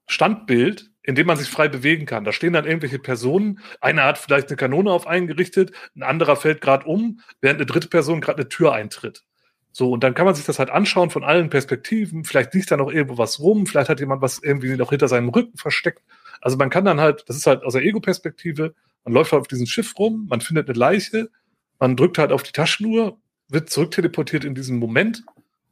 Standbild, 0.06 0.89
in 1.02 1.14
dem 1.14 1.26
man 1.26 1.36
sich 1.36 1.48
frei 1.48 1.68
bewegen 1.68 2.06
kann. 2.06 2.24
Da 2.24 2.32
stehen 2.32 2.52
dann 2.52 2.66
irgendwelche 2.66 2.98
Personen. 2.98 3.60
Einer 3.80 4.04
hat 4.04 4.18
vielleicht 4.18 4.48
eine 4.48 4.56
Kanone 4.56 4.90
auf 4.92 5.06
einen 5.06 5.26
gerichtet, 5.26 5.72
ein 5.96 6.02
anderer 6.02 6.36
fällt 6.36 6.60
gerade 6.60 6.86
um, 6.86 7.20
während 7.40 7.58
eine 7.58 7.66
dritte 7.66 7.88
Person 7.88 8.20
gerade 8.20 8.38
eine 8.38 8.48
Tür 8.48 8.72
eintritt. 8.72 9.24
So, 9.72 9.92
und 9.92 10.02
dann 10.02 10.14
kann 10.14 10.26
man 10.26 10.34
sich 10.34 10.44
das 10.44 10.58
halt 10.58 10.70
anschauen 10.70 11.10
von 11.10 11.22
allen 11.22 11.48
Perspektiven. 11.48 12.24
Vielleicht 12.24 12.52
liegt 12.54 12.70
da 12.70 12.76
noch 12.76 12.90
irgendwo 12.90 13.18
was 13.18 13.38
rum, 13.38 13.66
vielleicht 13.66 13.88
hat 13.88 14.00
jemand 14.00 14.20
was 14.20 14.42
irgendwie 14.42 14.76
noch 14.76 14.90
hinter 14.90 15.08
seinem 15.08 15.28
Rücken 15.28 15.56
versteckt. 15.56 16.02
Also 16.40 16.56
man 16.56 16.70
kann 16.70 16.84
dann 16.84 17.00
halt, 17.00 17.24
das 17.28 17.36
ist 17.36 17.46
halt 17.46 17.62
aus 17.62 17.74
der 17.74 17.82
Ego-Perspektive, 17.82 18.74
man 19.04 19.14
läuft 19.14 19.32
halt 19.32 19.42
auf 19.42 19.48
diesem 19.48 19.66
Schiff 19.66 19.98
rum, 19.98 20.26
man 20.28 20.40
findet 20.40 20.68
eine 20.68 20.78
Leiche, 20.78 21.30
man 21.78 21.96
drückt 21.96 22.18
halt 22.18 22.32
auf 22.32 22.42
die 22.42 22.52
Taschenuhr, 22.52 23.18
wird 23.48 23.70
zurückteleportiert 23.70 24.44
in 24.44 24.54
diesen 24.54 24.78
Moment, 24.78 25.24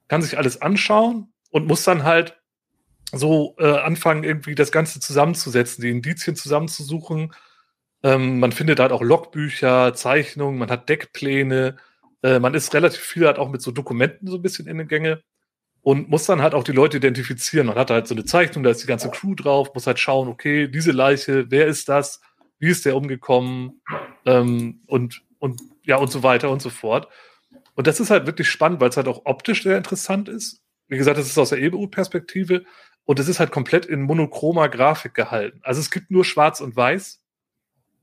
kann 0.07 0.23
sich 0.23 0.39
alles 0.39 0.63
anschauen 0.63 1.33
und 1.51 1.67
muss 1.67 1.85
dann 1.85 2.05
halt 2.05 2.38
so 3.13 3.55
äh, 3.59 3.79
anfangen, 3.79 4.25
irgendwie 4.25 4.55
das 4.55 4.73
Ganze 4.73 5.01
zusammenzusetzen, 5.01 5.83
die 5.83 5.91
Indizien 5.91 6.37
zusammenzusuchen. 6.37 7.33
Ähm, 8.03 8.39
man 8.39 8.53
findet 8.53 8.81
halt 8.81 8.93
auch 8.93 9.03
Logbücher, 9.03 9.95
Zeichnungen, 9.95 10.59
man 10.59 10.71
hat 10.71 10.89
Deckpläne, 10.89 11.77
äh, 12.23 12.39
man 12.39 12.55
ist 12.55 12.75
relativ 12.75 13.01
viel 13.01 13.27
halt 13.27 13.39
auch 13.39 13.49
mit 13.49 13.63
so 13.63 13.71
Dokumenten 13.71 14.29
so 14.29 14.37
ein 14.37 14.43
bisschen 14.43 14.67
in 14.67 14.79
den 14.79 14.89
Gänge 14.89 15.23
und 15.83 16.09
muss 16.09 16.27
dann 16.27 16.43
halt 16.43 16.55
auch 16.55 16.65
die 16.65 16.73
Leute 16.73 16.99
identifizieren. 16.99 17.67
Man 17.67 17.77
hat 17.77 17.91
halt 17.91 18.07
so 18.07 18.15
eine 18.15 18.25
Zeichnung, 18.25 18.63
da 18.63 18.71
ist 18.71 18.83
die 18.83 18.87
ganze 18.87 19.11
Crew 19.11 19.35
drauf, 19.35 19.73
muss 19.75 19.87
halt 19.87 19.99
schauen, 19.99 20.29
okay, 20.29 20.69
diese 20.69 20.93
Leiche, 20.93 21.51
wer 21.51 21.67
ist 21.67 21.89
das? 21.89 22.21
Wie 22.59 22.69
ist 22.69 22.85
der 22.85 22.97
umgekommen? 22.97 23.81
Ähm, 24.27 24.83
und, 24.87 25.23
und 25.39 25.61
ja, 25.85 25.97
und 25.97 26.11
so 26.11 26.23
weiter 26.23 26.51
und 26.51 26.61
so 26.61 26.71
fort. 26.71 27.09
Und 27.75 27.87
das 27.87 28.01
ist 28.01 28.11
halt 28.11 28.27
wirklich 28.27 28.51
spannend, 28.51 28.81
weil 28.81 28.91
es 28.91 28.97
halt 28.97 29.09
auch 29.09 29.23
optisch 29.25 29.63
sehr 29.63 29.79
interessant 29.79 30.29
ist. 30.29 30.63
Wie 30.89 30.99
gesagt, 30.99 31.19
das 31.19 31.27
ist 31.27 31.39
aus 31.39 31.51
der 31.51 31.61
EBU-Perspektive 31.61 32.65
und 33.09 33.19
es 33.19 33.27
ist 33.27 33.41
halt 33.41 33.53
komplett 33.53 33.87
in 33.87 34.03
monochromer 34.03 34.69
Grafik 34.69 35.15
gehalten. 35.15 35.61
Also 35.63 35.81
es 35.81 35.91
gibt 35.91 36.11
nur 36.11 36.27
Schwarz 36.27 36.61
und 36.61 36.77
Weiß. 36.77 37.23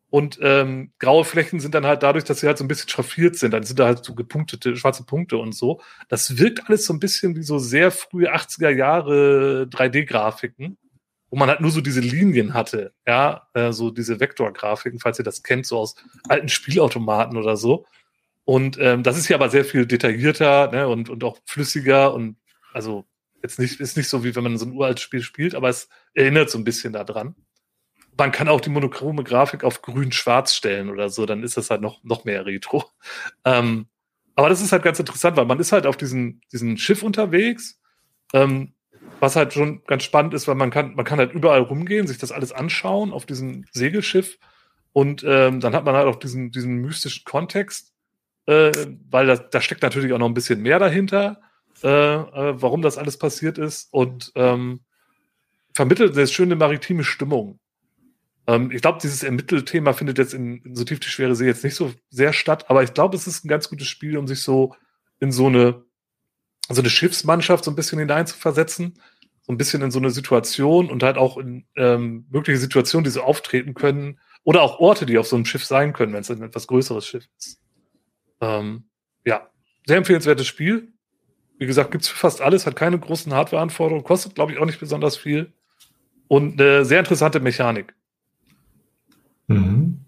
Und 0.09 0.39
ähm, 0.41 0.93
graue 0.97 1.23
Flächen 1.23 1.59
sind 1.59 1.75
dann 1.75 1.85
halt 1.85 2.01
dadurch, 2.01 2.23
dass 2.23 2.39
sie 2.39 2.47
halt 2.47 2.57
so 2.57 2.63
ein 2.63 2.67
bisschen 2.67 2.89
schraffiert 2.89 3.35
sind, 3.35 3.51
dann 3.51 3.61
sind 3.61 3.77
da 3.77 3.85
halt 3.85 4.03
so 4.03 4.15
gepunktete 4.15 4.75
schwarze 4.75 5.05
Punkte 5.05 5.37
und 5.37 5.53
so. 5.53 5.79
Das 6.09 6.39
wirkt 6.39 6.67
alles 6.67 6.85
so 6.85 6.93
ein 6.93 6.99
bisschen 6.99 7.35
wie 7.35 7.43
so 7.43 7.59
sehr 7.59 7.91
frühe 7.91 8.33
80er 8.33 8.71
Jahre 8.71 9.67
3D-Grafiken, 9.69 10.75
wo 11.29 11.37
man 11.37 11.49
halt 11.49 11.61
nur 11.61 11.69
so 11.69 11.81
diese 11.81 12.01
Linien 12.01 12.55
hatte, 12.55 12.91
ja, 13.05 13.47
äh, 13.53 13.73
so 13.73 13.91
diese 13.91 14.19
Vektorgrafiken, 14.19 14.99
falls 14.99 15.19
ihr 15.19 15.25
das 15.25 15.43
kennt, 15.43 15.67
so 15.67 15.77
aus 15.77 15.97
alten 16.29 16.49
Spielautomaten 16.49 17.37
oder 17.37 17.57
so. 17.57 17.85
Und 18.43 18.79
ähm, 18.81 19.03
das 19.03 19.19
ist 19.19 19.27
hier 19.27 19.35
aber 19.35 19.49
sehr 19.49 19.65
viel 19.65 19.85
detaillierter 19.85 20.71
ne, 20.71 20.87
und, 20.87 21.11
und 21.11 21.23
auch 21.23 21.37
flüssiger 21.45 22.11
und 22.11 22.37
also 22.73 23.05
jetzt 23.45 23.59
nicht, 23.59 23.79
ist 23.79 23.97
nicht 23.97 24.09
so 24.09 24.23
wie 24.23 24.35
wenn 24.35 24.43
man 24.43 24.57
so 24.57 24.65
ein 24.65 24.73
uraltes 24.73 25.03
Spiel 25.03 25.21
spielt, 25.21 25.55
aber 25.55 25.69
es 25.69 25.89
erinnert 26.13 26.49
so 26.49 26.57
ein 26.57 26.63
bisschen 26.63 26.93
daran 26.93 27.35
man 28.17 28.31
kann 28.31 28.47
auch 28.47 28.61
die 28.61 28.69
monochrome 28.69 29.23
Grafik 29.23 29.63
auf 29.63 29.81
grün-schwarz 29.81 30.53
stellen 30.53 30.89
oder 30.89 31.09
so, 31.09 31.25
dann 31.25 31.43
ist 31.43 31.57
das 31.57 31.69
halt 31.69 31.81
noch, 31.81 32.03
noch 32.03 32.25
mehr 32.25 32.45
Retro. 32.45 32.85
Ähm, 33.43 33.87
aber 34.35 34.49
das 34.49 34.61
ist 34.61 34.71
halt 34.71 34.83
ganz 34.83 34.99
interessant, 34.99 35.37
weil 35.37 35.45
man 35.45 35.59
ist 35.59 35.71
halt 35.71 35.85
auf 35.85 35.97
diesem, 35.97 36.41
diesem 36.51 36.77
Schiff 36.77 37.03
unterwegs, 37.03 37.79
ähm, 38.33 38.73
was 39.19 39.35
halt 39.35 39.53
schon 39.53 39.83
ganz 39.85 40.03
spannend 40.03 40.33
ist, 40.33 40.47
weil 40.47 40.55
man 40.55 40.71
kann, 40.71 40.95
man 40.95 41.05
kann 41.05 41.19
halt 41.19 41.33
überall 41.33 41.61
rumgehen, 41.61 42.07
sich 42.07 42.17
das 42.17 42.31
alles 42.31 42.51
anschauen 42.51 43.11
auf 43.11 43.25
diesem 43.25 43.65
Segelschiff 43.71 44.37
und 44.91 45.23
ähm, 45.25 45.59
dann 45.59 45.75
hat 45.75 45.85
man 45.85 45.95
halt 45.95 46.07
auch 46.07 46.17
diesen, 46.17 46.51
diesen 46.51 46.77
mystischen 46.77 47.23
Kontext, 47.23 47.93
äh, 48.45 48.71
weil 49.09 49.27
da, 49.27 49.35
da 49.35 49.61
steckt 49.61 49.83
natürlich 49.83 50.11
auch 50.13 50.19
noch 50.19 50.27
ein 50.27 50.33
bisschen 50.33 50.61
mehr 50.61 50.79
dahinter, 50.79 51.41
äh, 51.83 51.87
äh, 51.87 52.61
warum 52.61 52.81
das 52.81 52.97
alles 52.97 53.17
passiert 53.17 53.57
ist 53.57 53.89
und 53.91 54.31
ähm, 54.35 54.81
vermittelt 55.73 56.15
eine 56.15 56.27
schöne 56.27 56.55
maritime 56.55 57.03
Stimmung. 57.03 57.59
Ähm, 58.47 58.71
ich 58.71 58.81
glaube, 58.81 58.99
dieses 59.01 59.23
Ermittelthema 59.23 59.93
findet 59.93 60.17
jetzt 60.17 60.33
in, 60.33 60.61
in, 60.61 60.75
so 60.75 60.83
tief 60.83 60.99
die 60.99 61.09
schwere 61.09 61.35
See 61.35 61.45
jetzt 61.45 61.63
nicht 61.63 61.75
so 61.75 61.93
sehr 62.09 62.33
statt, 62.33 62.69
aber 62.69 62.83
ich 62.83 62.93
glaube, 62.93 63.15
es 63.15 63.27
ist 63.27 63.43
ein 63.43 63.49
ganz 63.49 63.69
gutes 63.69 63.87
Spiel, 63.87 64.17
um 64.17 64.27
sich 64.27 64.41
so 64.41 64.75
in 65.19 65.31
so 65.31 65.47
eine, 65.47 65.83
so 66.69 66.81
eine 66.81 66.89
Schiffsmannschaft 66.89 67.63
so 67.63 67.71
ein 67.71 67.75
bisschen 67.75 67.99
hineinzuversetzen, 67.99 68.99
so 69.41 69.53
ein 69.53 69.57
bisschen 69.57 69.81
in 69.81 69.91
so 69.91 69.99
eine 69.99 70.11
Situation 70.11 70.89
und 70.89 71.03
halt 71.03 71.17
auch 71.17 71.37
in 71.37 71.65
ähm, 71.75 72.25
mögliche 72.31 72.59
Situationen, 72.59 73.03
die 73.03 73.11
so 73.11 73.21
auftreten 73.21 73.73
können 73.73 74.19
oder 74.43 74.61
auch 74.61 74.79
Orte, 74.79 75.05
die 75.05 75.17
auf 75.17 75.27
so 75.27 75.35
einem 75.35 75.45
Schiff 75.45 75.65
sein 75.65 75.93
können, 75.93 76.13
wenn 76.13 76.21
es 76.21 76.31
ein 76.31 76.41
etwas 76.41 76.67
größeres 76.67 77.05
Schiff 77.05 77.27
ist. 77.37 77.59
Ähm, 78.41 78.85
ja, 79.25 79.49
sehr 79.85 79.97
empfehlenswertes 79.97 80.47
Spiel. 80.47 80.93
Wie 81.57 81.65
gesagt, 81.65 81.91
gibt's 81.91 82.07
für 82.07 82.17
fast 82.17 82.41
alles, 82.41 82.65
hat 82.65 82.75
keine 82.75 82.99
großen 82.99 83.33
Hardware-Anforderungen, 83.33 84.03
kostet, 84.03 84.35
glaube 84.35 84.51
ich, 84.51 84.59
auch 84.59 84.65
nicht 84.65 84.79
besonders 84.79 85.15
viel. 85.15 85.53
Und 86.27 86.59
eine 86.59 86.85
sehr 86.85 86.99
interessante 86.99 87.39
Mechanik. 87.39 87.93
Mhm. 89.47 89.99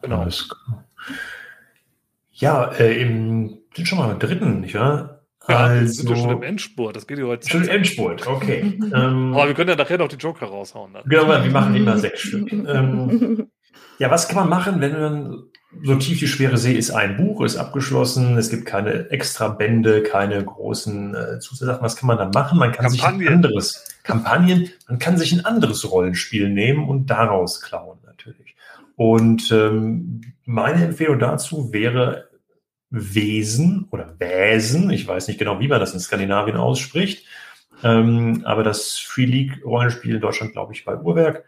Genau. 0.00 0.26
Ja, 2.32 2.72
äh, 2.72 3.00
im, 3.00 3.58
sind 3.74 3.86
schon 3.86 3.98
mal 3.98 4.10
im 4.10 4.18
dritten, 4.18 4.60
nicht 4.60 4.74
wahr? 4.74 5.20
Ja, 5.48 5.56
also, 5.58 5.92
sind 5.92 6.08
wir 6.08 6.16
schon 6.16 6.30
im 6.30 6.42
Endspurt. 6.42 6.96
Das 6.96 7.06
geht 7.06 7.18
ja 7.18 7.24
heute. 7.24 7.48
Schon 7.48 7.64
im 7.64 7.68
Endspurt, 7.68 8.26
okay. 8.26 8.78
ähm, 8.94 9.34
Aber 9.34 9.48
wir 9.48 9.54
können 9.54 9.70
ja 9.70 9.76
nachher 9.76 9.98
noch 9.98 10.08
die 10.08 10.16
Joker 10.16 10.46
raushauen. 10.46 10.92
Dann. 10.92 11.04
Genau, 11.04 11.28
wir 11.28 11.50
machen 11.50 11.74
immer 11.74 11.98
sechs 11.98 12.20
Stück. 12.20 12.52
ähm, 12.52 13.48
ja, 13.98 14.10
was 14.10 14.28
kann 14.28 14.36
man 14.36 14.48
machen, 14.48 14.80
wenn 14.80 14.92
man 14.92 15.42
so 15.82 15.96
tief 15.96 16.18
die 16.18 16.28
schwere 16.28 16.58
See 16.58 16.74
ist? 16.74 16.90
Ein 16.90 17.16
Buch 17.16 17.42
ist 17.42 17.56
abgeschlossen, 17.56 18.36
es 18.36 18.50
gibt 18.50 18.66
keine 18.66 19.10
extra 19.10 19.48
Bände, 19.48 20.02
keine 20.02 20.44
großen 20.44 21.14
äh, 21.14 21.38
Zusatzsachen. 21.38 21.82
Was 21.82 21.96
kann 21.96 22.06
man 22.06 22.18
dann 22.18 22.30
machen? 22.30 22.58
Man 22.58 22.72
kann 22.72 22.86
Kampagnen. 22.86 23.18
sich 23.18 23.28
ein 23.28 23.34
anderes 23.34 23.84
Kampagnen, 24.02 24.70
man 24.88 24.98
kann 24.98 25.16
sich 25.16 25.32
ein 25.32 25.44
anderes 25.44 25.90
Rollenspiel 25.90 26.48
nehmen 26.48 26.88
und 26.88 27.06
daraus 27.06 27.60
klauen 27.60 27.98
natürlich. 28.04 28.56
Und 28.96 29.50
ähm, 29.52 30.20
meine 30.44 30.84
Empfehlung 30.84 31.18
dazu 31.18 31.72
wäre 31.72 32.28
Wesen 32.90 33.88
oder 33.90 34.16
Wäsen, 34.18 34.90
ich 34.90 35.06
weiß 35.06 35.28
nicht 35.28 35.38
genau, 35.38 35.60
wie 35.60 35.68
man 35.68 35.80
das 35.80 35.94
in 35.94 36.00
Skandinavien 36.00 36.56
ausspricht, 36.56 37.26
ähm, 37.82 38.42
aber 38.44 38.62
das 38.62 38.98
Free 38.98 39.24
League 39.24 39.64
Rollenspiel 39.64 40.16
in 40.16 40.20
Deutschland, 40.20 40.52
glaube 40.52 40.74
ich, 40.74 40.84
bei 40.84 40.96
Uhrwerk, 40.96 41.44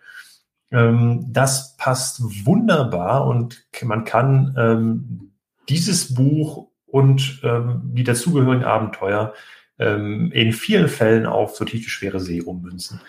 das 1.31 1.77
passt 1.77 2.21
wunderbar 2.47 3.27
und 3.27 3.65
man 3.83 4.05
kann 4.05 4.55
ähm, 4.59 5.31
dieses 5.69 6.15
Buch 6.15 6.69
und 6.87 7.41
ähm, 7.45 7.83
die 7.95 8.05
dazugehörigen 8.05 8.65
Abenteuer 8.65 9.35
ähm, 9.79 10.33
in 10.33 10.53
vielen 10.53 10.89
Fällen 10.89 11.27
auf 11.27 11.57
so 11.57 11.65
tiefe, 11.65 11.91
schwere 11.91 12.21
See 12.21 12.41
ummünzen. 12.41 13.01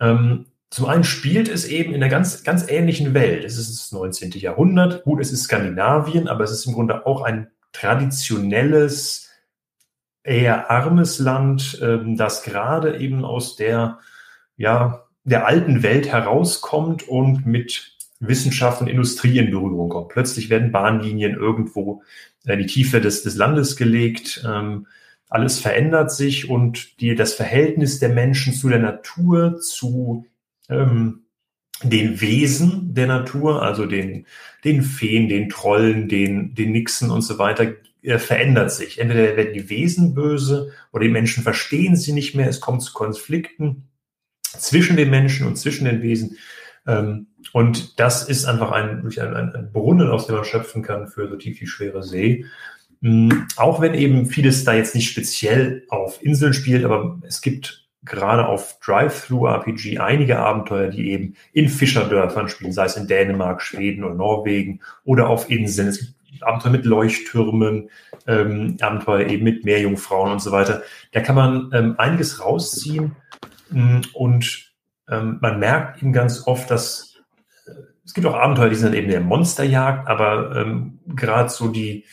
Ähm, 0.00 0.46
zum 0.70 0.86
einen 0.86 1.04
spielt 1.04 1.48
es 1.48 1.66
eben 1.66 1.92
in 1.92 2.02
einer 2.02 2.10
ganz, 2.10 2.44
ganz 2.44 2.68
ähnlichen 2.68 3.14
Welt. 3.14 3.44
Es 3.44 3.58
ist 3.58 3.70
das 3.70 3.92
19. 3.92 4.30
Jahrhundert. 4.32 5.04
Gut, 5.04 5.20
es 5.20 5.32
ist 5.32 5.44
Skandinavien, 5.44 6.28
aber 6.28 6.44
es 6.44 6.50
ist 6.50 6.66
im 6.66 6.72
Grunde 6.72 7.06
auch 7.06 7.22
ein 7.22 7.50
traditionelles, 7.72 9.28
eher 10.24 10.70
armes 10.70 11.18
Land, 11.18 11.78
ähm, 11.82 12.16
das 12.16 12.42
gerade 12.42 12.98
eben 12.98 13.24
aus 13.24 13.56
der, 13.56 13.98
ja, 14.56 15.04
der 15.24 15.46
alten 15.46 15.82
Welt 15.82 16.08
herauskommt 16.08 17.08
und 17.08 17.46
mit 17.46 17.96
Wissenschaft 18.20 18.80
und 18.80 18.88
Industrie 18.88 19.38
in 19.38 19.50
Berührung 19.50 19.88
kommt. 19.88 20.10
Plötzlich 20.10 20.48
werden 20.48 20.72
Bahnlinien 20.72 21.34
irgendwo 21.34 22.02
in 22.44 22.58
die 22.58 22.66
Tiefe 22.66 23.00
des, 23.00 23.22
des 23.22 23.36
Landes 23.36 23.76
gelegt. 23.76 24.44
Ähm, 24.46 24.86
alles 25.28 25.58
verändert 25.58 26.12
sich 26.12 26.48
und 26.48 27.00
die, 27.00 27.14
das 27.14 27.34
Verhältnis 27.34 27.98
der 27.98 28.10
Menschen 28.10 28.52
zu 28.52 28.68
der 28.68 28.78
Natur, 28.78 29.60
zu 29.60 30.26
ähm, 30.68 31.22
den 31.82 32.20
Wesen 32.20 32.94
der 32.94 33.08
Natur, 33.08 33.62
also 33.62 33.86
den, 33.86 34.26
den 34.64 34.82
Feen, 34.82 35.28
den 35.28 35.48
Trollen, 35.48 36.08
den, 36.08 36.54
den 36.54 36.72
Nixen 36.72 37.10
und 37.10 37.22
so 37.22 37.38
weiter, 37.38 37.72
äh, 38.02 38.18
verändert 38.18 38.70
sich. 38.72 39.00
Entweder 39.00 39.36
werden 39.36 39.54
die 39.54 39.68
Wesen 39.68 40.14
böse 40.14 40.72
oder 40.92 41.04
die 41.04 41.10
Menschen 41.10 41.42
verstehen 41.42 41.96
sie 41.96 42.12
nicht 42.12 42.34
mehr, 42.34 42.48
es 42.48 42.60
kommt 42.60 42.82
zu 42.82 42.92
Konflikten 42.92 43.88
zwischen 44.58 44.96
den 44.96 45.10
Menschen 45.10 45.46
und 45.46 45.56
zwischen 45.56 45.84
den 45.84 46.02
Wesen. 46.02 46.36
Ähm, 46.86 47.26
und 47.52 48.00
das 48.00 48.28
ist 48.28 48.44
einfach 48.44 48.70
ein, 48.70 49.06
ein, 49.06 49.54
ein 49.54 49.72
Brunnen, 49.72 50.10
aus 50.10 50.26
dem 50.26 50.36
man 50.36 50.44
schöpfen 50.44 50.82
kann 50.82 51.08
für 51.08 51.28
so 51.28 51.36
tief 51.36 51.60
wie 51.60 51.66
schwere 51.66 52.02
See. 52.02 52.46
Mm, 53.00 53.30
auch 53.56 53.80
wenn 53.80 53.94
eben 53.94 54.26
vieles 54.26 54.64
da 54.64 54.74
jetzt 54.74 54.94
nicht 54.94 55.10
speziell 55.10 55.84
auf 55.88 56.22
Inseln 56.22 56.54
spielt, 56.54 56.84
aber 56.84 57.20
es 57.26 57.40
gibt 57.40 57.82
gerade 58.04 58.46
auf 58.46 58.78
Drive-Thru-RPG 58.80 59.98
einige 59.98 60.38
Abenteuer, 60.38 60.88
die 60.88 61.10
eben 61.10 61.34
in 61.52 61.68
Fischerdörfern 61.68 62.48
spielen, 62.48 62.72
sei 62.72 62.86
es 62.86 62.96
in 62.96 63.06
Dänemark, 63.06 63.62
Schweden 63.62 64.02
oder 64.02 64.14
Norwegen 64.14 64.80
oder 65.04 65.28
auf 65.28 65.50
Inseln. 65.50 65.88
Es 65.88 66.00
gibt 66.00 66.42
Abenteuer 66.42 66.72
mit 66.72 66.84
Leuchttürmen, 66.84 67.90
ähm, 68.26 68.76
Abenteuer 68.80 69.26
eben 69.28 69.44
mit 69.44 69.64
Meerjungfrauen 69.64 70.32
und 70.32 70.42
so 70.42 70.50
weiter. 70.50 70.82
Da 71.12 71.20
kann 71.20 71.36
man 71.36 71.70
ähm, 71.72 71.94
einiges 71.98 72.44
rausziehen 72.44 73.14
und 74.12 74.72
ähm, 75.08 75.38
man 75.40 75.58
merkt 75.58 76.02
eben 76.02 76.12
ganz 76.12 76.46
oft, 76.46 76.70
dass 76.70 77.16
äh, 77.66 77.72
es 78.04 78.14
gibt 78.14 78.26
auch 78.26 78.34
Abenteuer, 78.34 78.68
die 78.68 78.76
sind 78.76 78.88
dann 78.88 78.98
eben 78.98 79.10
der 79.10 79.20
Monsterjagd, 79.20 80.08
aber 80.08 80.56
ähm, 80.56 81.00
gerade 81.14 81.48
so 81.48 81.68
die 81.68 82.04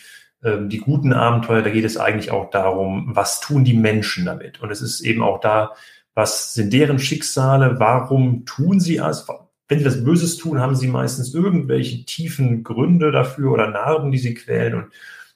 ähm, 0.43 0.69
die 0.69 0.77
guten 0.77 1.11
Abenteuer, 1.11 1.61
da 1.61 1.69
geht 1.69 1.83
es 1.83 1.97
eigentlich 1.97 2.31
auch 2.31 2.49
darum, 2.49 3.09
was 3.13 3.41
tun 3.41 3.65
die 3.65 3.73
Menschen 3.73 4.25
damit? 4.25 4.61
Und 4.61 4.71
es 4.71 4.81
ist 4.81 5.01
eben 5.01 5.21
auch 5.21 5.41
da, 5.41 5.73
was 6.13 6.53
sind 6.53 6.71
deren 6.71 6.99
Schicksale? 6.99 7.79
Warum 7.79 8.45
tun 8.45 8.79
sie 8.79 8.97
es? 8.97 9.27
Wenn 9.67 9.79
sie 9.79 9.85
das 9.85 10.03
Böses 10.03 10.37
tun, 10.37 10.59
haben 10.59 10.75
sie 10.75 10.87
meistens 10.87 11.33
irgendwelche 11.33 12.05
tiefen 12.05 12.63
Gründe 12.63 13.11
dafür 13.11 13.51
oder 13.51 13.69
Narben, 13.69 14.11
die 14.11 14.17
sie 14.17 14.33
quälen. 14.33 14.75
Und 14.75 14.85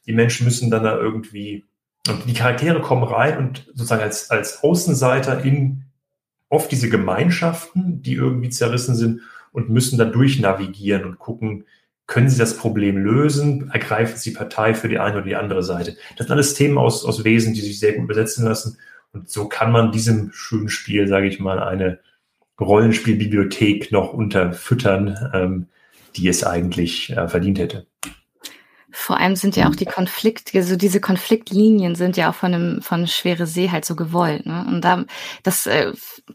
die 0.05 0.13
Menschen 0.13 0.45
müssen 0.45 0.71
dann 0.71 0.83
da 0.83 0.97
irgendwie, 0.97 1.65
und 2.07 2.27
die 2.27 2.33
Charaktere 2.33 2.81
kommen 2.81 3.03
rein 3.03 3.37
und 3.37 3.65
sozusagen 3.67 4.01
als, 4.01 4.31
als 4.31 4.63
Außenseiter 4.63 5.43
in 5.43 5.83
oft 6.53 6.71
diese 6.71 6.89
Gemeinschaften, 6.89 8.01
die 8.01 8.13
irgendwie 8.13 8.49
zerrissen 8.49 8.95
sind 8.95 9.21
und 9.51 9.69
müssen 9.69 9.97
da 9.97 10.05
durchnavigieren 10.05 11.03
und 11.03 11.19
gucken, 11.19 11.65
können 12.05 12.29
Sie 12.29 12.37
das 12.37 12.57
Problem 12.57 12.97
lösen? 12.97 13.71
Ergreifen 13.71 14.17
Sie 14.17 14.31
Partei 14.31 14.75
für 14.75 14.87
die 14.87 14.99
eine 14.99 15.15
oder 15.15 15.25
die 15.25 15.35
andere 15.35 15.63
Seite? 15.63 15.97
Das 16.17 16.27
sind 16.27 16.33
alles 16.33 16.53
Themen 16.53 16.77
aus, 16.77 17.05
aus 17.05 17.23
Wesen, 17.23 17.53
die 17.53 17.61
sich 17.61 17.79
sehr 17.79 17.93
gut 17.93 18.07
besetzen 18.07 18.45
lassen 18.45 18.77
Und 19.13 19.29
so 19.29 19.47
kann 19.47 19.71
man 19.71 19.91
diesem 19.91 20.31
schönen 20.31 20.69
Spiel, 20.69 21.07
sage 21.07 21.27
ich 21.27 21.39
mal, 21.39 21.59
eine 21.59 21.99
Rollenspielbibliothek 22.59 23.91
noch 23.91 24.13
unterfüttern, 24.13 25.31
ähm, 25.33 25.67
die 26.15 26.27
es 26.27 26.43
eigentlich 26.43 27.09
äh, 27.09 27.27
verdient 27.27 27.57
hätte. 27.57 27.87
Vor 28.95 29.17
allem 29.17 29.35
sind 29.35 29.55
ja 29.55 29.67
auch 29.67 29.75
die 29.75 29.85
Konflikte, 29.85 30.57
also 30.57 30.75
diese 30.75 31.01
Konfliktlinien 31.01 31.95
sind 31.95 32.15
ja 32.15 32.29
auch 32.29 32.35
von 32.35 32.53
einem 32.53 32.81
von 32.81 33.07
Schwere 33.07 33.47
See 33.47 33.69
halt 33.71 33.85
so 33.85 33.95
gewollt. 33.95 34.45
Ne? 34.45 34.65
Und 34.67 34.81
da 34.81 35.03
das 35.41 35.65
äh, 35.65 35.91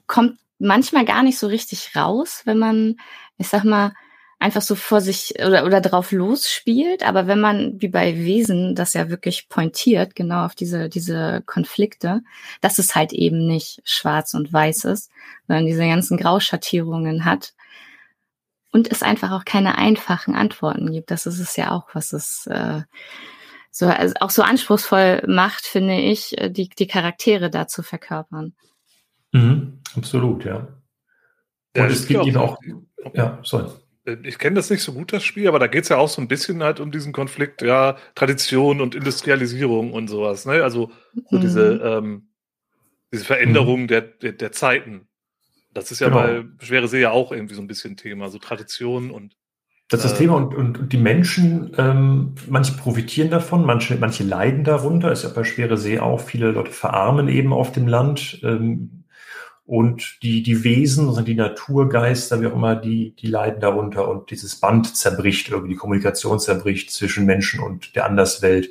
kommt 0.07 0.39
manchmal 0.59 1.05
gar 1.05 1.23
nicht 1.23 1.39
so 1.39 1.47
richtig 1.47 1.95
raus, 1.97 2.43
wenn 2.45 2.59
man, 2.59 2.97
ich 3.37 3.49
sag 3.49 3.65
mal, 3.65 3.93
einfach 4.41 4.63
so 4.63 4.75
vor 4.75 5.01
sich 5.01 5.35
oder, 5.45 5.65
oder 5.65 5.81
drauf 5.81 6.13
losspielt. 6.13 7.03
Aber 7.07 7.27
wenn 7.27 7.41
man, 7.41 7.81
wie 7.81 7.89
bei 7.89 8.17
Wesen, 8.17 8.75
das 8.75 8.95
ja 8.95 9.09
wirklich 9.09 9.49
pointiert, 9.49 10.15
genau 10.15 10.45
auf 10.45 10.55
diese, 10.55 10.89
diese 10.89 11.43
Konflikte, 11.47 12.23
dass 12.61 12.79
es 12.79 12.95
halt 12.95 13.13
eben 13.13 13.47
nicht 13.47 13.81
schwarz 13.85 14.35
und 14.35 14.53
weiß 14.53 14.85
ist, 14.85 15.11
sondern 15.47 15.67
diese 15.67 15.87
ganzen 15.87 16.17
Grauschattierungen 16.17 17.25
hat. 17.25 17.53
Und 18.71 18.91
es 18.91 19.03
einfach 19.03 19.33
auch 19.33 19.45
keine 19.45 19.79
einfachen 19.79 20.35
Antworten 20.35 20.93
gibt. 20.93 21.11
Das 21.11 21.27
ist 21.27 21.39
es 21.39 21.57
ja 21.57 21.71
auch, 21.71 21.89
was 21.95 22.13
es 22.13 22.47
äh, 22.49 22.83
so, 23.71 23.87
also 23.87 24.15
auch 24.21 24.31
so 24.31 24.43
anspruchsvoll 24.43 25.23
macht, 25.27 25.65
finde 25.65 25.99
ich, 25.99 26.37
äh, 26.39 26.51
die, 26.51 26.69
die 26.69 26.87
Charaktere 26.87 27.49
da 27.49 27.67
zu 27.67 27.83
verkörpern. 27.83 28.55
Mhm, 29.33 29.81
absolut, 29.97 30.45
ja. 30.45 30.57
Und 30.57 31.83
ja, 31.83 31.87
es 31.87 32.07
gibt 32.07 32.27
eben 32.27 32.37
auch, 32.37 32.59
ja, 33.15 33.39
sorry. 33.43 33.71
Äh, 34.05 34.17
ich 34.25 34.39
kenne 34.39 34.57
das 34.57 34.71
nicht 34.71 34.83
so 34.83 34.93
gut, 34.93 35.13
das 35.13 35.23
Spiel, 35.23 35.49
aber 35.49 35.59
da 35.59 35.67
geht 35.67 35.85
es 35.85 35.91
ja 35.91 35.99
auch 35.99 36.09
so 36.09 36.21
ein 36.21 36.29
bisschen 36.29 36.63
halt 36.63 36.81
um 36.81 36.91
diesen 36.91 37.13
Konflikt, 37.13 37.63
ja, 37.63 37.97
Tradition 38.15 38.81
und 38.81 38.95
Industrialisierung 38.95 39.93
und 39.93 40.09
sowas, 40.09 40.47
ne? 40.47 40.63
Also 40.63 40.91
so 41.31 41.37
mhm. 41.37 41.41
diese, 41.41 41.73
ähm, 41.83 42.29
diese 43.13 43.25
Veränderung 43.25 43.83
mhm. 43.83 43.89
der, 43.89 44.01
der, 44.03 44.33
der, 44.33 44.53
Zeiten. 44.53 45.09
Das 45.73 45.91
ist 45.91 46.01
ja 46.01 46.09
genau. 46.09 46.21
bei 46.21 46.45
Schwere 46.65 46.89
See 46.89 47.01
ja 47.01 47.11
auch 47.11 47.33
irgendwie 47.33 47.55
so 47.55 47.61
ein 47.61 47.67
bisschen 47.67 47.97
Thema, 47.97 48.29
so 48.29 48.39
Tradition 48.39 49.11
und 49.11 49.37
das 49.91 50.05
ist 50.05 50.11
das 50.11 50.19
Thema 50.19 50.37
und, 50.37 50.55
und, 50.55 50.79
und 50.79 50.93
die 50.93 50.99
Menschen, 50.99 51.73
ähm, 51.79 52.35
manche 52.47 52.75
profitieren 52.75 53.31
davon, 53.31 53.65
manche, 53.65 53.97
manche 53.97 54.23
leiden 54.23 54.63
darunter. 54.63 55.11
Ist 55.11 55.23
ja 55.23 55.31
bei 55.31 55.45
Schwere 55.45 55.79
See 55.79 55.99
auch, 55.99 56.21
viele 56.21 56.51
Leute 56.51 56.73
verarmen 56.73 57.29
eben 57.29 57.55
auf 57.55 57.73
dem 57.73 57.89
Land. 57.89 58.39
Ähm, 58.43 59.05
und 59.65 60.23
die, 60.23 60.43
die 60.43 60.63
Wesen, 60.63 61.09
also 61.09 61.23
die 61.23 61.35
Naturgeister, 61.35 62.41
wie 62.41 62.47
auch 62.47 62.55
immer, 62.55 62.77
die, 62.77 63.15
die 63.17 63.29
leiden 63.29 63.61
darunter 63.61 64.09
und 64.09 64.31
dieses 64.31 64.57
Band 64.57 64.95
zerbricht, 64.95 65.51
irgendwie 65.51 65.73
die 65.73 65.79
Kommunikation 65.79 66.39
zerbricht 66.39 66.91
zwischen 66.91 67.25
Menschen 67.25 67.61
und 67.61 67.97
der 67.97 68.05
Anderswelt. 68.05 68.69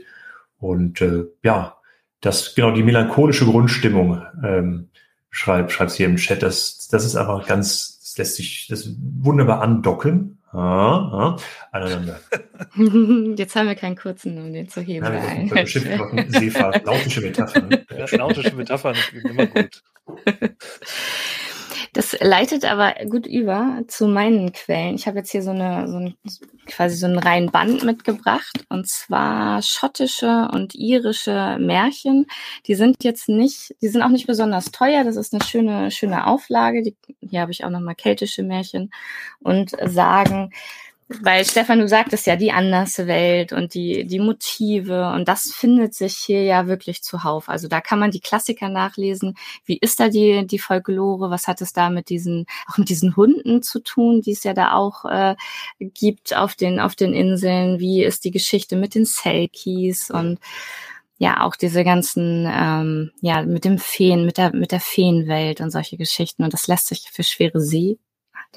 Und 0.59 1.01
äh, 1.01 1.25
ja, 1.41 1.77
das, 2.21 2.53
genau, 2.53 2.71
die 2.71 2.83
melancholische 2.83 3.45
Grundstimmung, 3.45 4.21
ähm, 4.43 4.89
schreibt, 5.37 5.71
schreibt 5.71 5.91
hier 5.91 6.07
im 6.07 6.17
Chat, 6.17 6.41
das, 6.41 6.87
das 6.89 7.05
ist 7.05 7.15
einfach 7.15 7.45
ganz, 7.45 7.99
das 8.01 8.17
lässt 8.17 8.35
sich 8.37 8.67
das 8.69 8.89
wunderbar 9.19 9.61
andocken. 9.61 10.33
Ah, 10.51 10.57
ah, 10.57 11.37
aneinander. 11.71 12.19
Jetzt 13.37 13.55
haben 13.55 13.67
wir 13.67 13.75
keinen 13.75 13.97
kurzen, 13.97 14.37
um 14.39 14.53
den 14.53 14.69
zu 14.69 14.81
heben. 14.81 15.05
Nein, 15.05 15.51
wir 15.51 16.25
Seefahrt, 16.29 16.85
nautische 16.85 17.21
Metaphern. 17.21 17.69
Ja, 17.95 18.17
nautische 18.17 18.55
Metaphern, 18.55 18.95
immer 19.23 19.45
gut. 19.45 19.83
Das 21.93 22.17
leitet 22.19 22.65
aber 22.65 22.93
gut 23.09 23.27
über 23.27 23.83
zu 23.87 24.07
meinen 24.07 24.51
Quellen. 24.51 24.95
Ich 24.95 25.07
habe 25.07 25.17
jetzt 25.17 25.31
hier 25.31 25.41
so 25.41 25.51
eine, 25.51 25.87
so 25.87 25.97
ein, 25.97 26.15
quasi 26.67 26.95
so 26.95 27.05
einen 27.05 27.19
reinen 27.19 27.51
Band 27.51 27.83
mitgebracht 27.83 28.65
und 28.69 28.87
zwar 28.87 29.61
schottische 29.61 30.49
und 30.51 30.75
irische 30.75 31.57
Märchen. 31.59 32.27
Die 32.67 32.75
sind 32.75 33.03
jetzt 33.03 33.29
nicht, 33.29 33.75
die 33.81 33.87
sind 33.87 34.01
auch 34.01 34.09
nicht 34.09 34.27
besonders 34.27 34.71
teuer. 34.71 35.03
Das 35.03 35.15
ist 35.15 35.33
eine 35.33 35.43
schöne, 35.43 35.91
schöne 35.91 36.27
Auflage. 36.27 36.83
Die, 36.83 36.95
hier 37.21 37.41
habe 37.41 37.51
ich 37.51 37.63
auch 37.63 37.69
nochmal 37.69 37.95
keltische 37.95 38.43
Märchen 38.43 38.91
und 39.39 39.71
sagen, 39.85 40.51
weil 41.09 41.45
Stefan, 41.45 41.79
du 41.79 41.87
sagtest 41.87 42.27
ja 42.27 42.35
die 42.35 42.51
Anderswelt 42.51 43.53
und 43.53 43.73
die, 43.73 44.05
die 44.05 44.19
Motive 44.19 45.11
und 45.11 45.27
das 45.29 45.53
findet 45.53 45.93
sich 45.93 46.17
hier 46.17 46.43
ja 46.43 46.67
wirklich 46.67 47.01
zuhauf. 47.01 47.47
Also 47.47 47.69
da 47.69 47.79
kann 47.79 47.99
man 47.99 48.11
die 48.11 48.19
Klassiker 48.19 48.67
nachlesen. 48.67 49.35
Wie 49.63 49.77
ist 49.77 50.01
da 50.01 50.09
die, 50.09 50.45
die 50.45 50.59
Folklore? 50.59 51.29
Was 51.29 51.47
hat 51.47 51.61
es 51.61 51.71
da 51.71 51.89
mit 51.89 52.09
diesen, 52.09 52.45
auch 52.69 52.77
mit 52.77 52.89
diesen 52.89 53.15
Hunden 53.15 53.63
zu 53.63 53.79
tun, 53.79 54.21
die 54.21 54.33
es 54.33 54.43
ja 54.43 54.53
da 54.53 54.73
auch 54.73 55.05
äh, 55.05 55.35
gibt 55.79 56.35
auf 56.35 56.55
den, 56.55 56.79
auf 56.81 56.95
den 56.95 57.13
Inseln? 57.13 57.79
Wie 57.79 58.03
ist 58.03 58.25
die 58.25 58.31
Geschichte 58.31 58.75
mit 58.75 58.93
den 58.93 59.05
Selkies 59.05 60.11
und 60.11 60.39
ja 61.17 61.45
auch 61.45 61.55
diese 61.55 61.83
ganzen 61.85 62.47
ähm, 62.51 63.11
ja 63.21 63.43
mit 63.43 63.65
dem 63.65 63.79
Feen 63.79 64.25
mit 64.25 64.37
der 64.37 64.53
mit 64.53 64.71
der 64.71 64.79
Feenwelt 64.79 65.61
und 65.61 65.71
solche 65.71 65.97
Geschichten 65.97 66.43
und 66.43 66.53
das 66.53 66.67
lässt 66.67 66.87
sich 66.87 67.09
für 67.11 67.23
schwere 67.23 67.59
See 67.59 67.97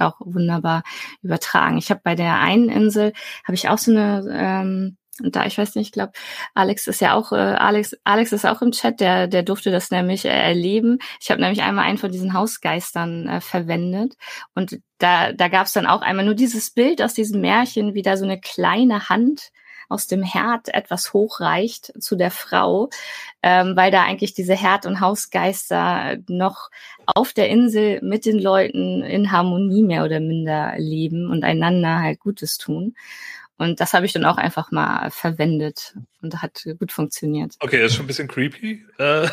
auch 0.01 0.17
wunderbar 0.21 0.83
übertragen. 1.23 1.79
Ich 1.79 1.91
habe 1.91 2.01
bei 2.03 2.15
der 2.15 2.41
einen 2.41 2.69
Insel 2.69 3.13
habe 3.45 3.55
ich 3.55 3.69
auch 3.69 3.79
so 3.79 3.91
eine 3.91 4.25
ähm, 4.33 4.97
und 5.23 5.37
da, 5.37 5.47
ich 5.47 5.59
weiß 5.59 5.75
nicht, 5.75 5.89
ich 5.89 5.93
glaube, 5.93 6.13
Alex 6.55 6.87
ist 6.87 7.01
ja 7.01 7.15
auch, 7.15 7.33
äh, 7.33 7.37
Alex, 7.37 7.95
Alex 8.05 8.33
ist 8.33 8.47
auch 8.47 8.63
im 8.63 8.73
Chat, 8.73 9.01
der, 9.01 9.27
der 9.27 9.43
durfte 9.43 9.71
das 9.71 9.91
nämlich 9.91 10.25
äh, 10.25 10.29
erleben. 10.29 10.99
Ich 11.21 11.31
habe 11.31 11.41
nämlich 11.41 11.63
einmal 11.63 11.85
einen 11.85 11.99
von 11.99 12.11
diesen 12.11 12.33
Hausgeistern 12.33 13.29
äh, 13.29 13.41
verwendet 13.41 14.15
und 14.55 14.81
da, 14.99 15.33
da 15.33 15.49
gab 15.49 15.67
es 15.67 15.73
dann 15.73 15.87
auch 15.87 16.03
einmal 16.03 16.25
nur 16.25 16.35
dieses 16.35 16.71
Bild 16.71 17.03
aus 17.03 17.15
diesem 17.15 17.41
Märchen, 17.41 17.95
wie 17.95 18.03
da 18.03 18.17
so 18.17 18.25
eine 18.25 18.41
kleine 18.41 19.09
Hand 19.09 19.51
aus 19.91 20.07
dem 20.07 20.22
Herd 20.22 20.72
etwas 20.72 21.12
hochreicht 21.12 21.93
zu 22.01 22.16
der 22.16 22.30
Frau, 22.30 22.88
ähm, 23.43 23.76
weil 23.76 23.91
da 23.91 24.05
eigentlich 24.05 24.32
diese 24.32 24.55
Herd- 24.55 24.86
und 24.86 25.01
Hausgeister 25.01 26.16
noch 26.28 26.70
auf 27.07 27.32
der 27.32 27.49
Insel 27.49 28.01
mit 28.03 28.24
den 28.24 28.38
Leuten 28.38 29.03
in 29.03 29.32
Harmonie 29.32 29.82
mehr 29.82 30.05
oder 30.05 30.20
minder 30.20 30.74
leben 30.78 31.28
und 31.30 31.45
einander 31.45 32.01
halt 32.01 32.20
Gutes 32.20 32.57
tun. 32.57 32.95
Und 33.61 33.79
das 33.79 33.93
habe 33.93 34.07
ich 34.07 34.15
dann 34.15 34.25
auch 34.25 34.39
einfach 34.39 34.71
mal 34.71 35.11
verwendet 35.11 35.95
und 36.23 36.41
hat 36.41 36.65
gut 36.79 36.93
funktioniert. 36.93 37.57
Okay, 37.61 37.79
das 37.79 37.91
ist 37.91 37.97
schon 37.97 38.07
ein 38.07 38.09
bisschen 38.09 38.27
creepy. 38.27 38.87
Äh, 38.99 39.29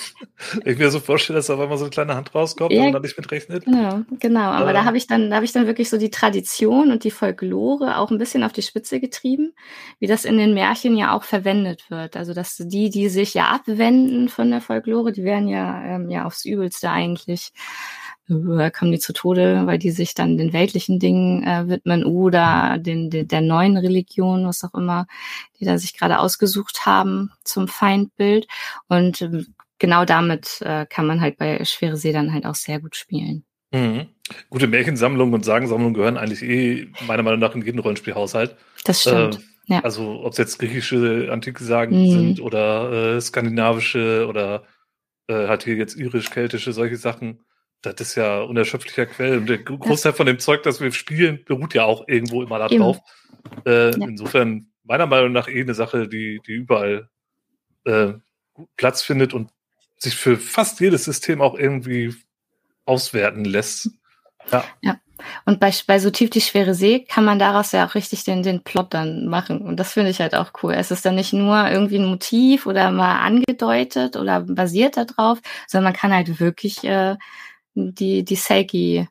ich 0.64 0.78
mir 0.78 0.90
so 0.90 0.98
vorstelle, 0.98 1.36
dass 1.36 1.50
auf 1.50 1.60
einmal 1.60 1.76
so 1.76 1.84
eine 1.84 1.90
kleine 1.90 2.14
Hand 2.14 2.34
rauskommt 2.34 2.72
ja, 2.72 2.84
und 2.84 2.92
man 2.92 3.02
nicht 3.02 3.18
mitrechnet. 3.18 3.66
Genau, 3.66 4.00
genau. 4.18 4.48
Aber 4.48 4.70
äh, 4.70 4.72
da 4.72 4.86
habe 4.86 4.96
ich 4.96 5.06
dann, 5.06 5.28
da 5.28 5.36
habe 5.36 5.44
ich 5.44 5.52
dann 5.52 5.66
wirklich 5.66 5.90
so 5.90 5.98
die 5.98 6.08
Tradition 6.08 6.90
und 6.90 7.04
die 7.04 7.10
Folklore 7.10 7.98
auch 7.98 8.10
ein 8.10 8.16
bisschen 8.16 8.44
auf 8.44 8.52
die 8.52 8.62
Spitze 8.62 8.98
getrieben, 8.98 9.52
wie 9.98 10.06
das 10.06 10.24
in 10.24 10.38
den 10.38 10.54
Märchen 10.54 10.96
ja 10.96 11.14
auch 11.14 11.24
verwendet 11.24 11.90
wird. 11.90 12.16
Also 12.16 12.32
dass 12.32 12.56
die, 12.56 12.88
die 12.88 13.10
sich 13.10 13.34
ja 13.34 13.48
abwenden 13.48 14.30
von 14.30 14.50
der 14.50 14.62
Folklore, 14.62 15.12
die 15.12 15.24
werden 15.24 15.48
ja 15.48 15.84
ähm, 15.84 16.08
ja 16.08 16.24
aufs 16.24 16.46
Übelste 16.46 16.88
eigentlich 16.88 17.52
äh, 18.28 18.70
kommen 18.70 18.92
die 18.92 18.98
zu 18.98 19.12
Tode, 19.12 19.66
weil 19.66 19.78
die 19.78 19.90
sich 19.90 20.14
dann 20.14 20.36
den 20.36 20.52
weltlichen 20.52 20.98
Dingen 20.98 21.44
äh, 21.44 21.68
widmen 21.68 22.04
oder 22.04 22.78
den, 22.78 23.10
den, 23.10 23.28
der 23.28 23.40
neuen 23.40 23.76
Religion, 23.76 24.46
was 24.46 24.64
auch 24.64 24.74
immer, 24.74 25.06
die 25.58 25.64
da 25.64 25.78
sich 25.78 25.96
gerade 25.96 26.18
ausgesucht 26.18 26.86
haben 26.86 27.30
zum 27.44 27.68
Feindbild. 27.68 28.46
Und 28.88 29.22
äh, 29.22 29.44
genau 29.78 30.04
damit 30.04 30.60
äh, 30.62 30.86
kann 30.86 31.06
man 31.06 31.20
halt 31.20 31.36
bei 31.38 31.64
Schwere 31.64 31.96
See 31.96 32.12
dann 32.12 32.32
halt 32.32 32.46
auch 32.46 32.56
sehr 32.56 32.80
gut 32.80 32.96
spielen. 32.96 33.44
Mhm. 33.72 34.06
Gute 34.50 34.66
Märchensammlungen 34.66 35.34
und 35.34 35.44
Sagensammlungen 35.44 35.94
gehören 35.94 36.16
eigentlich 36.16 36.42
eh 36.42 36.88
meiner 37.06 37.22
Meinung 37.22 37.40
nach 37.40 37.54
in 37.54 37.62
jeden 37.62 37.78
Rollenspielhaushalt. 37.78 38.56
Das 38.84 39.02
stimmt. 39.02 39.36
Äh, 39.36 39.74
ja. 39.74 39.80
Also 39.80 40.22
ob 40.22 40.32
es 40.32 40.38
jetzt 40.38 40.58
griechische 40.58 41.28
antike 41.30 41.62
Sagen 41.62 42.00
mhm. 42.00 42.10
sind 42.10 42.40
oder 42.40 43.16
äh, 43.16 43.20
skandinavische 43.20 44.26
oder 44.28 44.64
hat 45.28 45.64
hier 45.64 45.74
jetzt 45.74 45.96
irisch-keltische, 45.96 46.72
solche 46.72 46.96
Sachen 46.96 47.40
das 47.82 47.94
ist 48.00 48.14
ja 48.16 48.40
unerschöpflicher 48.40 49.06
Quell. 49.06 49.38
Und 49.38 49.48
der 49.48 49.58
Großteil 49.58 50.12
von 50.12 50.26
dem 50.26 50.38
Zeug, 50.38 50.62
das 50.62 50.80
wir 50.80 50.92
spielen, 50.92 51.44
beruht 51.44 51.74
ja 51.74 51.84
auch 51.84 52.06
irgendwo 52.08 52.42
immer 52.42 52.58
darauf. 52.58 52.98
Äh, 53.64 53.90
ja. 53.90 54.06
Insofern, 54.06 54.68
meiner 54.84 55.06
Meinung 55.06 55.32
nach, 55.32 55.48
eh 55.48 55.60
eine 55.60 55.74
Sache, 55.74 56.08
die, 56.08 56.40
die 56.46 56.52
überall 56.52 57.08
äh, 57.84 58.14
Platz 58.76 59.02
findet 59.02 59.34
und 59.34 59.50
sich 59.98 60.16
für 60.16 60.36
fast 60.36 60.80
jedes 60.80 61.04
System 61.04 61.40
auch 61.40 61.58
irgendwie 61.58 62.14
auswerten 62.84 63.44
lässt. 63.44 63.90
Ja. 64.52 64.64
ja. 64.82 65.00
Und 65.44 65.60
bei, 65.60 65.72
bei 65.86 65.98
So 65.98 66.10
tief 66.10 66.30
die 66.30 66.40
schwere 66.40 66.74
See 66.74 67.00
kann 67.00 67.24
man 67.24 67.38
daraus 67.38 67.72
ja 67.72 67.86
auch 67.86 67.94
richtig 67.94 68.24
den, 68.24 68.42
den 68.42 68.62
Plot 68.62 68.92
dann 68.92 69.26
machen. 69.26 69.62
Und 69.62 69.78
das 69.78 69.92
finde 69.92 70.10
ich 70.10 70.20
halt 70.20 70.34
auch 70.34 70.52
cool. 70.62 70.74
Es 70.74 70.90
ist 70.90 71.04
dann 71.06 71.14
nicht 71.14 71.32
nur 71.32 71.68
irgendwie 71.68 71.98
ein 71.98 72.06
Motiv 72.06 72.66
oder 72.66 72.90
mal 72.90 73.20
angedeutet 73.20 74.16
oder 74.16 74.40
basiert 74.40 74.96
darauf, 74.96 75.38
sondern 75.66 75.92
man 75.92 75.98
kann 75.98 76.12
halt 76.12 76.38
wirklich 76.38 76.84
äh, 76.84 77.16
die, 77.76 78.24
die 78.24 78.36
Seiki 78.36 79.06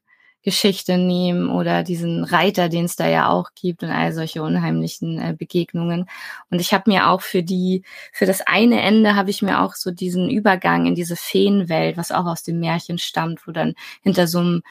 Geschichte 0.46 1.00
nehmen 1.00 1.50
oder 1.50 1.82
diesen 1.82 2.24
Reiter, 2.24 2.70
den 2.70 2.86
es 2.86 2.96
da 2.96 3.08
ja 3.10 3.30
auch 3.30 3.50
gibt 3.56 3.82
und 3.82 3.90
all 3.90 4.14
solche 4.14 4.44
unheimlichen 4.44 5.18
äh, 5.20 5.36
Begegnungen. 5.38 6.08
Und 6.52 6.62
ich 6.62 6.72
habe 6.72 6.90
mir 6.92 7.10
auch 7.10 7.22
für 7.22 7.42
die, 7.42 7.84
für 8.14 8.28
das 8.28 8.42
eine 8.42 8.80
Ende 8.82 9.16
habe 9.16 9.32
ich 9.32 9.42
mir 9.42 9.62
auch 9.62 9.74
so 9.74 9.90
diesen 9.90 10.30
Übergang 10.30 10.86
in 10.86 10.94
diese 10.94 11.16
Feenwelt, 11.16 11.98
was 11.98 12.12
auch 12.12 12.26
aus 12.26 12.44
dem 12.44 12.60
Märchen 12.60 13.00
stammt, 13.00 13.48
wo 13.48 13.52
dann 13.52 13.74
hinter 14.04 14.28
so 14.28 14.38
einem, 14.38 14.62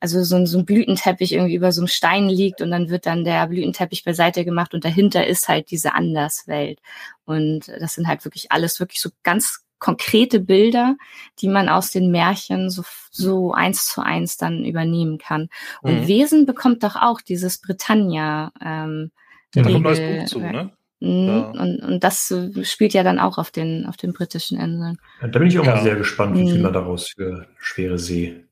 also 0.00 0.22
so, 0.24 0.44
so 0.46 0.58
ein 0.58 0.64
Blütenteppich 0.66 1.32
irgendwie 1.32 1.54
über 1.54 1.70
so 1.70 1.80
einem 1.80 1.88
Stein 1.88 2.28
liegt 2.28 2.60
und 2.60 2.72
dann 2.72 2.90
wird 2.90 3.06
dann 3.06 3.24
der 3.24 3.46
Blütenteppich 3.46 4.02
beiseite 4.02 4.44
gemacht 4.44 4.74
und 4.74 4.84
dahinter 4.84 5.24
ist 5.28 5.48
halt 5.48 5.70
diese 5.70 5.94
Anderswelt. 5.94 6.80
Und 7.24 7.68
das 7.68 7.94
sind 7.94 8.08
halt 8.08 8.24
wirklich 8.24 8.50
alles 8.50 8.80
wirklich 8.80 9.00
so 9.00 9.10
ganz 9.22 9.64
konkrete 9.80 10.38
Bilder, 10.38 10.96
die 11.40 11.48
man 11.48 11.68
aus 11.68 11.90
den 11.90 12.10
Märchen 12.10 12.70
so, 12.70 12.84
so 13.10 13.52
eins 13.52 13.86
zu 13.86 14.02
eins 14.02 14.36
dann 14.36 14.64
übernehmen 14.64 15.18
kann. 15.18 15.48
Und 15.82 16.02
mhm. 16.02 16.06
Wesen 16.06 16.46
bekommt 16.46 16.84
doch 16.84 16.96
auch 16.96 17.20
dieses 17.20 17.58
Britannia. 17.58 18.52
Ähm, 18.64 19.10
ja, 19.54 19.62
da 19.62 19.70
kommt 19.70 19.76
ein 19.76 19.82
neues 19.82 20.00
Buch 20.00 20.24
zu, 20.26 20.38
ne? 20.38 20.70
Mhm. 21.00 21.26
Ja. 21.26 21.40
Und, 21.50 21.80
und 21.80 22.04
das 22.04 22.32
spielt 22.62 22.92
ja 22.92 23.02
dann 23.02 23.18
auch 23.18 23.38
auf 23.38 23.50
den, 23.50 23.86
auf 23.86 23.96
den 23.96 24.12
britischen 24.12 24.60
Inseln. 24.60 24.98
Ja, 25.20 25.28
da 25.28 25.38
bin 25.38 25.48
ich 25.48 25.58
auch 25.58 25.64
ja. 25.64 25.76
mal 25.76 25.82
sehr 25.82 25.96
gespannt, 25.96 26.36
wie 26.36 26.44
viel 26.44 26.58
mhm. 26.58 26.62
man 26.62 26.72
daraus 26.74 27.08
für 27.08 27.46
schwere 27.58 27.98
See 27.98 28.44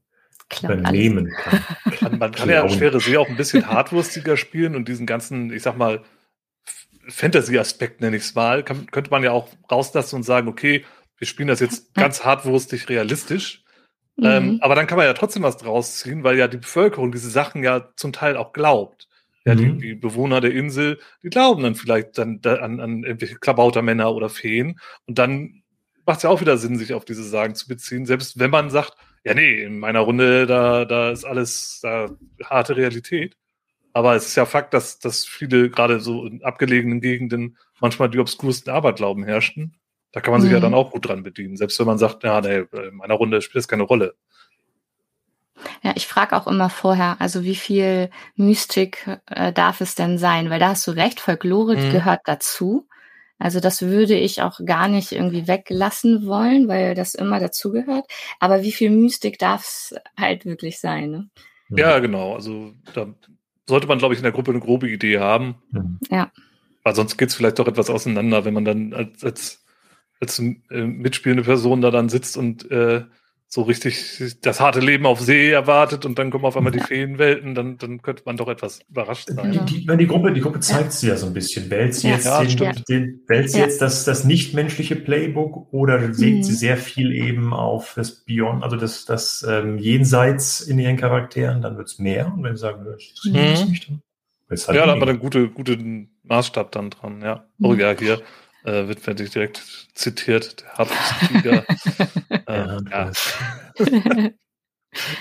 übernehmen 0.63 1.31
kann. 1.31 1.61
kann. 1.99 2.19
Man 2.19 2.33
kann 2.33 2.49
ja 2.49 2.67
schwere 2.71 3.01
See 3.01 3.19
auch 3.19 3.29
ein 3.29 3.37
bisschen 3.37 3.69
hardwurstiger 3.69 4.39
spielen 4.39 4.75
und 4.75 4.89
diesen 4.89 5.07
ganzen, 5.07 5.53
ich 5.53 5.63
sag 5.63 5.77
mal, 5.77 6.03
Fantasy-Aspekt 7.09 8.01
nenne 8.01 8.17
ich 8.17 8.23
es 8.23 8.35
mal, 8.35 8.63
kann, 8.63 8.87
könnte 8.91 9.11
man 9.11 9.23
ja 9.23 9.33
auch 9.33 9.49
rauslassen 9.71 10.17
und 10.17 10.23
sagen, 10.25 10.49
okay, 10.49 10.85
wir 11.19 11.27
spielen 11.27 11.49
das 11.49 11.61
jetzt 11.61 11.95
ganz 11.95 12.25
hartwurstig 12.25 12.89
realistisch. 12.89 13.65
Mhm. 14.17 14.25
Ähm, 14.25 14.59
aber 14.63 14.75
dann 14.75 14.87
kann 14.87 14.99
man 14.99 15.07
ja 15.07 15.15
trotzdem 15.15 15.43
was 15.43 15.57
draus 15.57 15.99
ziehen, 15.99 16.25
weil 16.25 16.39
ja 16.39 16.49
die 16.49 16.59
Bevölkerung 16.59 17.13
diese 17.13 17.31
Sachen 17.31 17.63
ja 17.63 17.89
zum 17.97 18.13
Teil 18.13 18.37
auch 18.37 18.53
glaubt. 18.53 19.09
Ja, 19.45 19.55
mhm. 19.55 19.79
die, 19.79 19.89
die, 19.89 19.95
Bewohner 19.95 20.41
der 20.41 20.53
Insel, 20.53 20.99
die 21.23 21.31
glauben 21.31 21.63
dann 21.63 21.75
vielleicht 21.75 22.19
dann 22.19 22.41
da, 22.41 22.57
an, 22.57 22.81
an 22.81 23.05
irgendwelche 23.05 23.37
Klabautermänner 23.37 24.13
oder 24.13 24.29
Feen. 24.29 24.79
Und 25.07 25.19
dann 25.19 25.63
macht 26.05 26.19
es 26.19 26.23
ja 26.25 26.31
auch 26.31 26.41
wieder 26.41 26.59
Sinn, 26.59 26.77
sich 26.77 26.93
auf 26.93 27.05
diese 27.05 27.23
Sagen 27.23 27.55
zu 27.55 27.69
beziehen, 27.69 28.05
selbst 28.05 28.39
wenn 28.39 28.51
man 28.51 28.71
sagt, 28.71 28.95
ja, 29.25 29.35
nee, 29.35 29.63
in 29.63 29.79
meiner 29.79 30.01
Runde, 30.01 30.47
da, 30.47 30.85
da 30.85 31.11
ist 31.11 31.25
alles 31.25 31.81
da 31.83 32.11
harte 32.43 32.77
Realität. 32.77 33.37
Aber 33.93 34.15
es 34.15 34.27
ist 34.27 34.37
ja 34.37 34.47
Fakt, 34.47 34.75
dass, 34.75 34.99
dass 34.99 35.25
viele 35.25 35.71
gerade 35.71 36.01
so 36.01 36.27
in 36.27 36.43
abgelegenen 36.43 37.01
Gegenden 37.01 37.57
manchmal 37.81 38.11
die 38.11 38.19
obskursten 38.19 38.73
Aberglauben 38.73 39.25
herrschten. 39.25 39.77
Da 40.13 40.21
kann 40.21 40.33
man 40.33 40.41
sich 40.41 40.51
mhm. 40.51 40.57
ja 40.57 40.61
dann 40.61 40.75
auch 40.75 40.91
gut 40.91 41.07
dran 41.07 41.23
bedienen, 41.23 41.57
selbst 41.57 41.79
wenn 41.79 41.87
man 41.87 41.99
sagt, 41.99 42.25
ja, 42.25 42.41
nee, 42.41 42.65
in 42.73 42.97
meiner 42.97 43.15
Runde 43.15 43.43
spielt 43.43 43.57
das 43.57 43.69
keine 43.69 43.83
Rolle. 43.83 44.15
Ja, 45.83 45.93
ich 45.97 46.07
frage 46.07 46.37
auch 46.37 46.47
immer 46.47 46.71
vorher, 46.71 47.17
also 47.21 47.43
wie 47.43 47.57
viel 47.57 48.11
Mystik 48.37 49.21
äh, 49.27 49.53
darf 49.53 49.81
es 49.81 49.95
denn 49.95 50.19
sein? 50.19 50.51
Weil 50.51 50.61
da 50.61 50.71
hast 50.71 50.87
du 50.87 50.93
recht, 50.93 51.21
Folklore 51.21 51.77
mhm. 51.77 51.93
gehört 51.93 52.21
dazu. 52.25 52.87
Also 53.39 53.61
das 53.61 53.83
würde 53.83 54.15
ich 54.15 54.43
auch 54.43 54.61
gar 54.65 54.89
nicht 54.89 55.13
irgendwie 55.13 55.47
weglassen 55.47 56.27
wollen, 56.27 56.67
weil 56.69 56.95
das 56.95 57.15
immer 57.15 57.39
dazugehört. 57.39 58.05
Aber 58.41 58.63
wie 58.63 58.73
viel 58.73 58.91
Mystik 58.91 59.39
darf 59.39 59.63
es 59.63 59.95
halt 60.19 60.45
wirklich 60.45 60.81
sein? 60.81 61.11
Ne? 61.11 61.31
Ja, 61.71 61.99
genau. 62.01 62.35
Also 62.35 62.73
da 62.95 63.15
sollte 63.69 63.87
man, 63.87 63.99
glaube 63.99 64.15
ich, 64.15 64.19
in 64.19 64.25
der 64.25 64.33
Gruppe 64.33 64.51
eine 64.51 64.61
grobe 64.61 64.89
Idee 64.89 65.21
haben. 65.21 65.57
Ja. 66.11 66.33
Weil 66.83 66.95
sonst 66.95 67.17
geht 67.17 67.29
es 67.29 67.35
vielleicht 67.35 67.59
doch 67.59 67.69
etwas 67.69 67.91
auseinander, 67.91 68.45
wenn 68.45 68.55
man 68.55 68.65
dann 68.65 68.93
als, 68.93 69.23
als, 69.23 69.65
als 70.21 70.39
äh, 70.39 70.53
mitspielende 70.71 71.45
Person 71.45 71.81
da 71.81 71.91
dann 71.91 72.09
sitzt 72.09 72.37
und 72.37 72.71
äh, 72.71 73.05
so 73.51 73.63
richtig 73.63 74.37
das 74.43 74.61
harte 74.61 74.81
Leben 74.81 75.07
auf 75.07 75.21
See 75.21 75.51
erwartet 75.51 76.05
und 76.05 76.19
dann 76.19 76.31
kommen 76.31 76.45
auf 76.45 76.57
einmal 76.57 76.71
die 76.71 76.81
Feenwelten, 76.81 77.55
dann, 77.55 77.79
dann 77.79 78.03
könnte 78.03 78.25
man 78.27 78.37
doch 78.37 78.49
etwas 78.49 78.81
überrascht 78.91 79.29
sein. 79.29 79.53
Die, 79.53 79.87
die, 79.87 79.97
die 79.97 80.07
Gruppe, 80.07 80.35
die 80.35 80.43
Gruppe 80.43 80.61
zeigt 80.61 80.91
es 80.91 81.01
ja 81.01 81.17
so 81.17 81.27
ein 81.27 81.33
bisschen. 81.33 81.71
Wählt 81.71 81.95
sie 81.95 82.09
jetzt, 82.09 82.27
ja, 82.27 82.45
den, 82.45 82.85
den, 82.87 83.23
wählt 83.27 83.51
sie 83.51 83.59
ja. 83.59 83.65
jetzt 83.65 83.81
das, 83.81 84.05
das 84.05 84.25
nichtmenschliche 84.25 84.97
Playbook 84.97 85.73
oder 85.73 86.13
sieht 86.13 86.37
mhm. 86.37 86.43
sie 86.43 86.55
sehr 86.55 86.77
viel 86.77 87.11
eben 87.13 87.55
auf 87.55 87.95
das 87.97 88.23
Beyond, 88.27 88.63
also 88.63 88.77
das, 88.77 89.07
das 89.07 89.47
ähm, 89.49 89.79
Jenseits 89.79 90.61
in 90.61 90.79
ihren 90.79 90.99
Charakteren, 90.99 91.63
dann 91.63 91.79
wird 91.79 91.89
es 91.89 91.99
mehr. 91.99 92.31
Und 92.31 92.43
wenn 92.43 92.55
sie 92.55 92.61
sagen, 92.61 92.85
das 92.85 93.25
mhm. 93.25 93.71
mich 93.71 93.87
dann. 93.87 94.03
Halt 94.51 94.67
ja, 94.69 94.87
da 94.87 94.93
hat 94.93 94.99
man 94.99 95.09
einen 95.09 95.19
gute, 95.19 95.49
guten 95.49 96.11
Maßstab 96.23 96.73
dann 96.73 96.91
dran, 96.91 97.23
ja. 97.23 97.47
Oh 97.63 97.75
ja, 97.75 97.95
hier 97.99 98.21
äh, 98.65 98.89
wird 98.89 99.01
fertig 99.01 99.31
direkt 99.31 99.63
zitiert, 99.95 100.63
der 100.63 100.79
Hafenstiger. 100.79 101.65
äh, 102.47 102.79
ja. 102.91 103.13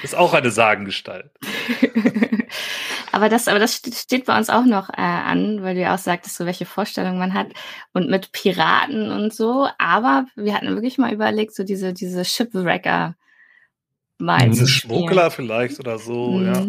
ist 0.03 0.15
auch 0.15 0.33
eine 0.33 0.51
Sagengestalt. 0.51 1.31
aber 3.11 3.29
das, 3.29 3.47
aber 3.47 3.59
das 3.59 3.75
steht 3.75 4.25
bei 4.25 4.37
uns 4.37 4.49
auch 4.49 4.65
noch 4.65 4.89
äh, 4.89 5.01
an, 5.01 5.61
weil 5.61 5.75
du 5.75 5.81
ja 5.81 5.93
auch 5.93 5.99
sagtest, 5.99 6.35
so 6.35 6.45
welche 6.45 6.65
Vorstellungen 6.65 7.19
man 7.19 7.33
hat 7.33 7.47
und 7.93 8.09
mit 8.09 8.31
Piraten 8.31 9.11
und 9.11 9.33
so. 9.33 9.67
Aber 9.77 10.25
wir 10.35 10.53
hatten 10.53 10.69
wirklich 10.69 10.97
mal 10.97 11.13
überlegt, 11.13 11.55
so 11.55 11.63
diese 11.63 11.93
diese 11.93 12.25
Shipwrecker 12.25 13.15
mal 14.17 14.49
Diese 14.49 14.67
Schmuggler 14.67 15.31
vielleicht 15.31 15.79
oder 15.79 15.99
so, 15.99 16.31
mhm. 16.31 16.45
ja. 16.45 16.67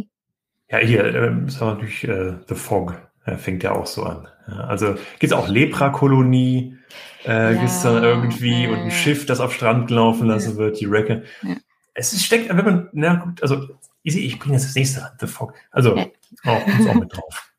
Ja, 0.70 0.86
hier 0.86 1.04
äh, 1.04 1.46
ist 1.46 1.62
aber 1.62 1.74
natürlich 1.74 2.04
äh, 2.04 2.34
The 2.46 2.54
Fog 2.54 3.07
fängt 3.36 3.62
ja 3.62 3.72
auch 3.72 3.86
so 3.86 4.04
an. 4.04 4.28
Ja, 4.48 4.64
also 4.64 4.94
gibt 5.18 5.32
es 5.32 5.32
auch 5.32 5.48
Lepra-Kolonie, 5.48 6.76
äh, 7.24 7.30
ja, 7.30 7.52
gibt 7.52 7.70
es 7.70 7.82
dann 7.82 8.02
irgendwie 8.02 8.64
äh, 8.64 8.68
und 8.68 8.78
ein 8.78 8.90
Schiff, 8.90 9.26
das 9.26 9.40
auf 9.40 9.52
Strand 9.52 9.90
laufen 9.90 10.28
lassen 10.28 10.56
wird, 10.56 10.80
die 10.80 10.90
Wrecke. 10.90 11.24
Ja. 11.42 11.56
Es 11.94 12.24
steckt, 12.24 12.48
wenn 12.48 12.64
man, 12.64 12.88
na 12.92 13.16
gut, 13.16 13.42
also 13.42 13.68
easy, 14.04 14.20
ich 14.20 14.38
bringe 14.38 14.54
jetzt 14.54 14.66
das 14.66 14.74
nächste 14.74 15.04
an, 15.04 15.10
The 15.18 15.26
Fog. 15.26 15.52
Also, 15.70 15.96
ja. 15.96 16.06
auch, 16.44 16.88
auch 16.88 16.94
mit 16.94 17.12
drauf. 17.12 17.52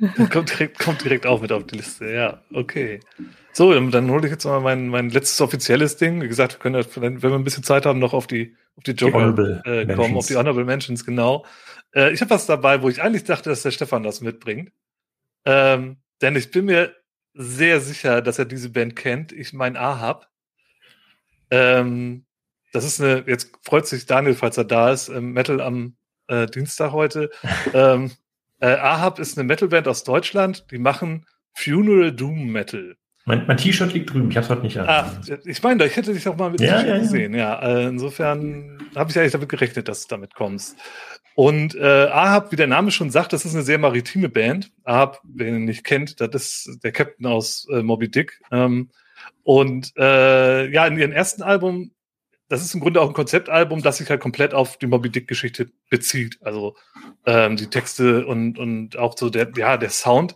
kommt, 0.30 0.50
direkt, 0.50 0.78
kommt 0.78 1.02
direkt 1.02 1.26
auch 1.26 1.40
mit 1.40 1.50
auf 1.50 1.66
die 1.66 1.76
Liste, 1.76 2.10
ja, 2.10 2.42
okay. 2.52 3.00
So, 3.52 3.72
dann 3.72 4.10
hole 4.10 4.24
ich 4.26 4.30
jetzt 4.30 4.44
mal 4.44 4.60
mein, 4.60 4.88
mein 4.88 5.10
letztes 5.10 5.40
offizielles 5.40 5.96
Ding. 5.96 6.22
Wie 6.22 6.28
gesagt, 6.28 6.52
wir 6.52 6.58
können, 6.60 6.86
wenn 6.94 7.20
wir 7.20 7.34
ein 7.34 7.42
bisschen 7.42 7.64
Zeit 7.64 7.86
haben, 7.86 7.98
noch 7.98 8.12
auf 8.12 8.28
die, 8.28 8.54
auf 8.76 8.84
die 8.84 8.92
Joker 8.92 9.32
die 9.32 9.68
äh, 9.68 9.94
kommen, 9.96 10.16
auf 10.16 10.26
die 10.26 10.36
Honorable 10.36 10.64
Mentions, 10.64 11.04
genau. 11.04 11.44
Äh, 11.92 12.12
ich 12.12 12.20
habe 12.20 12.30
was 12.30 12.46
dabei, 12.46 12.82
wo 12.82 12.88
ich 12.88 13.02
eigentlich 13.02 13.24
dachte, 13.24 13.50
dass 13.50 13.62
der 13.62 13.72
Stefan 13.72 14.04
das 14.04 14.20
mitbringt. 14.20 14.70
Ähm, 15.48 15.96
denn 16.20 16.36
ich 16.36 16.50
bin 16.50 16.66
mir 16.66 16.94
sehr 17.32 17.80
sicher, 17.80 18.20
dass 18.20 18.38
er 18.38 18.44
diese 18.44 18.68
Band 18.68 18.96
kennt. 18.96 19.32
Ich 19.32 19.54
meine 19.54 19.80
Ahab. 19.80 20.28
Ähm, 21.50 22.26
das 22.74 22.84
ist 22.84 23.00
eine, 23.00 23.24
jetzt 23.26 23.52
freut 23.62 23.86
sich 23.86 24.04
Daniel, 24.04 24.34
falls 24.34 24.58
er 24.58 24.64
da 24.64 24.92
ist, 24.92 25.08
Metal 25.08 25.62
am 25.62 25.96
äh, 26.26 26.46
Dienstag 26.46 26.92
heute. 26.92 27.30
ähm, 27.72 28.10
äh, 28.60 28.74
Ahab 28.74 29.18
ist 29.18 29.38
eine 29.38 29.46
Metalband 29.46 29.88
aus 29.88 30.04
Deutschland, 30.04 30.66
die 30.70 30.78
machen 30.78 31.24
Funeral 31.54 32.12
Doom 32.12 32.52
Metal. 32.52 32.98
Mein, 33.28 33.46
mein 33.46 33.58
T-Shirt 33.58 33.92
liegt 33.92 34.10
drüben, 34.10 34.30
ich 34.30 34.36
habe 34.38 34.44
es 34.44 34.50
heute 34.50 34.62
nicht 34.62 34.78
an. 34.78 34.88
Ah, 34.88 35.12
ich 35.44 35.62
meine, 35.62 35.84
ich 35.84 35.94
hätte 35.96 36.14
dich 36.14 36.26
auch 36.26 36.36
mal 36.36 36.50
mit 36.50 36.62
ja, 36.62 36.82
ja, 36.82 36.96
gesehen. 36.96 37.34
Ja, 37.34 37.60
äh, 37.60 37.86
insofern 37.86 38.78
habe 38.96 39.10
ich 39.10 39.18
eigentlich 39.18 39.32
damit 39.32 39.50
gerechnet, 39.50 39.86
dass 39.86 40.06
du 40.06 40.08
damit 40.08 40.34
kommst. 40.34 40.78
Und 41.34 41.74
äh, 41.74 42.06
Ahab, 42.06 42.52
wie 42.52 42.56
der 42.56 42.68
Name 42.68 42.90
schon 42.90 43.10
sagt, 43.10 43.34
das 43.34 43.44
ist 43.44 43.52
eine 43.54 43.64
sehr 43.64 43.76
maritime 43.76 44.30
Band. 44.30 44.72
Ahab, 44.82 45.20
wer 45.24 45.48
ihn 45.48 45.66
nicht 45.66 45.84
kennt, 45.84 46.18
das 46.22 46.66
ist 46.66 46.80
der 46.82 46.90
Captain 46.90 47.26
aus 47.26 47.68
äh, 47.70 47.82
Moby 47.82 48.10
Dick. 48.10 48.40
Ähm, 48.50 48.88
und 49.42 49.92
äh, 49.98 50.70
ja, 50.70 50.86
in 50.86 50.96
ihrem 50.96 51.12
ersten 51.12 51.42
Album, 51.42 51.90
das 52.48 52.64
ist 52.64 52.72
im 52.72 52.80
Grunde 52.80 53.02
auch 53.02 53.08
ein 53.08 53.14
Konzeptalbum, 53.14 53.82
das 53.82 53.98
sich 53.98 54.08
halt 54.08 54.22
komplett 54.22 54.54
auf 54.54 54.78
die 54.78 54.86
Moby 54.86 55.10
Dick-Geschichte 55.10 55.70
bezieht. 55.90 56.38
Also 56.40 56.76
ähm, 57.26 57.56
die 57.56 57.66
Texte 57.66 58.26
und, 58.26 58.58
und 58.58 58.96
auch 58.96 59.18
so 59.18 59.28
der, 59.28 59.50
ja, 59.54 59.76
der 59.76 59.90
Sound. 59.90 60.34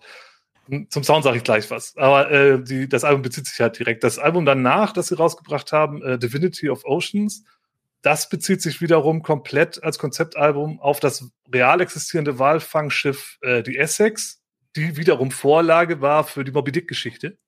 Zum 0.89 1.03
Sound 1.03 1.25
sage 1.25 1.39
ich 1.39 1.45
gleich 1.45 1.71
was. 1.71 1.97
Aber 1.97 2.31
äh, 2.31 2.63
die, 2.63 2.89
das 2.89 3.05
Album 3.05 3.23
bezieht 3.23 3.47
sich 3.47 3.61
halt 3.61 3.79
direkt. 3.79 4.05
Das 4.05 4.19
Album 4.19 4.45
danach, 4.45 4.93
das 4.93 5.09
sie 5.09 5.17
rausgebracht 5.17 5.73
haben, 5.73 6.03
äh, 6.03 6.19
Divinity 6.19 6.71
of 6.71 6.85
Oceans, 6.85 7.45
das 8.03 8.29
bezieht 8.29 8.63
sich 8.63 8.81
wiederum 8.81 9.23
komplett 9.23 9.83
als 9.83 9.99
Konzeptalbum 9.99 10.81
auf 10.81 11.01
das 11.01 11.31
real 11.53 11.81
existierende 11.81 12.39
Walfangschiff, 12.39 13.39
äh, 13.43 13.63
die 13.63 13.77
Essex, 13.77 14.43
die 14.77 14.97
wiederum 14.97 15.31
Vorlage 15.31 16.01
war 16.01 16.25
für 16.25 16.45
die 16.45 16.53
Moby 16.53 16.73
Dick-Geschichte. 16.73 17.39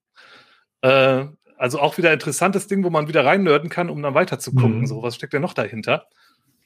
Äh, 0.83 1.27
also 1.57 1.81
auch 1.81 1.99
wieder 1.99 2.13
interessantes 2.13 2.67
Ding, 2.67 2.85
wo 2.85 2.91
man 2.91 3.09
wieder 3.09 3.25
reinnörden 3.25 3.71
kann, 3.71 3.91
um 3.91 4.03
dann 4.03 4.15
weiter 4.15 4.39
zu 4.39 4.53
gucken. 4.53 4.81
Mhm. 4.81 4.87
So, 4.87 5.03
was 5.03 5.15
steckt 5.15 5.33
denn 5.33 5.43
noch 5.43 5.55
dahinter? 5.55 6.07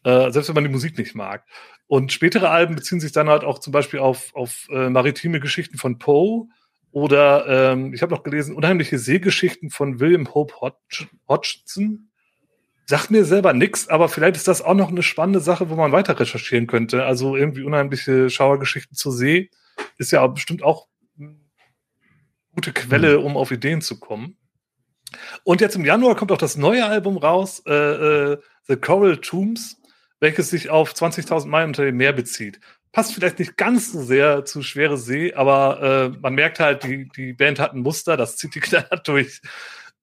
Äh, 0.09 0.33
selbst 0.33 0.49
wenn 0.49 0.55
man 0.55 0.65
die 0.65 0.71
Musik 0.71 0.97
nicht 0.97 1.15
mag. 1.15 1.45
Und 1.87 2.13
spätere 2.13 2.49
Alben 2.49 2.75
beziehen 2.75 2.99
sich 2.99 3.13
dann 3.13 3.29
halt 3.29 3.45
auch 3.45 3.59
zum 3.59 3.75
Beispiel 3.75 4.01
auf, 4.01 4.35
auf 4.35 4.67
äh, 4.71 4.89
maritime 4.89 5.39
Geschichten 5.39 5.77
von 5.77 5.99
Poe 5.99 6.49
oder 6.93 7.47
ähm, 7.47 7.93
ich 7.93 8.01
habe 8.01 8.15
noch 8.15 8.23
gelesen, 8.23 8.55
unheimliche 8.55 8.99
Seegeschichten 8.99 9.69
von 9.69 10.01
William 10.01 10.33
Hope 10.33 10.55
Hodgson 11.29 12.09
sagt 12.87 13.11
mir 13.11 13.27
selber 13.27 13.53
nichts, 13.53 13.89
aber 13.89 14.09
vielleicht 14.09 14.37
ist 14.37 14.49
das 14.49 14.63
auch 14.63 14.73
noch 14.73 14.89
eine 14.89 15.03
spannende 15.03 15.41
Sache, 15.41 15.69
wo 15.69 15.75
man 15.75 15.93
weiter 15.93 16.19
recherchieren 16.19 16.67
könnte. 16.67 17.05
Also 17.05 17.37
irgendwie 17.37 17.63
unheimliche 17.63 18.31
Schauergeschichten 18.31 18.97
zur 18.97 19.13
See 19.13 19.51
ist 19.99 20.11
ja 20.11 20.27
bestimmt 20.27 20.63
auch 20.63 20.89
eine 21.19 21.37
gute 22.55 22.73
Quelle, 22.73 23.19
mhm. 23.19 23.27
um 23.27 23.37
auf 23.37 23.51
Ideen 23.51 23.83
zu 23.83 24.01
kommen. 24.01 24.39
Und 25.45 25.61
jetzt 25.61 25.77
im 25.77 25.85
Januar 25.85 26.17
kommt 26.17 26.33
auch 26.33 26.39
das 26.39 26.57
neue 26.57 26.87
Album 26.87 27.19
raus, 27.19 27.63
äh, 27.67 27.75
äh, 27.75 28.39
The 28.69 28.77
Coral 28.77 29.19
Tombs, 29.19 29.78
welches 30.21 30.51
sich 30.51 30.71
auf 30.71 30.93
20.000 30.93 31.47
Meilen 31.47 31.69
unter 31.69 31.85
dem 31.85 31.97
Meer 31.97 32.13
bezieht. 32.13 32.61
Passt 32.93 33.15
vielleicht 33.15 33.39
nicht 33.39 33.57
ganz 33.57 33.93
so 33.93 34.03
sehr 34.03 34.45
zu 34.45 34.63
Schwere 34.63 34.97
See, 34.97 35.35
aber 35.35 35.83
äh, 36.15 36.19
man 36.21 36.35
merkt 36.35 36.59
halt, 36.59 36.85
die, 36.85 37.09
die 37.15 37.33
Band 37.33 37.61
hat 37.61 37.75
ein 37.75 37.83
Muster, 37.83 38.17
das 38.17 38.37
zieht 38.37 38.55
die 38.55 38.61
knallhart 38.61 39.07
durch. 39.07 39.41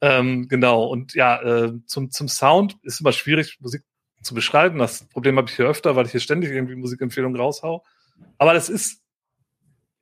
Ähm, 0.02 0.48
genau, 0.48 0.86
und 0.86 1.14
ja, 1.14 1.42
äh, 1.42 1.74
zum, 1.86 2.12
zum 2.12 2.28
Sound 2.28 2.78
ist 2.84 3.02
immer 3.02 3.12
schwierig, 3.12 3.58
Musik 3.60 3.82
zu 4.22 4.34
beschreiben. 4.34 4.80
Das 4.80 5.08
Problem 5.08 5.38
habe 5.38 5.50
ich 5.50 5.56
hier 5.56 5.68
öfter, 5.68 5.96
weil 5.96 6.06
ich 6.06 6.12
hier 6.12 6.20
ständig 6.20 6.52
irgendwie 6.52 6.76
Musikempfehlungen 6.76 7.40
raushau. 7.40 7.84
Aber 8.38 8.54
das 8.54 8.70
ist 8.70 9.02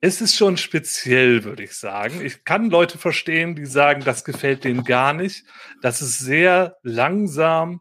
es 0.05 0.19
ist 0.19 0.35
schon 0.35 0.57
speziell, 0.57 1.45
würde 1.45 1.63
ich 1.63 1.77
sagen. 1.77 2.19
Ich 2.25 2.43
kann 2.43 2.69
Leute 2.69 2.97
verstehen, 2.97 3.55
die 3.55 3.65
sagen, 3.65 4.03
das 4.03 4.25
gefällt 4.25 4.65
denen 4.65 4.83
gar 4.83 5.13
nicht. 5.13 5.45
Das 5.81 6.01
ist 6.01 6.19
sehr 6.19 6.75
langsam, 6.83 7.79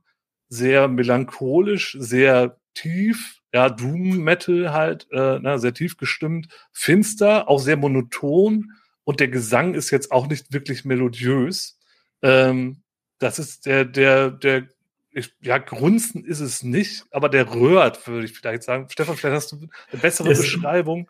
sehr 0.52 0.86
melancholisch, 0.86 1.96
sehr 1.98 2.58
tief, 2.74 3.40
ja, 3.54 3.70
Doom 3.70 4.18
Metal 4.18 4.70
halt, 4.70 5.06
äh, 5.10 5.38
na, 5.40 5.56
sehr 5.56 5.72
tief 5.72 5.96
gestimmt, 5.96 6.48
finster, 6.72 7.48
auch 7.48 7.58
sehr 7.58 7.78
monoton 7.78 8.72
und 9.04 9.20
der 9.20 9.28
Gesang 9.28 9.72
ist 9.72 9.90
jetzt 9.90 10.12
auch 10.12 10.26
nicht 10.26 10.52
wirklich 10.52 10.84
melodiös. 10.84 11.78
Ähm, 12.20 12.82
das 13.18 13.38
ist 13.38 13.64
der, 13.64 13.86
der, 13.86 14.30
der, 14.30 14.68
ich, 15.10 15.34
ja, 15.40 15.56
grunzen 15.56 16.22
ist 16.22 16.40
es 16.40 16.62
nicht, 16.62 17.06
aber 17.10 17.30
der 17.30 17.54
röhrt, 17.54 18.06
würde 18.06 18.26
ich 18.26 18.32
vielleicht 18.32 18.62
sagen. 18.62 18.88
Stefan, 18.90 19.16
vielleicht 19.16 19.36
hast 19.36 19.52
du 19.52 19.56
eine 19.90 20.02
bessere 20.02 20.32
es, 20.32 20.40
Beschreibung. 20.40 21.08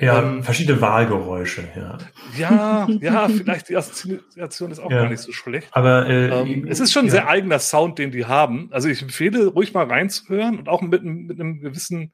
Ja, 0.00 0.22
ähm, 0.22 0.42
verschiedene 0.42 0.80
Wahlgeräusche, 0.80 1.68
ja. 1.76 1.98
Ja, 2.36 2.88
ja, 3.00 3.28
vielleicht 3.28 3.68
die 3.68 3.76
Assoziation 3.76 4.70
ist 4.70 4.78
auch 4.78 4.90
ja. 4.90 5.02
gar 5.02 5.08
nicht 5.08 5.20
so 5.20 5.32
schlecht. 5.32 5.68
Aber 5.72 6.06
äh, 6.06 6.28
ähm, 6.28 6.66
es 6.68 6.80
ist 6.80 6.92
schon 6.92 7.04
ein 7.04 7.08
ja. 7.08 7.12
sehr 7.12 7.28
eigener 7.28 7.58
Sound, 7.58 7.98
den 7.98 8.10
die 8.10 8.24
haben. 8.24 8.68
Also 8.72 8.88
ich 8.88 9.02
empfehle, 9.02 9.46
ruhig 9.46 9.72
mal 9.72 9.86
reinzuhören 9.86 10.58
und 10.58 10.68
auch 10.68 10.80
mit, 10.82 11.04
mit 11.04 11.38
einem 11.38 11.60
gewissen, 11.60 12.12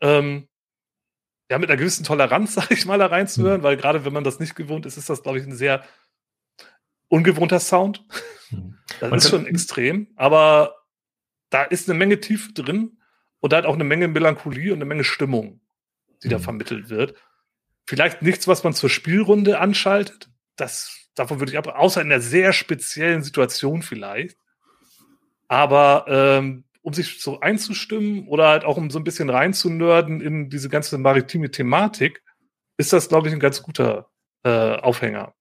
ähm, 0.00 0.48
ja, 1.50 1.58
mit 1.58 1.68
einer 1.68 1.78
gewissen 1.78 2.04
Toleranz, 2.04 2.54
sag 2.54 2.70
ich 2.70 2.86
mal, 2.86 2.98
da 2.98 3.06
reinzuhören, 3.06 3.60
mhm. 3.60 3.64
weil 3.64 3.76
gerade 3.76 4.04
wenn 4.04 4.12
man 4.12 4.24
das 4.24 4.40
nicht 4.40 4.54
gewohnt 4.54 4.86
ist, 4.86 4.96
ist 4.96 5.10
das, 5.10 5.22
glaube 5.22 5.38
ich, 5.38 5.44
ein 5.44 5.54
sehr 5.54 5.82
ungewohnter 7.08 7.60
Sound. 7.60 8.04
Mhm. 8.50 8.78
Das 9.00 9.10
man 9.10 9.18
ist 9.18 9.30
schon 9.30 9.46
extrem, 9.46 10.08
aber 10.16 10.76
da 11.50 11.64
ist 11.64 11.88
eine 11.88 11.98
Menge 11.98 12.20
Tiefe 12.20 12.52
drin 12.52 12.98
und 13.40 13.52
da 13.52 13.58
hat 13.58 13.66
auch 13.66 13.74
eine 13.74 13.84
Menge 13.84 14.08
Melancholie 14.08 14.72
und 14.72 14.78
eine 14.78 14.86
Menge 14.86 15.04
Stimmung 15.04 15.61
die 16.22 16.28
da 16.28 16.38
mhm. 16.38 16.42
vermittelt 16.42 16.90
wird. 16.90 17.14
Vielleicht 17.86 18.22
nichts, 18.22 18.46
was 18.48 18.64
man 18.64 18.74
zur 18.74 18.90
Spielrunde 18.90 19.58
anschaltet. 19.58 20.30
Das, 20.56 21.08
davon 21.14 21.40
würde 21.40 21.52
ich 21.52 21.58
ab, 21.58 21.66
außer 21.66 22.00
in 22.00 22.12
einer 22.12 22.20
sehr 22.20 22.52
speziellen 22.52 23.22
Situation 23.22 23.82
vielleicht. 23.82 24.36
Aber 25.48 26.06
ähm, 26.08 26.64
um 26.82 26.92
sich 26.92 27.20
so 27.20 27.40
einzustimmen 27.40 28.26
oder 28.28 28.48
halt 28.48 28.64
auch 28.64 28.76
um 28.76 28.90
so 28.90 28.98
ein 28.98 29.04
bisschen 29.04 29.30
reinzunörden 29.30 30.20
in 30.20 30.50
diese 30.50 30.68
ganze 30.68 30.98
maritime 30.98 31.50
Thematik, 31.50 32.22
ist 32.76 32.92
das, 32.92 33.08
glaube 33.08 33.28
ich, 33.28 33.34
ein 33.34 33.40
ganz 33.40 33.62
guter 33.62 34.08
äh, 34.44 34.76
Aufhänger. 34.76 35.34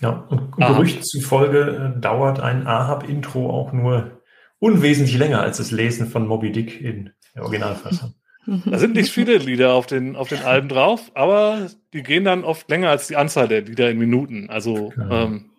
Ja, 0.00 0.10
und 0.28 0.56
Gerüchten 0.56 1.04
zufolge 1.04 1.94
äh, 1.96 2.00
dauert 2.00 2.40
ein 2.40 2.66
Ahab-Intro 2.66 3.48
auch 3.48 3.72
nur 3.72 4.22
unwesentlich 4.58 5.16
länger 5.16 5.40
als 5.40 5.58
das 5.58 5.70
Lesen 5.70 6.08
von 6.08 6.26
Moby 6.26 6.50
Dick 6.50 6.80
in 6.80 7.12
der 7.34 7.42
Originalfassung. 7.42 8.14
Da 8.46 8.78
sind 8.78 8.94
nicht 8.94 9.10
viele 9.10 9.38
Lieder 9.38 9.72
auf 9.72 9.86
den, 9.86 10.16
auf 10.16 10.28
den 10.28 10.42
Alben 10.42 10.68
drauf, 10.68 11.10
aber 11.14 11.70
die 11.92 12.02
gehen 12.02 12.24
dann 12.24 12.44
oft 12.44 12.68
länger 12.68 12.90
als 12.90 13.06
die 13.06 13.16
Anzahl 13.16 13.48
der 13.48 13.62
Lieder 13.62 13.90
in 13.90 13.98
Minuten. 13.98 14.50
Also 14.50 14.92
ähm, 14.98 15.50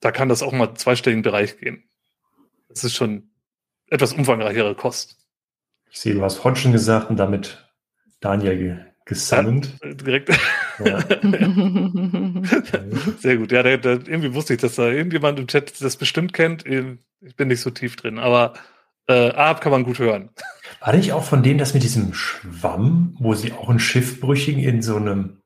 da 0.00 0.10
kann 0.10 0.28
das 0.28 0.42
auch 0.42 0.52
mal 0.52 0.74
zweistelligen 0.74 1.22
Bereich 1.22 1.58
gehen. 1.58 1.84
Das 2.68 2.84
ist 2.84 2.94
schon 2.94 3.30
etwas 3.88 4.12
umfangreichere 4.12 4.74
Kost. 4.74 5.18
Ich 5.90 6.00
sehe, 6.00 6.14
du 6.14 6.22
hast 6.22 6.44
Hodgson 6.44 6.72
gesagt 6.72 7.10
und 7.10 7.16
damit 7.16 7.66
Daniel 8.20 8.86
gesammelt. 9.04 9.70
Ja, 9.82 9.94
direkt. 9.94 10.30
Ja. 10.84 11.00
Sehr 13.18 13.36
gut. 13.36 13.52
Ja, 13.52 13.62
der, 13.62 13.78
der, 13.78 13.92
irgendwie 14.06 14.34
wusste 14.34 14.54
ich, 14.54 14.60
dass 14.60 14.76
da 14.76 14.88
irgendjemand 14.88 15.38
im 15.38 15.48
Chat 15.48 15.82
das 15.82 15.96
bestimmt 15.96 16.32
kennt. 16.32 16.64
Ich 16.66 17.36
bin 17.36 17.48
nicht 17.48 17.60
so 17.60 17.70
tief 17.70 17.96
drin, 17.96 18.18
aber 18.18 18.54
äh, 19.10 19.30
Ab 19.30 19.60
kann 19.60 19.72
man 19.72 19.84
gut 19.84 19.98
hören. 19.98 20.30
War 20.80 20.94
nicht 20.94 21.12
auch 21.12 21.24
von 21.24 21.42
denen 21.42 21.58
das 21.58 21.74
mit 21.74 21.82
diesem 21.82 22.14
Schwamm, 22.14 23.16
wo 23.18 23.34
sie 23.34 23.52
auch 23.52 23.68
einen 23.68 23.80
Schiffbrüchigen 23.80 24.62
in 24.62 24.82
so 24.82 24.96
einem 24.96 25.40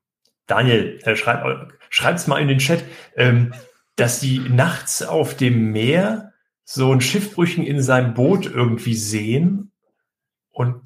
Daniel, 0.46 1.00
äh, 1.04 1.16
schreib, 1.16 1.72
schreib's 1.90 2.26
mal 2.26 2.40
in 2.40 2.48
den 2.48 2.58
Chat, 2.58 2.84
ähm, 3.16 3.54
dass 3.96 4.20
die 4.20 4.38
nachts 4.38 5.02
auf 5.02 5.36
dem 5.36 5.72
Meer 5.72 6.32
so 6.64 6.90
einen 6.90 7.00
Schiffbrüchigen 7.00 7.66
in 7.66 7.82
seinem 7.82 8.14
Boot 8.14 8.46
irgendwie 8.46 8.94
sehen 8.94 9.72
und 10.50 10.82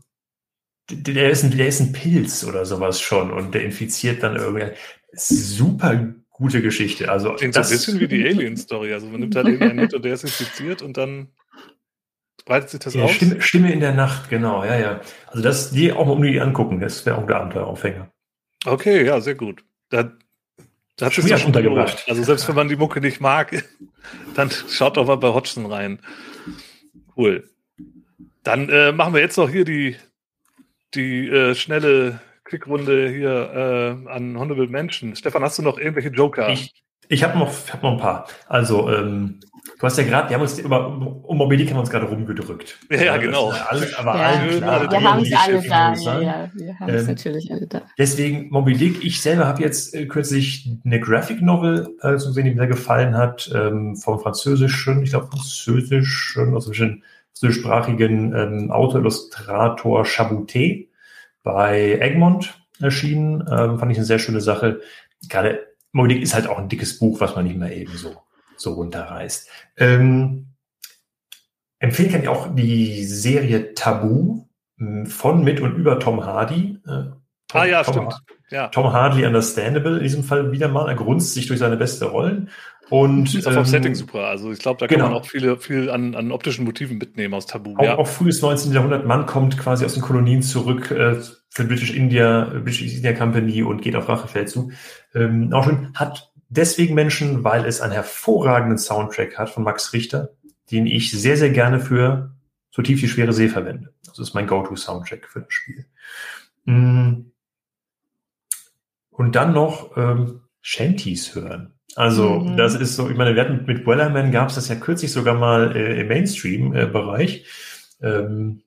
der 0.91 1.31
ist, 1.31 1.43
ein, 1.45 1.51
der 1.51 1.68
ist 1.68 1.81
ein 1.81 1.93
Pilz 1.93 2.45
oder 2.45 2.64
sowas 2.64 3.01
schon 3.01 3.31
und 3.31 3.55
der 3.55 3.64
infiziert 3.64 4.22
dann 4.22 4.37
irgendwie. 4.37 4.68
Super 5.12 6.14
gute 6.31 6.62
Geschichte. 6.62 7.11
Also 7.11 7.35
Klingt 7.35 7.57
das, 7.57 7.68
so 7.68 7.74
ein 7.74 7.79
bisschen 7.79 8.01
wie 8.01 8.09
die 8.09 8.26
Alien-Story. 8.26 8.93
Also 8.93 9.07
man 9.09 9.20
nimmt 9.20 9.37
halt 9.37 9.49
irgendeinen 9.49 9.81
mit 9.81 9.93
und 9.93 10.05
der 10.05 10.14
ist 10.14 10.24
infiziert 10.24 10.81
und 10.81 10.97
dann 10.97 11.29
Breitet 12.49 12.70
sich 12.70 12.80
das 12.80 12.94
ja, 12.94 13.05
aus? 13.05 13.12
Stimme, 13.12 13.42
Stimme, 13.42 13.70
in 13.70 13.80
der 13.80 13.92
Nacht, 13.92 14.30
genau, 14.30 14.64
ja, 14.64 14.78
ja. 14.78 15.01
Also 15.26 15.42
das, 15.42 15.70
die 15.70 15.92
auch 15.92 16.07
mal 16.07 16.12
um 16.12 16.22
die 16.22 16.40
angucken, 16.40 16.80
das 16.80 17.05
wäre 17.05 17.18
auch 17.18 17.26
der 17.26 17.36
Abenteueraufhänger. 17.36 18.11
Okay, 18.64 19.05
ja, 19.05 19.20
sehr 19.20 19.34
gut. 19.34 19.62
Da, 19.90 20.12
da 20.96 21.07
hat 21.07 21.18
es 21.18 21.28
ja 21.28 21.36
schon 21.36 21.49
untergebracht. 21.49 22.07
Also 22.09 22.22
selbst 22.22 22.49
wenn 22.49 22.55
man 22.55 22.68
die 22.68 22.76
Mucke 22.76 23.03
nicht 23.03 23.20
mag, 23.20 23.53
dann 24.34 24.51
schaut 24.51 24.96
doch 24.96 25.07
mal 25.07 25.16
bei 25.16 25.28
Hodgson 25.28 25.66
rein. 25.66 26.01
Cool. 27.14 27.51
Dann 28.44 28.70
äh, 28.70 28.92
machen 28.92 29.12
wir 29.12 29.20
jetzt 29.20 29.36
noch 29.36 29.51
hier 29.51 29.66
die, 29.66 29.96
die 30.94 31.28
äh, 31.28 31.55
schnelle 31.55 32.20
Quickrunde 32.44 33.11
hier 33.11 34.07
äh, 34.07 34.09
an 34.09 34.38
Honorable 34.38 34.68
Menschen. 34.68 35.16
Stefan, 35.16 35.42
hast 35.42 35.59
du 35.59 35.62
noch 35.62 35.76
irgendwelche 35.76 36.09
Joker? 36.09 36.49
Ich, 36.49 36.72
ich 37.09 37.22
habe 37.24 37.38
noch, 37.38 37.53
hab 37.70 37.82
noch 37.82 37.92
ein 37.92 37.99
paar. 37.99 38.26
Also, 38.46 38.90
ähm, 38.90 39.40
du 39.79 39.83
hast 39.83 39.99
ja 39.99 40.05
gerade, 40.05 40.29
wir 40.29 40.37
haben 40.37 40.43
uns 40.43 40.59
über, 40.59 40.89
um 40.89 41.37
Moby 41.37 41.57
Dick 41.57 41.69
haben 41.69 41.77
wir 41.77 41.81
uns 41.81 41.91
gerade 41.91 42.07
rumgedrückt. 42.07 42.79
Ja, 42.91 43.03
ja 43.03 43.16
genau. 43.16 43.51
Alle, 43.51 43.87
aber 43.99 44.16
ja, 44.16 44.27
allen 44.27 44.59
klar, 44.59 44.91
wir 44.91 45.03
haben 45.03 45.23
es 45.23 45.33
alle 45.33 45.62
da. 45.69 45.95
Ja, 45.95 46.21
ja, 46.21 46.51
wir 46.55 46.79
haben 46.79 46.95
es 46.95 47.03
ähm, 47.03 47.09
natürlich 47.09 47.53
alle 47.53 47.66
da. 47.66 47.83
Deswegen 47.99 48.49
Moby 48.51 48.75
Dick. 48.75 49.05
Ich 49.05 49.21
selber 49.21 49.47
habe 49.47 49.62
jetzt 49.62 49.95
äh, 49.95 50.07
kürzlich 50.07 50.71
eine 50.85 51.01
Graphic 51.01 51.43
Novel 51.43 51.89
äh, 52.03 52.16
zu 52.16 52.33
sehen, 52.33 52.45
die 52.45 52.51
mir 52.51 52.59
sehr 52.59 52.66
gefallen 52.66 53.16
hat, 53.16 53.51
ähm, 53.55 53.97
vom 53.97 54.19
französischen, 54.19 55.03
ich 55.03 55.11
glaube 55.11 55.29
französischen, 55.29 56.55
aus 56.55 56.66
dem 56.66 57.03
französischsprachigen 57.33 58.35
ähm, 58.35 58.71
Autor-Illustrator 58.71 60.05
Chaboutet 60.05 60.89
bei 61.43 61.99
Egmont 62.01 62.61
erschienen. 62.81 63.41
Ähm, 63.51 63.79
fand 63.79 63.93
ich 63.93 63.99
eine 63.99 64.07
sehr 64.07 64.19
schöne 64.19 64.41
Sache. 64.41 64.81
Gerade 65.29 65.61
Moby 65.93 66.14
Dick 66.14 66.23
ist 66.23 66.35
halt 66.35 66.47
auch 66.49 66.59
ein 66.59 66.69
dickes 66.69 66.99
Buch, 66.99 67.21
was 67.21 67.35
man 67.35 67.45
nicht 67.45 67.57
mehr 67.57 67.75
eben 67.75 67.97
so, 67.97 68.14
so 68.61 68.74
runterreißt. 68.74 69.48
Ähm, 69.76 70.54
empfehlen 71.78 72.11
kann 72.11 72.22
ich 72.22 72.28
auch 72.28 72.54
die 72.54 73.04
Serie 73.04 73.74
Tabu 73.74 74.46
hm, 74.78 75.06
von, 75.06 75.44
mit 75.44 75.61
und 75.61 75.76
über 75.76 75.98
Tom 75.98 76.24
Hardy. 76.24 76.78
Äh, 76.86 76.88
Tom, 77.48 77.61
ah 77.61 77.64
ja, 77.64 77.82
Tom, 77.82 77.94
stimmt. 77.94 78.14
Ja. 78.50 78.68
Tom 78.68 78.92
Hardy 78.92 79.26
Understandable 79.26 79.98
in 79.98 80.02
diesem 80.02 80.24
Fall 80.24 80.52
wieder 80.52 80.68
mal. 80.68 80.88
Er 80.88 80.94
grunzt 80.94 81.34
sich 81.34 81.46
durch 81.46 81.61
seine 81.61 81.76
beste 81.76 82.06
Rollen. 82.06 82.50
Und 82.90 83.34
ist 83.34 83.46
auch 83.46 83.52
vom 83.52 83.61
ähm, 83.61 83.66
Setting 83.66 83.94
super. 83.94 84.26
Also 84.26 84.50
ich 84.50 84.59
glaube, 84.61 84.80
da 84.80 84.86
kann 84.86 84.96
genau. 84.96 85.11
man 85.11 85.18
auch 85.18 85.26
viele, 85.26 85.59
viel 85.59 85.90
an, 85.90 86.14
an 86.14 86.32
optischen 86.32 86.64
Motiven 86.64 86.96
mitnehmen 86.96 87.34
aus 87.34 87.46
Tabu. 87.46 87.74
Auch, 87.76 87.84
ja. 87.84 87.98
auch 87.98 88.06
frühes 88.06 88.40
19. 88.40 88.72
Jahrhundert, 88.72 89.04
Mann 89.06 89.26
kommt 89.26 89.59
quasi 89.59 89.84
aus 89.84 89.94
den 89.94 90.02
Kolonien 90.02 90.42
zurück 90.42 90.90
äh, 90.90 91.16
für 91.50 91.64
British 91.64 91.92
India, 91.92 92.44
British 92.44 92.94
India 92.94 93.12
Company 93.12 93.62
und 93.62 93.82
geht 93.82 93.94
auf 93.94 94.09
Rachefeldzug. 94.09 94.72
Ähm, 95.14 95.52
auch 95.52 95.64
schon 95.64 95.92
hat 95.94 96.28
deswegen 96.49 96.94
Menschen, 96.94 97.44
weil 97.44 97.64
es 97.64 97.80
einen 97.80 97.92
hervorragenden 97.92 98.78
Soundtrack 98.78 99.38
hat 99.38 99.51
von 99.51 99.64
Max 99.64 99.92
Richter, 99.92 100.30
den 100.70 100.86
ich 100.86 101.11
sehr, 101.12 101.36
sehr 101.36 101.51
gerne 101.51 101.80
für 101.80 102.34
so 102.70 102.82
tief 102.82 103.01
die 103.01 103.09
schwere 103.09 103.32
See 103.32 103.49
verwende. 103.49 103.92
Das 104.05 104.18
ist 104.18 104.34
mein 104.34 104.46
Go-To-Soundtrack 104.46 105.28
für 105.28 105.40
das 105.40 105.53
Spiel. 105.53 105.86
Mm. 106.64 107.30
Und 109.11 109.34
dann 109.34 109.53
noch 109.53 109.96
ähm, 109.96 110.42
Shanties 110.61 111.34
hören. 111.34 111.74
Also 111.96 112.40
mhm. 112.40 112.57
das 112.57 112.74
ist 112.74 112.94
so, 112.94 113.09
ich 113.09 113.16
meine, 113.16 113.34
wir 113.34 113.42
hatten 113.42 113.64
mit 113.66 113.86
Wellerman 113.86 114.30
gab 114.30 114.51
es 114.51 114.55
das 114.55 114.68
ja 114.68 114.76
kürzlich 114.76 115.11
sogar 115.11 115.34
mal 115.34 115.74
äh, 115.74 116.01
im 116.01 116.09
Mainstream-Bereich, 116.09 117.46
äh, 118.01 118.09
ähm, 118.09 118.62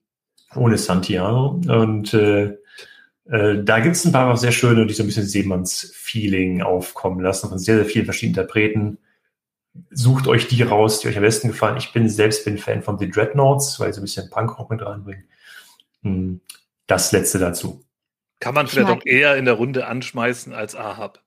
ohne 0.54 0.76
Santiago. 0.76 1.60
Und 1.66 2.12
äh, 2.12 2.58
äh, 3.26 3.62
da 3.62 3.80
gibt 3.80 3.96
es 3.96 4.04
ein 4.04 4.12
paar 4.12 4.32
auch 4.32 4.36
sehr 4.36 4.52
schöne, 4.52 4.86
die 4.86 4.94
so 4.94 5.02
ein 5.02 5.06
bisschen 5.06 5.26
Seemanns-Feeling 5.26 6.62
aufkommen 6.62 7.20
lassen 7.20 7.48
von 7.48 7.58
sehr, 7.58 7.76
sehr 7.76 7.84
vielen 7.84 8.04
verschiedenen 8.04 8.36
Interpreten. 8.36 8.98
Sucht 9.90 10.26
euch 10.26 10.48
die 10.48 10.62
raus, 10.62 11.00
die 11.00 11.08
euch 11.08 11.16
am 11.16 11.22
besten 11.22 11.48
gefallen. 11.48 11.76
Ich 11.76 11.92
bin 11.92 12.08
selbst 12.08 12.44
bin 12.44 12.58
Fan 12.58 12.82
von 12.82 12.98
The 12.98 13.08
Dreadnoughts, 13.08 13.80
weil 13.80 13.92
sie 13.92 14.00
ein 14.00 14.04
bisschen 14.04 14.28
Punkrock 14.28 14.70
mit 14.70 14.84
reinbringen. 14.84 15.24
Hm, 16.02 16.40
das 16.86 17.12
letzte 17.12 17.38
dazu. 17.38 17.84
Kann 18.40 18.54
man 18.54 18.66
vielleicht 18.66 18.90
auch 18.90 19.06
eher 19.06 19.36
in 19.36 19.44
der 19.44 19.54
Runde 19.54 19.86
anschmeißen 19.86 20.52
als 20.52 20.74
Ahab. 20.74 21.22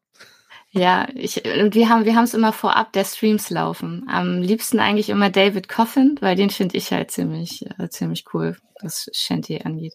Ja, 0.71 1.07
ich, 1.15 1.41
wir 1.45 1.89
haben 1.89 2.03
wir 2.03 2.15
haben 2.15 2.25
es 2.25 2.33
immer 2.33 2.51
vorab 2.51 2.91
der 2.91 3.05
Streams 3.05 3.49
laufen. 3.49 4.05
Am 4.09 4.41
liebsten 4.41 4.81
eigentlich 4.81 5.09
immer 5.09 5.29
David 5.29 5.69
Coffin, 5.69 6.17
weil 6.19 6.35
den 6.35 6.49
finde 6.49 6.75
ich 6.75 6.91
halt 6.91 7.11
ziemlich 7.11 7.65
äh, 7.79 7.87
ziemlich 7.87 8.25
cool. 8.33 8.57
Was 8.81 9.09
Shanty 9.13 9.61
angeht. 9.63 9.93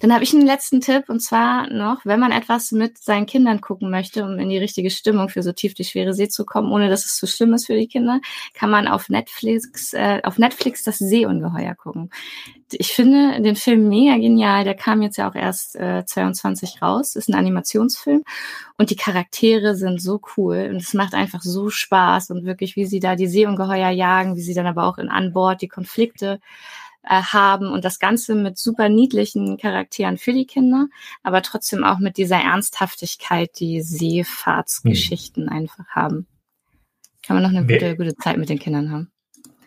Dann 0.00 0.12
habe 0.12 0.24
ich 0.24 0.32
einen 0.32 0.46
letzten 0.46 0.80
Tipp 0.80 1.04
und 1.08 1.20
zwar 1.20 1.68
noch, 1.70 2.04
wenn 2.04 2.20
man 2.20 2.32
etwas 2.32 2.72
mit 2.72 2.98
seinen 2.98 3.26
Kindern 3.26 3.60
gucken 3.60 3.90
möchte, 3.90 4.24
um 4.24 4.38
in 4.38 4.48
die 4.48 4.58
richtige 4.58 4.90
Stimmung 4.90 5.28
für 5.28 5.42
so 5.42 5.52
tief 5.52 5.74
die 5.74 5.84
schwere 5.84 6.12
See 6.12 6.28
zu 6.28 6.44
kommen, 6.44 6.72
ohne 6.72 6.88
dass 6.88 7.04
es 7.04 7.16
zu 7.16 7.26
schlimm 7.26 7.54
ist 7.54 7.66
für 7.66 7.76
die 7.76 7.88
Kinder, 7.88 8.20
kann 8.54 8.70
man 8.70 8.88
auf 8.88 9.08
Netflix 9.08 9.92
äh, 9.92 10.20
auf 10.24 10.38
Netflix 10.38 10.82
das 10.82 10.98
Seeungeheuer 10.98 11.74
gucken. 11.74 12.10
Ich 12.72 12.92
finde 12.92 13.40
den 13.40 13.54
Film 13.54 13.88
mega 13.88 14.16
genial. 14.16 14.64
Der 14.64 14.74
kam 14.74 15.00
jetzt 15.00 15.18
ja 15.18 15.30
auch 15.30 15.36
erst 15.36 15.76
äh, 15.76 16.04
22 16.04 16.82
raus. 16.82 17.14
Ist 17.14 17.28
ein 17.28 17.36
Animationsfilm 17.36 18.24
und 18.76 18.90
die 18.90 18.96
Charaktere 18.96 19.76
sind 19.76 20.02
so 20.02 20.20
cool 20.36 20.68
und 20.70 20.76
es 20.76 20.92
macht 20.92 21.14
einfach 21.14 21.42
so 21.42 21.70
Spaß 21.70 22.30
und 22.30 22.44
wirklich, 22.44 22.74
wie 22.74 22.86
sie 22.86 22.98
da 22.98 23.14
die 23.14 23.28
Seeungeheuer 23.28 23.90
jagen, 23.90 24.34
wie 24.34 24.42
sie 24.42 24.54
dann 24.54 24.66
aber 24.66 24.84
auch 24.84 24.98
in 24.98 25.08
an 25.08 25.32
Bord 25.32 25.62
die 25.62 25.68
Konflikte 25.68 26.40
haben 27.06 27.68
und 27.68 27.84
das 27.84 27.98
Ganze 27.98 28.34
mit 28.34 28.58
super 28.58 28.88
niedlichen 28.88 29.56
Charakteren 29.56 30.18
für 30.18 30.32
die 30.32 30.46
Kinder, 30.46 30.88
aber 31.22 31.42
trotzdem 31.42 31.84
auch 31.84 31.98
mit 31.98 32.16
dieser 32.16 32.36
Ernsthaftigkeit, 32.36 33.50
die 33.58 33.80
Seefahrtsgeschichten 33.82 35.46
hm. 35.46 35.52
einfach 35.52 35.86
haben. 35.88 36.26
Kann 37.24 37.36
man 37.36 37.42
noch 37.42 37.58
eine 37.58 37.66
gute, 37.66 37.96
gute 37.96 38.16
Zeit 38.16 38.36
mit 38.38 38.48
den 38.48 38.58
Kindern 38.58 38.90
haben. 38.90 39.10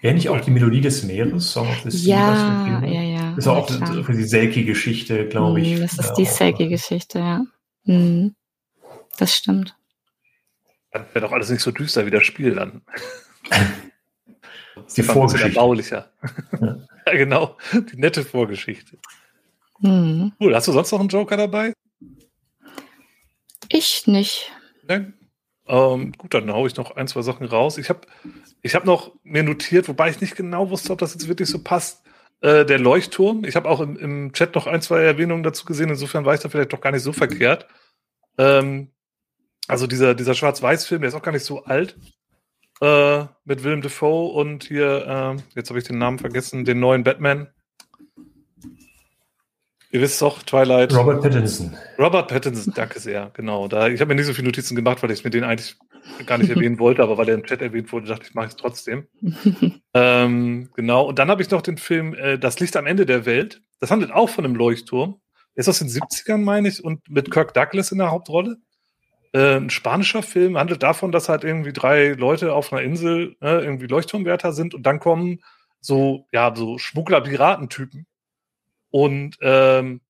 Wäre 0.01 0.13
nicht 0.13 0.29
auch 0.29 0.39
die 0.39 0.51
Melodie 0.51 0.79
des 0.79 1.03
Meeres? 1.03 1.51
Song 1.51 1.67
of 1.67 1.81
the 1.83 1.91
sea, 1.91 2.81
ja, 2.81 2.85
ja, 2.85 3.01
ja. 3.01 3.37
Ist 3.37 3.47
auch 3.47 3.69
ja, 3.69 4.03
für 4.03 4.13
die 4.13 4.23
Selkie-Geschichte, 4.23 5.27
glaube 5.27 5.59
ich. 5.59 5.73
Hm, 5.73 5.81
das 5.81 5.99
ist 5.99 6.13
die 6.13 6.25
Selkie-Geschichte, 6.25 7.19
ja. 7.19 7.45
Mhm. 7.83 8.35
Das 9.17 9.35
stimmt. 9.35 9.75
Dann 10.91 11.05
wäre 11.13 11.25
doch 11.25 11.33
alles 11.33 11.49
nicht 11.49 11.61
so 11.61 11.71
düster 11.71 12.05
wie 12.05 12.11
das 12.11 12.23
Spiel 12.23 12.55
dann. 12.55 12.81
Das 14.79 14.87
ist 14.87 14.97
die 14.97 15.03
Vorgeschichte. 15.03 15.55
Baulicher. 15.55 16.11
Ja. 16.59 16.77
ja. 17.05 17.13
genau. 17.13 17.57
Die 17.73 17.97
nette 17.97 18.23
Vorgeschichte. 18.23 18.97
Mhm. 19.79 20.33
Cool. 20.39 20.55
Hast 20.55 20.67
du 20.67 20.71
sonst 20.71 20.91
noch 20.91 20.99
einen 20.99 21.09
Joker 21.09 21.37
dabei? 21.37 21.73
Ich 23.69 24.07
nicht. 24.07 24.51
Ja. 24.89 25.05
Ähm, 25.67 26.13
gut, 26.17 26.33
dann 26.33 26.51
haue 26.51 26.67
ich 26.67 26.75
noch 26.75 26.95
ein, 26.95 27.07
zwei 27.07 27.21
Sachen 27.21 27.45
raus. 27.45 27.77
Ich 27.77 27.89
habe 27.89 28.01
ich 28.61 28.73
hab 28.73 28.85
noch 28.85 29.13
mir 29.23 29.43
notiert, 29.43 29.87
wobei 29.87 30.09
ich 30.09 30.19
nicht 30.19 30.35
genau 30.35 30.69
wusste, 30.71 30.91
ob 30.91 30.99
das 30.99 31.13
jetzt 31.13 31.27
wirklich 31.27 31.49
so 31.49 31.63
passt. 31.63 32.03
Äh, 32.41 32.65
der 32.65 32.79
Leuchtturm. 32.79 33.43
Ich 33.43 33.55
habe 33.55 33.69
auch 33.69 33.81
im, 33.81 33.97
im, 33.97 34.33
Chat 34.33 34.55
noch 34.55 34.65
ein, 34.65 34.81
zwei 34.81 35.01
Erwähnungen 35.01 35.43
dazu 35.43 35.65
gesehen. 35.65 35.89
Insofern 35.89 36.25
war 36.25 36.33
ich 36.33 36.39
da 36.39 36.49
vielleicht 36.49 36.73
doch 36.73 36.81
gar 36.81 36.91
nicht 36.91 37.03
so 37.03 37.11
verkehrt. 37.11 37.67
Ähm, 38.37 38.91
also 39.67 39.85
dieser, 39.85 40.15
dieser 40.15 40.33
Schwarz-Weiß-Film, 40.33 41.01
der 41.01 41.09
ist 41.09 41.15
auch 41.15 41.21
gar 41.21 41.33
nicht 41.33 41.45
so 41.45 41.65
alt 41.65 41.97
äh, 42.81 43.25
mit 43.45 43.63
Willem 43.63 43.81
Dafoe 43.81 44.31
und 44.33 44.63
hier, 44.65 45.37
äh, 45.37 45.41
jetzt 45.55 45.69
habe 45.69 45.79
ich 45.79 45.85
den 45.85 45.97
Namen 45.97 46.19
vergessen, 46.19 46.65
den 46.65 46.79
neuen 46.79 47.03
Batman. 47.03 47.47
Ihr 49.91 50.01
wisst 50.01 50.21
doch, 50.21 50.43
Twilight. 50.43 50.93
Robert 50.93 51.23
Pattinson. 51.23 51.75
Robert 51.97 52.27
Pattinson, 52.27 52.73
danke 52.75 52.99
sehr, 52.99 53.31
genau. 53.33 53.67
Da, 53.67 53.87
ich 53.87 53.99
habe 54.01 54.09
mir 54.09 54.15
nicht 54.15 54.27
so 54.27 54.33
viele 54.33 54.47
Notizen 54.47 54.75
gemacht, 54.75 55.01
weil 55.01 55.09
ich 55.09 55.23
mir 55.23 55.31
den 55.31 55.43
eigentlich 55.43 55.77
gar 56.27 56.37
nicht 56.37 56.51
erwähnen 56.51 56.77
wollte, 56.77 57.01
aber 57.01 57.17
weil 57.17 57.25
der 57.25 57.35
im 57.35 57.43
Chat 57.43 57.61
erwähnt 57.61 57.91
wurde, 57.91 58.07
dachte 58.07 58.25
ich, 58.27 58.35
mache 58.35 58.45
ich 58.45 58.51
es 58.51 58.57
trotzdem. 58.57 59.07
ähm, 59.95 60.69
genau, 60.75 61.07
und 61.07 61.17
dann 61.17 61.29
habe 61.29 61.41
ich 61.41 61.49
noch 61.49 61.63
den 61.63 61.77
Film 61.77 62.13
äh, 62.13 62.37
Das 62.37 62.59
Licht 62.59 62.77
am 62.77 62.85
Ende 62.85 63.07
der 63.07 63.25
Welt. 63.25 63.63
Das 63.79 63.89
handelt 63.89 64.11
auch 64.11 64.29
von 64.29 64.45
einem 64.45 64.55
Leuchtturm. 64.55 65.19
ist 65.55 65.67
aus 65.67 65.79
den 65.79 65.89
70ern, 65.89 66.37
meine 66.37 66.67
ich, 66.67 66.83
und 66.83 67.09
mit 67.09 67.31
Kirk 67.31 67.55
Douglas 67.55 67.91
in 67.91 67.97
der 67.97 68.11
Hauptrolle. 68.11 68.57
Äh, 69.31 69.57
ein 69.57 69.69
spanischer 69.69 70.23
Film 70.23 70.57
handelt 70.57 70.81
davon, 70.81 71.11
dass 71.11 71.29
halt 71.29 71.43
irgendwie 71.43 71.73
drei 71.73 72.09
Leute 72.09 72.53
auf 72.53 72.73
einer 72.73 72.81
Insel 72.81 73.35
äh, 73.41 73.63
irgendwie 73.63 73.87
Leuchtturmwärter 73.87 74.53
sind 74.53 74.73
und 74.73 74.83
dann 74.83 74.99
kommen 74.99 75.43
so, 75.81 76.27
ja, 76.31 76.53
so 76.55 76.77
Schmuggler-Piratentypen 76.77 78.05
und 78.89 79.37
ähm, 79.41 80.01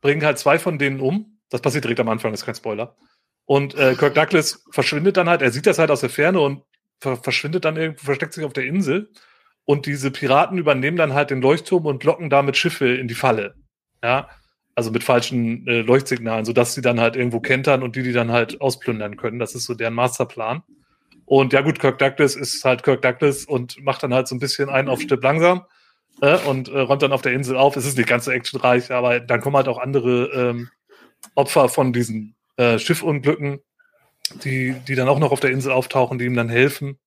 bringen 0.00 0.24
halt 0.24 0.38
zwei 0.38 0.58
von 0.58 0.78
denen 0.78 1.00
um. 1.00 1.38
Das 1.50 1.60
passiert 1.60 1.84
direkt 1.84 2.00
am 2.00 2.08
Anfang, 2.08 2.32
ist 2.32 2.46
kein 2.46 2.54
Spoiler. 2.54 2.96
Und 3.44 3.74
äh, 3.74 3.96
Kirk 3.96 4.14
Douglas 4.14 4.64
verschwindet 4.70 5.16
dann 5.16 5.28
halt, 5.28 5.42
er 5.42 5.50
sieht 5.50 5.66
das 5.66 5.78
halt 5.78 5.90
aus 5.90 6.00
der 6.00 6.10
Ferne 6.10 6.40
und 6.40 6.62
ver 7.00 7.16
verschwindet 7.16 7.64
dann 7.64 7.76
irgendwo, 7.76 8.04
versteckt 8.04 8.34
sich 8.34 8.44
auf 8.44 8.52
der 8.52 8.64
Insel. 8.64 9.10
Und 9.64 9.86
diese 9.86 10.10
Piraten 10.10 10.58
übernehmen 10.58 10.96
dann 10.96 11.14
halt 11.14 11.30
den 11.30 11.42
Leuchtturm 11.42 11.86
und 11.86 12.04
locken 12.04 12.30
damit 12.30 12.56
Schiffe 12.56 12.88
in 12.94 13.08
die 13.08 13.14
Falle. 13.14 13.54
Ja, 14.02 14.28
also 14.74 14.90
mit 14.90 15.04
falschen 15.04 15.66
äh, 15.66 15.82
Leuchtsignalen, 15.82 16.44
sodass 16.44 16.74
sie 16.74 16.82
dann 16.82 17.00
halt 17.00 17.16
irgendwo 17.16 17.40
kentern 17.40 17.82
und 17.82 17.96
die 17.96 18.02
die 18.02 18.12
dann 18.12 18.32
halt 18.32 18.60
ausplündern 18.60 19.16
können. 19.16 19.38
Das 19.38 19.54
ist 19.54 19.64
so 19.64 19.74
deren 19.74 19.94
Masterplan. 19.94 20.62
Und 21.26 21.52
ja 21.52 21.60
gut, 21.60 21.78
Kirk 21.78 21.98
Douglas 21.98 22.34
ist 22.34 22.64
halt 22.64 22.82
Kirk 22.82 23.02
Douglas 23.02 23.44
und 23.44 23.82
macht 23.84 24.02
dann 24.02 24.12
halt 24.12 24.26
so 24.26 24.34
ein 24.34 24.40
bisschen 24.40 24.68
einen 24.68 24.88
auf 24.88 25.00
Stipp 25.00 25.22
langsam 25.22 25.62
äh, 26.20 26.38
und 26.38 26.68
äh, 26.68 26.80
räumt 26.80 27.02
dann 27.02 27.12
auf 27.12 27.22
der 27.22 27.32
Insel 27.32 27.56
auf. 27.56 27.76
Es 27.76 27.86
ist 27.86 27.96
nicht 27.96 28.08
ganz 28.08 28.24
so 28.24 28.30
actionreich, 28.30 28.90
aber 28.90 29.20
dann 29.20 29.40
kommen 29.40 29.56
halt 29.56 29.68
auch 29.68 29.78
andere 29.78 30.30
ähm, 30.34 30.70
Opfer 31.34 31.68
von 31.68 31.92
diesen 31.92 32.34
äh, 32.56 32.78
Schiffunglücken, 32.78 33.60
die, 34.44 34.74
die 34.86 34.94
dann 34.94 35.08
auch 35.08 35.18
noch 35.18 35.32
auf 35.32 35.40
der 35.40 35.50
Insel 35.50 35.72
auftauchen, 35.72 36.18
die 36.18 36.24
ihm 36.24 36.36
dann 36.36 36.48
helfen. 36.48 36.98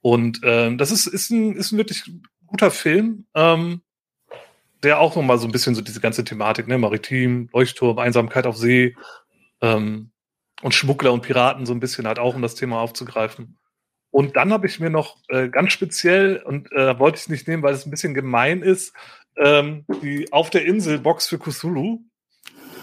Und 0.00 0.40
ähm, 0.44 0.78
das 0.78 0.90
ist, 0.90 1.06
ist, 1.06 1.30
ein, 1.30 1.56
ist 1.56 1.72
ein 1.72 1.78
wirklich 1.78 2.04
guter 2.46 2.70
Film. 2.70 3.26
Ähm, 3.34 3.82
der 4.82 5.00
auch 5.00 5.16
nochmal 5.16 5.38
so 5.38 5.46
ein 5.46 5.52
bisschen 5.52 5.74
so 5.74 5.82
diese 5.82 6.00
ganze 6.00 6.24
Thematik, 6.24 6.68
ne, 6.68 6.78
Maritim, 6.78 7.48
Leuchtturm, 7.52 7.98
Einsamkeit 7.98 8.46
auf 8.46 8.56
See 8.56 8.96
ähm, 9.60 10.10
und 10.62 10.74
Schmuggler 10.74 11.12
und 11.12 11.22
Piraten 11.22 11.66
so 11.66 11.72
ein 11.72 11.80
bisschen 11.80 12.06
halt 12.06 12.18
auch, 12.18 12.34
um 12.34 12.42
das 12.42 12.54
Thema 12.54 12.80
aufzugreifen. 12.80 13.58
Und 14.10 14.36
dann 14.36 14.52
habe 14.52 14.66
ich 14.66 14.80
mir 14.80 14.90
noch 14.90 15.18
äh, 15.28 15.48
ganz 15.48 15.72
speziell, 15.72 16.42
und 16.42 16.72
äh, 16.72 16.98
wollte 16.98 17.18
ich 17.18 17.28
nicht 17.28 17.46
nehmen, 17.46 17.62
weil 17.62 17.74
es 17.74 17.86
ein 17.86 17.90
bisschen 17.90 18.14
gemein 18.14 18.62
ist, 18.62 18.94
ähm, 19.36 19.84
die 20.02 20.32
Auf 20.32 20.50
der 20.50 20.64
Insel 20.64 20.98
Box 20.98 21.28
für 21.28 21.38
Cthulhu. 21.38 22.00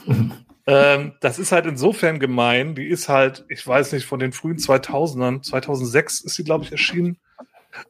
ähm, 0.67 1.13
das 1.21 1.39
ist 1.39 1.51
halt 1.51 1.65
insofern 1.65 2.19
gemein, 2.19 2.75
die 2.75 2.87
ist 2.87 3.09
halt, 3.09 3.45
ich 3.49 3.65
weiß 3.65 3.93
nicht, 3.93 4.05
von 4.05 4.19
den 4.19 4.33
frühen 4.33 4.57
2000ern, 4.57 5.41
2006 5.41 6.21
ist 6.21 6.35
sie, 6.35 6.43
glaube 6.43 6.63
ich, 6.63 6.71
erschienen. 6.71 7.17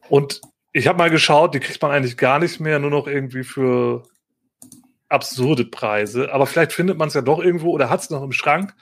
Und 0.08 0.40
ich 0.76 0.86
habe 0.86 0.98
mal 0.98 1.08
geschaut, 1.08 1.54
die 1.54 1.60
kriegt 1.60 1.80
man 1.80 1.90
eigentlich 1.90 2.18
gar 2.18 2.38
nicht 2.38 2.60
mehr, 2.60 2.78
nur 2.78 2.90
noch 2.90 3.06
irgendwie 3.06 3.44
für 3.44 4.02
absurde 5.08 5.64
Preise. 5.64 6.34
Aber 6.34 6.46
vielleicht 6.46 6.74
findet 6.74 6.98
man 6.98 7.08
es 7.08 7.14
ja 7.14 7.22
doch 7.22 7.38
irgendwo 7.38 7.70
oder 7.70 7.88
hat 7.88 8.00
es 8.00 8.10
noch 8.10 8.22
im 8.22 8.32
Schrank. 8.32 8.74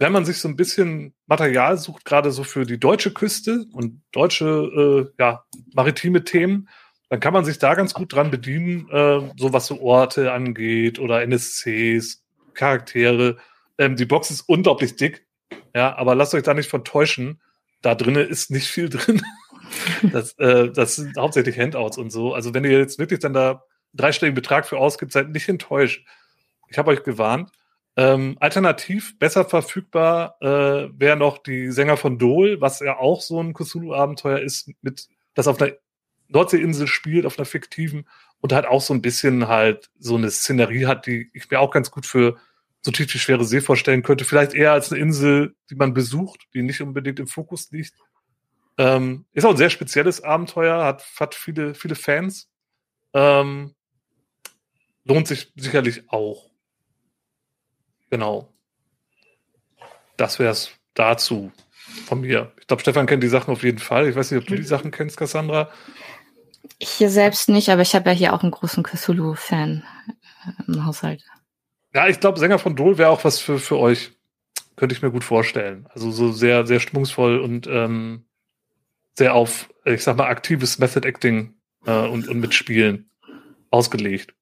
Wenn 0.00 0.10
man 0.10 0.24
sich 0.24 0.38
so 0.38 0.48
ein 0.48 0.56
bisschen 0.56 1.14
Material 1.28 1.78
sucht, 1.78 2.04
gerade 2.04 2.32
so 2.32 2.42
für 2.42 2.66
die 2.66 2.80
deutsche 2.80 3.12
Küste 3.12 3.66
und 3.72 4.02
deutsche 4.10 4.44
äh, 4.44 5.22
ja, 5.22 5.44
maritime 5.72 6.24
Themen, 6.24 6.68
dann 7.10 7.20
kann 7.20 7.32
man 7.32 7.44
sich 7.44 7.60
da 7.60 7.74
ganz 7.74 7.94
gut 7.94 8.12
dran 8.12 8.32
bedienen, 8.32 8.88
äh, 8.90 9.20
so 9.36 9.52
was 9.52 9.68
so 9.68 9.80
Orte 9.80 10.32
angeht 10.32 10.98
oder 10.98 11.22
NSCs, 11.22 12.24
Charaktere. 12.54 13.36
Ähm, 13.78 13.94
die 13.94 14.06
Box 14.06 14.32
ist 14.32 14.48
unglaublich 14.48 14.96
dick, 14.96 15.24
ja, 15.76 15.96
aber 15.96 16.16
lasst 16.16 16.34
euch 16.34 16.42
da 16.42 16.54
nicht 16.54 16.70
vertäuschen. 16.70 17.40
Da 17.82 17.94
drinnen 17.94 18.28
ist 18.28 18.50
nicht 18.50 18.66
viel 18.66 18.88
drin. 18.88 19.22
Das, 20.12 20.32
äh, 20.38 20.70
das 20.70 20.96
sind 20.96 21.16
hauptsächlich 21.16 21.58
Handouts 21.58 21.98
und 21.98 22.10
so. 22.10 22.34
Also 22.34 22.54
wenn 22.54 22.64
ihr 22.64 22.78
jetzt 22.78 22.98
wirklich 22.98 23.20
dann 23.20 23.32
da 23.32 23.64
dreistelligen 23.94 24.34
Betrag 24.34 24.66
für 24.66 24.78
ausgibt, 24.78 25.12
seid 25.12 25.30
nicht 25.30 25.48
enttäuscht. 25.48 26.06
Ich 26.68 26.78
habe 26.78 26.90
euch 26.90 27.02
gewarnt. 27.02 27.50
Ähm, 27.96 28.36
alternativ 28.40 29.18
besser 29.18 29.44
verfügbar 29.44 30.36
äh, 30.40 30.88
wäre 30.98 31.16
noch 31.16 31.38
die 31.38 31.70
Sänger 31.70 31.96
von 31.96 32.18
Dol, 32.18 32.60
was 32.60 32.80
ja 32.80 32.96
auch 32.98 33.20
so 33.20 33.42
ein 33.42 33.52
Cthulhu-Abenteuer 33.52 34.38
ist, 34.38 34.70
mit 34.80 35.08
das 35.34 35.48
auf 35.48 35.60
einer 35.60 35.72
Nordseeinsel 36.28 36.86
spielt, 36.86 37.26
auf 37.26 37.38
einer 37.38 37.46
fiktiven 37.46 38.06
und 38.40 38.52
halt 38.52 38.66
auch 38.66 38.80
so 38.80 38.94
ein 38.94 39.02
bisschen 39.02 39.48
halt 39.48 39.90
so 39.98 40.16
eine 40.16 40.30
Szenerie 40.30 40.86
hat, 40.86 41.06
die 41.06 41.30
ich 41.34 41.50
mir 41.50 41.60
auch 41.60 41.72
ganz 41.72 41.90
gut 41.90 42.06
für 42.06 42.36
so 42.82 42.90
tief 42.90 43.12
die 43.12 43.18
schwere 43.18 43.44
See 43.44 43.60
vorstellen 43.60 44.02
könnte. 44.02 44.24
Vielleicht 44.24 44.54
eher 44.54 44.72
als 44.72 44.90
eine 44.90 45.00
Insel, 45.00 45.54
die 45.68 45.74
man 45.74 45.92
besucht, 45.92 46.46
die 46.54 46.62
nicht 46.62 46.80
unbedingt 46.80 47.20
im 47.20 47.26
Fokus 47.26 47.70
liegt. 47.70 47.94
Ähm, 48.78 49.26
ist 49.32 49.44
auch 49.44 49.50
ein 49.50 49.56
sehr 49.56 49.70
spezielles 49.70 50.22
Abenteuer, 50.22 50.84
hat, 50.84 51.04
hat 51.18 51.34
viele, 51.34 51.74
viele 51.74 51.94
Fans. 51.94 52.48
Ähm, 53.12 53.74
lohnt 55.04 55.28
sich 55.28 55.52
sicherlich 55.56 56.08
auch. 56.10 56.50
Genau. 58.10 58.52
Das 60.16 60.38
wäre 60.38 60.52
es 60.52 60.70
dazu 60.94 61.52
von 62.06 62.20
mir. 62.20 62.52
Ich 62.60 62.66
glaube, 62.66 62.82
Stefan 62.82 63.06
kennt 63.06 63.22
die 63.22 63.28
Sachen 63.28 63.52
auf 63.52 63.62
jeden 63.62 63.78
Fall. 63.78 64.08
Ich 64.08 64.16
weiß 64.16 64.30
nicht, 64.30 64.40
ob 64.40 64.46
du 64.46 64.56
die 64.56 64.62
Sachen 64.62 64.90
kennst, 64.90 65.16
Cassandra. 65.16 65.70
Ich 66.78 66.90
hier 66.90 67.10
selbst 67.10 67.48
nicht, 67.48 67.70
aber 67.70 67.82
ich 67.82 67.94
habe 67.94 68.10
ja 68.10 68.16
hier 68.16 68.34
auch 68.34 68.42
einen 68.42 68.52
großen 68.52 68.82
Cthulhu-Fan 68.82 69.84
äh, 70.46 70.62
im 70.66 70.84
Haushalt. 70.86 71.24
Ja, 71.94 72.08
ich 72.08 72.20
glaube, 72.20 72.38
Sänger 72.38 72.58
von 72.58 72.76
Dol 72.76 72.98
wäre 72.98 73.10
auch 73.10 73.24
was 73.24 73.40
für, 73.40 73.58
für 73.58 73.78
euch. 73.78 74.12
Könnte 74.76 74.94
ich 74.94 75.02
mir 75.02 75.10
gut 75.10 75.24
vorstellen. 75.24 75.86
Also 75.90 76.10
so 76.10 76.32
sehr, 76.32 76.66
sehr 76.66 76.80
stimmungsvoll 76.80 77.38
und 77.40 77.66
ähm, 77.66 78.24
sehr 79.16 79.34
auf, 79.34 79.68
ich 79.84 80.02
sag 80.02 80.16
mal, 80.16 80.28
aktives 80.28 80.78
Method 80.78 81.06
Acting 81.06 81.54
äh, 81.86 82.06
und, 82.06 82.28
und 82.28 82.40
Mitspielen 82.40 83.10
ausgelegt. 83.70 84.34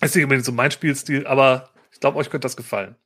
Ist 0.00 0.14
nicht 0.14 0.24
unbedingt 0.24 0.44
so 0.44 0.52
mein 0.52 0.70
Spielstil, 0.70 1.26
aber 1.26 1.70
ich 1.92 2.00
glaube, 2.00 2.18
euch 2.18 2.30
könnte 2.30 2.46
das 2.46 2.56
gefallen. 2.56 2.96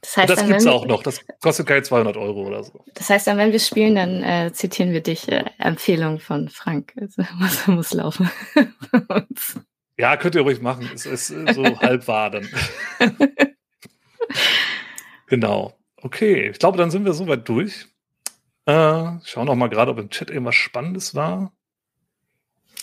Das 0.00 0.16
heißt, 0.16 0.30
und 0.30 0.36
das 0.38 0.46
gibt 0.46 0.60
es 0.60 0.66
auch 0.66 0.86
noch. 0.86 1.02
Das 1.02 1.20
kostet 1.40 1.66
keine 1.66 1.82
200 1.82 2.16
Euro 2.16 2.46
oder 2.46 2.62
so. 2.62 2.84
Das 2.94 3.10
heißt, 3.10 3.26
dann, 3.26 3.38
wenn 3.38 3.52
wir 3.52 3.58
spielen, 3.58 3.94
dann 3.94 4.22
äh, 4.22 4.52
zitieren 4.52 4.92
wir 4.92 5.02
dich 5.02 5.30
äh, 5.30 5.44
Empfehlung 5.58 6.20
von 6.20 6.48
Frank. 6.48 6.92
Also, 7.00 7.22
was 7.38 7.66
muss 7.66 7.92
laufen. 7.92 8.30
Ja, 9.96 10.16
könnt 10.16 10.34
ihr 10.34 10.40
ruhig 10.40 10.60
machen. 10.60 10.90
Es 10.92 11.06
ist 11.06 11.28
so 11.28 11.64
halb 11.80 12.08
wahr 12.08 12.28
dann. 12.28 12.48
genau. 15.28 15.78
Okay, 15.98 16.50
ich 16.50 16.58
glaube, 16.58 16.78
dann 16.78 16.90
sind 16.90 17.04
wir 17.04 17.12
soweit 17.12 17.48
durch. 17.48 17.86
Äh, 18.66 19.18
schauen 19.24 19.46
noch 19.46 19.54
mal 19.54 19.68
gerade, 19.68 19.90
ob 19.90 19.98
im 19.98 20.10
Chat 20.10 20.30
irgendwas 20.30 20.54
Spannendes 20.54 21.14
war. 21.14 21.52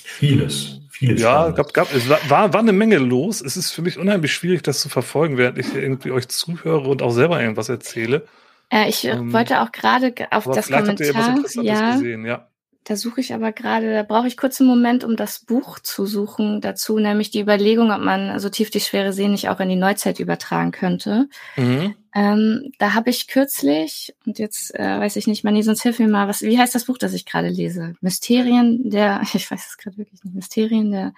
Vieles. 0.04 0.82
Vieles 0.90 1.22
ja, 1.22 1.50
gab, 1.50 1.74
gab, 1.74 1.94
es 1.94 2.08
war, 2.08 2.54
war 2.54 2.60
eine 2.60 2.74
Menge 2.74 2.98
los. 2.98 3.42
Es 3.42 3.58
ist 3.58 3.72
für 3.72 3.82
mich 3.82 3.98
unheimlich 3.98 4.34
schwierig, 4.34 4.62
das 4.62 4.82
zu 4.82 4.90
verfolgen, 4.90 5.38
während 5.38 5.58
ich 5.58 5.74
irgendwie 5.74 6.12
euch 6.12 6.28
zuhöre 6.28 6.88
und 6.88 7.02
auch 7.02 7.12
selber 7.12 7.42
irgendwas 7.42 7.70
erzähle. 7.70 8.28
Äh, 8.70 8.90
ich 8.90 9.06
ähm, 9.06 9.34
wollte 9.34 9.62
auch 9.62 9.72
gerade 9.72 10.14
auf 10.30 10.46
das 10.46 10.70
Kommentar. 10.70 11.44
Ja, 11.64 11.94
gesehen, 11.94 12.26
ja. 12.26 12.51
Da 12.84 12.96
suche 12.96 13.22
ich 13.22 13.34
aber 13.34 13.52
gerade, 13.52 13.94
da 13.94 14.02
brauche 14.02 14.28
ich 14.28 14.38
kurz 14.38 14.60
einen 14.60 14.70
Moment, 14.70 15.04
um 15.04 15.16
das 15.16 15.40
Buch 15.40 15.78
zu 15.80 16.08
suchen 16.08 16.62
dazu, 16.62 16.98
nämlich 16.98 17.30
die 17.30 17.42
Überlegung, 17.42 17.92
ob 17.92 18.02
man 18.02 18.40
so 18.40 18.50
tief 18.50 18.72
die 18.72 18.80
schwere 18.80 19.14
See 19.14 19.28
nicht 19.28 19.50
auch 19.50 19.60
in 19.60 19.70
die 19.70 19.76
Neuzeit 19.76 20.20
übertragen 20.20 20.72
könnte. 20.72 21.30
Mhm. 21.58 21.96
Ähm, 22.16 22.72
da 22.80 22.96
habe 22.96 23.12
ich 23.12 23.28
kürzlich, 23.28 24.16
und 24.26 24.40
jetzt 24.40 24.74
äh, 24.74 25.00
weiß 25.00 25.16
ich 25.16 25.28
nicht, 25.28 25.44
Manni, 25.44 25.62
sonst 25.62 25.84
hilf 25.84 26.00
mir 26.00 26.08
mal, 26.08 26.28
was, 26.28 26.42
wie 26.42 26.58
heißt 26.58 26.74
das 26.74 26.86
Buch, 26.86 26.98
das 26.98 27.14
ich 27.14 27.26
gerade 27.26 27.50
lese? 27.50 27.94
Mysterien 28.02 28.90
der, 28.90 29.22
ich 29.34 29.50
weiß 29.50 29.68
es 29.70 29.78
gerade 29.78 29.98
wirklich 29.98 30.24
nicht, 30.24 30.34
Mysterien 30.34 30.92
der, 30.92 31.14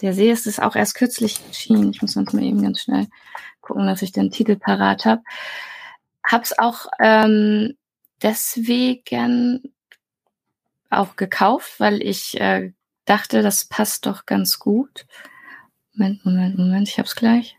der 0.00 0.14
See 0.14 0.30
ist 0.30 0.46
es 0.46 0.58
auch 0.58 0.74
erst 0.74 0.94
kürzlich 0.94 1.38
erschienen. 1.46 1.90
Ich 1.90 2.00
muss 2.00 2.16
mal 2.16 2.42
eben 2.42 2.62
ganz 2.62 2.80
schnell 2.80 3.08
gucken, 3.60 3.86
dass 3.86 4.02
ich 4.02 4.12
den 4.12 4.30
Titel 4.30 4.56
parat 4.56 5.04
habe. 5.04 5.22
Hab's 6.24 6.58
auch 6.58 6.86
ähm, 6.98 7.74
deswegen 8.22 9.73
auch 10.98 11.16
gekauft, 11.16 11.78
weil 11.78 12.02
ich 12.02 12.40
äh, 12.40 12.72
dachte, 13.04 13.42
das 13.42 13.66
passt 13.66 14.06
doch 14.06 14.26
ganz 14.26 14.58
gut. 14.58 15.06
Moment, 15.94 16.24
Moment, 16.24 16.58
Moment, 16.58 16.88
ich 16.88 16.98
hab's 16.98 17.14
gleich. 17.14 17.56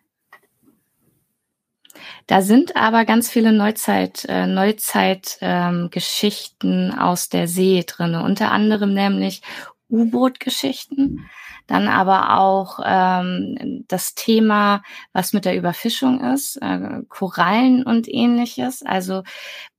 Da 2.27 2.41
sind 2.41 2.75
aber 2.75 3.05
ganz 3.05 3.29
viele 3.29 3.53
Neuzeit, 3.53 4.25
äh, 4.27 4.47
Neuzeit-Geschichten 4.47 6.91
ähm, 6.91 6.99
aus 6.99 7.29
der 7.29 7.47
See 7.47 7.83
drinne. 7.85 8.23
Unter 8.23 8.51
anderem 8.51 8.93
nämlich 8.93 9.41
U-Boot-Geschichten. 9.89 11.29
Dann 11.67 11.87
aber 11.87 12.37
auch 12.37 12.79
ähm, 12.85 13.83
das 13.87 14.13
Thema, 14.13 14.83
was 15.13 15.33
mit 15.33 15.45
der 15.45 15.57
Überfischung 15.57 16.23
ist, 16.23 16.57
äh, 16.61 17.01
Korallen 17.09 17.83
und 17.83 18.07
ähnliches. 18.07 18.83
Also, 18.83 19.23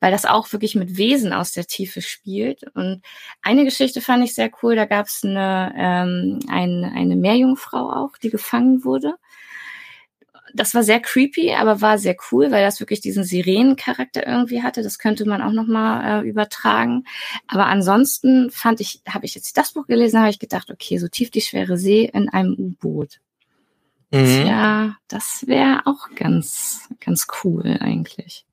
weil 0.01 0.11
das 0.11 0.25
auch 0.25 0.53
wirklich 0.53 0.75
mit 0.75 0.97
Wesen 0.97 1.33
aus 1.33 1.53
der 1.53 1.67
Tiefe 1.67 2.03
spielt. 2.03 2.65
Und 2.75 3.03
eine 3.43 3.65
Geschichte 3.65 4.01
fand 4.01 4.25
ich 4.25 4.35
sehr 4.35 4.51
cool. 4.63 4.75
Da 4.75 4.85
gab 4.87 5.07
es 5.07 5.23
eine, 5.23 5.73
ähm, 5.77 6.41
eine, 6.49 6.93
eine 6.93 7.17
Meerjungfrau 7.17 7.91
auch, 7.91 8.17
die 8.19 8.31
gefangen 8.31 8.85
wurde 8.85 9.15
das 10.55 10.75
war 10.75 10.83
sehr 10.83 11.01
creepy, 11.01 11.55
aber 11.55 11.81
war 11.81 11.99
sehr 11.99 12.17
cool, 12.31 12.51
weil 12.51 12.65
das 12.65 12.81
wirklich 12.81 13.01
diesen 13.01 13.25
Sirenencharakter 13.25 14.27
irgendwie 14.27 14.63
hatte. 14.63 14.83
Das 14.83 14.99
könnte 14.99 15.27
man 15.27 15.43
auch 15.43 15.53
noch 15.53 15.67
mal 15.67 16.23
äh, 16.23 16.29
übertragen. 16.29 17.05
Aber 17.49 17.67
ansonsten 17.67 18.51
fand 18.51 18.81
ich, 18.81 19.03
habe 19.09 19.27
ich 19.27 19.35
jetzt 19.35 19.57
das 19.57 19.73
Buch 19.73 19.87
gelesen, 19.87 20.21
habe 20.21 20.31
ich 20.31 20.39
gedacht, 20.39 20.71
okay, 20.71 20.99
so 20.99 21.09
tief 21.09 21.31
die 21.31 21.41
schwere 21.41 21.79
See 21.79 22.11
in 22.13 22.29
einem 22.29 22.55
U-Boot. 22.55 23.21
Mhm. 24.13 24.47
Ja, 24.47 24.97
das 25.09 25.45
wäre 25.47 25.83
auch 25.87 26.09
ganz, 26.15 26.89
ganz 27.01 27.27
cool 27.43 27.79
eigentlich. 27.81 28.47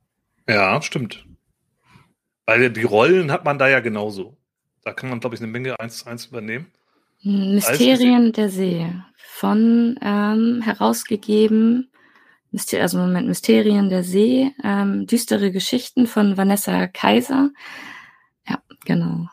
Ja, 0.48 0.82
stimmt. 0.82 1.26
Weil 2.46 2.72
die 2.72 2.84
Rollen 2.84 3.32
hat 3.32 3.46
man 3.46 3.58
da 3.58 3.68
ja 3.68 3.80
genauso. 3.80 4.36
Da 4.84 4.92
kann 4.94 5.10
man, 5.10 5.20
glaube 5.20 5.36
ich, 5.36 5.42
eine 5.42 5.52
Menge 5.52 5.80
eins 5.80 6.00
zu 6.00 6.08
eins 6.08 6.26
übernehmen. 6.26 6.72
Mysterien 7.24 8.34
der 8.34 8.50
See 8.50 8.88
von 9.18 10.00
ähm, 10.02 10.62
herausgegeben 10.62 11.90
also 12.80 12.98
Moment, 12.98 13.28
Mysterien 13.28 13.90
der 13.90 14.04
See, 14.04 14.52
ähm, 14.64 15.08
düstere 15.08 15.52
Geschichten 15.52 16.08
von 16.08 16.38
Vanessa 16.38 16.88
Kaiser. 16.88 17.52
Ja, 18.48 18.62
genau. 18.86 19.28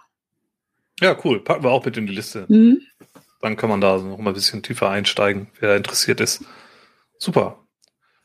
Ja, 1.01 1.16
cool. 1.24 1.41
Packen 1.41 1.64
wir 1.64 1.70
auch 1.70 1.84
mit 1.84 1.97
in 1.97 2.07
die 2.07 2.14
Liste. 2.14 2.47
Mhm. 2.49 2.80
Dann 3.41 3.57
kann 3.57 3.70
man 3.70 3.80
da 3.80 3.99
noch 3.99 4.18
mal 4.18 4.30
ein 4.30 4.34
bisschen 4.34 4.62
tiefer 4.62 4.91
einsteigen, 4.91 5.49
wer 5.61 5.76
interessiert 5.76 6.20
ist. 6.20 6.45
Super. 7.18 7.60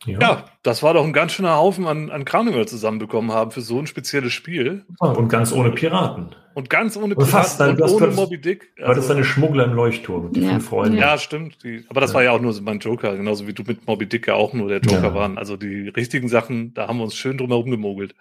Ja. 0.05 0.19
ja. 0.19 0.45
das 0.61 0.83
war 0.83 0.93
doch 0.93 1.03
ein 1.03 1.13
ganz 1.13 1.31
schöner 1.31 1.55
Haufen 1.55 1.87
an, 1.87 2.11
an 2.11 2.25
Kram, 2.25 2.45
den 2.45 2.55
wir 2.55 2.67
zusammenbekommen 2.67 3.31
haben 3.31 3.51
für 3.51 3.61
so 3.61 3.79
ein 3.79 3.87
spezielles 3.87 4.33
Spiel. 4.33 4.85
Und 4.99 5.29
ganz 5.29 5.51
ohne 5.51 5.71
Piraten. 5.71 6.35
Und 6.53 6.69
ganz 6.69 6.95
ohne 6.95 7.15
Piraten 7.15 7.31
fast, 7.31 7.61
und 7.61 7.81
ohne 7.81 8.07
Moby 8.07 8.39
Dick. 8.39 8.71
Also, 8.77 8.87
war 8.87 8.95
das 8.95 9.07
deine 9.07 9.23
Schmuggler 9.23 9.65
im 9.65 9.73
Leuchtturm, 9.73 10.31
die 10.31 10.41
ja. 10.41 10.51
fünf 10.51 10.69
Freunde. 10.69 10.97
Ja, 10.97 11.17
stimmt. 11.17 11.63
Die, 11.63 11.85
aber 11.89 12.01
das 12.01 12.11
ja. 12.11 12.15
war 12.15 12.23
ja 12.23 12.31
auch 12.31 12.41
nur 12.41 12.53
so 12.53 12.61
mein 12.61 12.79
Joker, 12.79 13.15
genauso 13.15 13.47
wie 13.47 13.53
du 13.53 13.63
mit 13.63 13.87
Moby 13.87 14.05
Dick 14.05 14.27
ja 14.27 14.35
auch 14.35 14.53
nur 14.53 14.69
der 14.69 14.79
Joker 14.79 15.07
ja. 15.07 15.13
waren. 15.13 15.37
Also 15.37 15.57
die 15.57 15.89
richtigen 15.89 16.27
Sachen, 16.27 16.73
da 16.73 16.87
haben 16.87 16.97
wir 16.97 17.03
uns 17.03 17.15
schön 17.15 17.37
drum 17.37 17.49
herum 17.49 17.71
gemogelt. 17.71 18.15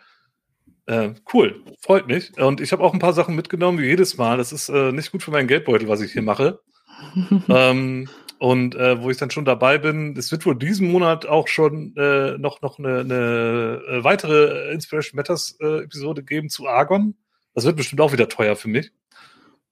Äh, 0.87 1.11
cool, 1.33 1.62
freut 1.81 2.09
mich. 2.09 2.39
Und 2.39 2.61
ich 2.61 2.72
habe 2.72 2.83
auch 2.83 2.93
ein 2.93 2.99
paar 2.99 3.14
Sachen 3.14 3.35
mitgenommen, 3.35 3.79
wie 3.79 3.87
jedes 3.87 4.16
Mal. 4.16 4.37
Das 4.37 4.53
ist 4.53 4.68
äh, 4.68 4.93
nicht 4.93 5.12
gut 5.12 5.22
für 5.22 5.31
meinen 5.31 5.49
Geldbeutel, 5.49 5.89
was 5.89 6.01
ich 6.01 6.12
hier 6.12 6.22
mache. 6.22 6.61
ähm, 7.49 8.09
und 8.39 8.74
äh, 8.74 9.01
wo 9.01 9.11
ich 9.11 9.16
dann 9.16 9.30
schon 9.30 9.45
dabei 9.45 9.78
bin, 9.78 10.16
es 10.16 10.30
wird 10.32 10.45
wohl 10.45 10.57
diesen 10.57 10.91
Monat 10.91 11.26
auch 11.26 11.49
schon 11.49 11.97
äh, 11.97 12.37
noch, 12.39 12.62
noch 12.62 12.78
eine, 12.78 13.01
eine 13.01 13.80
äh, 13.89 14.05
weitere 14.05 14.72
Inspiration 14.72 15.16
Matters 15.16 15.57
äh, 15.61 15.85
Episode 15.85 16.22
geben 16.22 16.51
zu 16.51 16.68
Argon. 16.68 17.14
Das 17.55 17.64
wird 17.64 17.76
bestimmt 17.76 18.01
auch 18.01 18.12
wieder 18.12 18.28
teuer 18.28 18.57
für 18.57 18.68
mich. 18.68 18.93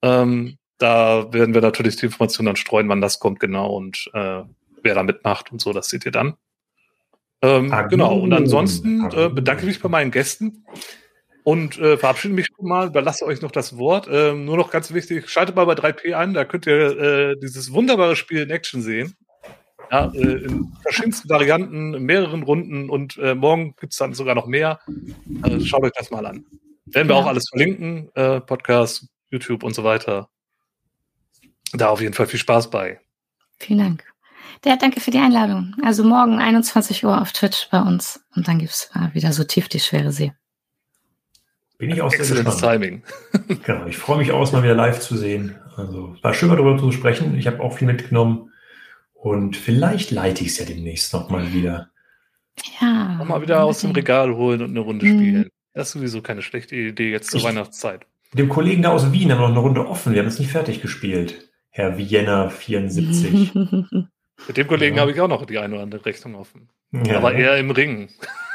Ähm, 0.03 0.59
da 0.79 1.33
werden 1.33 1.55
wir 1.55 1.61
natürlich 1.61 1.97
die 1.97 2.07
Informationen 2.07 2.47
dann 2.47 2.57
streuen, 2.57 2.89
wann 2.89 3.01
das 3.01 3.19
kommt 3.19 3.41
genau 3.41 3.77
und 3.77 4.11
äh, 4.15 4.43
wer 4.83 4.95
da 4.95 5.03
mitmacht 5.03 5.53
und 5.53 5.61
so, 5.61 5.73
das 5.73 5.89
seht 5.89 6.07
ihr 6.07 6.13
dann. 6.13 6.35
Ähm, 7.41 7.75
genau, 7.91 8.19
und 8.19 8.33
ansonsten 8.33 9.11
äh, 9.11 9.29
bedanke 9.29 9.63
ich 9.63 9.67
mich 9.69 9.81
bei 9.81 9.89
meinen 9.89 10.13
Gästen 10.13 10.65
und 11.45 11.79
äh, 11.79 11.97
verabschiede 11.97 12.35
mich 12.35 12.47
schon 12.47 12.69
mal, 12.69 12.89
überlasse 12.89 13.25
euch 13.25 13.43
noch 13.43 13.51
das 13.51 13.77
Wort. 13.77 14.09
Ähm, 14.11 14.45
nur 14.45 14.57
noch 14.57 14.71
ganz 14.71 14.93
wichtig, 14.93 15.29
schaltet 15.29 15.57
mal 15.57 15.65
bei 15.65 15.75
3P 15.75 16.15
ein, 16.15 16.35
da 16.35 16.45
könnt 16.45 16.67
ihr 16.67 16.99
äh, 16.99 17.37
dieses 17.41 17.73
wunderbare 17.73 18.17
Spiel 18.17 18.43
in 18.43 18.51
Action 18.51 18.83
sehen. 18.83 19.17
Ja, 19.91 20.11
äh, 20.15 20.19
in 20.19 20.73
verschiedensten 20.83 21.29
Varianten, 21.29 21.95
in 21.95 22.03
mehreren 22.05 22.45
Runden 22.45 22.89
und 22.89 23.19
äh, 23.19 23.35
morgen 23.35 23.75
gibt's 23.79 23.97
dann 23.97 24.15
sogar 24.15 24.35
noch 24.35 24.47
mehr. 24.47 24.81
Äh, 25.43 25.61
schaut 25.61 25.83
euch 25.83 25.93
das 25.97 26.11
mal 26.11 26.25
an. 26.25 26.47
Werden 26.87 27.09
wir 27.09 27.17
ja. 27.17 27.23
auch 27.23 27.27
alles 27.27 27.49
verlinken, 27.49 28.11
äh, 28.15 28.41
Podcast, 28.41 29.09
YouTube 29.31 29.65
und 29.65 29.75
so 29.75 29.85
weiter. 29.85 30.29
Da 31.75 31.89
auf 31.89 32.01
jeden 32.01 32.15
Fall 32.15 32.27
viel 32.27 32.41
Spaß 32.41 32.71
bei. 32.71 33.01
Vielen 33.59 33.79
Dank. 33.81 34.05
Der, 34.65 34.77
danke 34.77 35.01
für 35.01 35.11
die 35.11 35.19
Einladung. 35.19 35.75
Also 35.83 36.05
morgen 36.05 36.39
21 36.39 37.05
Uhr 37.05 37.21
auf 37.21 37.33
Twitch 37.33 37.69
bei 37.71 37.81
uns 37.81 38.25
und 38.37 38.47
dann 38.47 38.59
gibt's 38.59 38.91
wieder 39.13 39.33
so 39.33 39.45
tief 39.45 39.69
die 39.69 39.81
schwere 39.81 40.13
See. 40.13 40.33
Bin 41.83 41.91
ich 41.91 42.01
auch 42.01 42.13
sehr 42.13 42.21
gespannt. 42.21 42.61
Timing. 42.61 43.03
genau, 43.65 43.87
ich 43.87 43.97
freue 43.97 44.19
mich 44.19 44.31
auch, 44.31 44.41
es 44.41 44.53
mal 44.53 44.63
wieder 44.63 44.77
live 44.77 45.01
zu 45.01 45.17
sehen. 45.17 45.57
Also 45.77 46.15
war 46.23 46.33
schön, 46.33 46.49
mal 46.49 46.55
darüber 46.55 46.79
zu 46.79 46.93
sprechen. 46.93 47.37
Ich 47.37 47.49
habe 47.49 47.59
auch 47.59 47.77
viel 47.77 47.89
mitgenommen. 47.89 48.53
Und 49.15 49.57
vielleicht 49.57 50.13
leite 50.13 50.45
ich 50.45 50.51
es 50.51 50.61
ja 50.61 50.65
demnächst 50.65 51.13
nochmal 51.13 51.53
wieder. 51.53 51.91
Ja. 52.81 53.17
Nochmal 53.17 53.43
wieder 53.43 53.65
aus 53.65 53.81
dem 53.81 53.91
Regal 53.91 54.33
holen 54.37 54.63
und 54.63 54.71
eine 54.71 54.79
Runde 54.79 55.07
mhm. 55.07 55.19
spielen. 55.19 55.49
Das 55.75 55.89
ist 55.89 55.95
sowieso 55.95 56.23
keine 56.23 56.43
schlechte 56.43 56.77
Idee 56.77 57.11
jetzt 57.11 57.33
zur 57.33 57.41
ich, 57.41 57.47
Weihnachtszeit. 57.47 58.07
Mit 58.31 58.39
dem 58.39 58.49
Kollegen 58.49 58.83
da 58.83 58.91
aus 58.91 59.11
Wien 59.11 59.33
haben 59.33 59.41
wir 59.41 59.49
noch 59.49 59.55
eine 59.57 59.59
Runde 59.59 59.89
offen. 59.89 60.13
Wir 60.13 60.21
haben 60.21 60.29
es 60.29 60.39
nicht 60.39 60.53
fertig 60.53 60.83
gespielt. 60.83 61.51
Herr 61.71 61.99
Vienna 61.99 62.49
74. 62.49 63.55
Mit 64.47 64.57
dem 64.57 64.69
Kollegen 64.69 64.95
ja. 64.95 65.03
habe 65.03 65.11
ich 65.11 65.21
auch 65.21 65.27
noch 65.27 65.45
die 65.47 65.59
eine 65.59 65.75
oder 65.75 65.83
andere 65.83 66.07
Rechnung 66.07 66.37
offen. 66.37 66.69
Ja. 66.93 67.17
Aber 67.17 67.35
eher 67.35 67.57
im 67.57 67.73
Ring. 67.73 68.09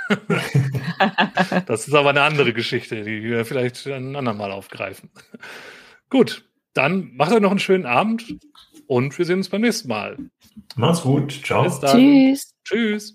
das 1.65 1.87
ist 1.87 1.93
aber 1.93 2.09
eine 2.09 2.21
andere 2.21 2.53
Geschichte, 2.53 3.03
die 3.03 3.23
wir 3.23 3.45
vielleicht 3.45 3.85
ein 3.87 4.15
andermal 4.15 4.51
aufgreifen. 4.51 5.09
Gut, 6.09 6.45
dann 6.73 7.11
macht 7.15 7.31
euch 7.31 7.41
noch 7.41 7.51
einen 7.51 7.59
schönen 7.59 7.85
Abend 7.85 8.35
und 8.87 9.17
wir 9.17 9.25
sehen 9.25 9.37
uns 9.37 9.49
beim 9.49 9.61
nächsten 9.61 9.89
Mal. 9.89 10.17
Mach's 10.75 11.01
gut. 11.01 11.41
Ciao. 11.43 11.63
Bis 11.63 11.79
dann. 11.79 11.97
Tschüss. 11.97 12.53
Tschüss. 12.63 13.13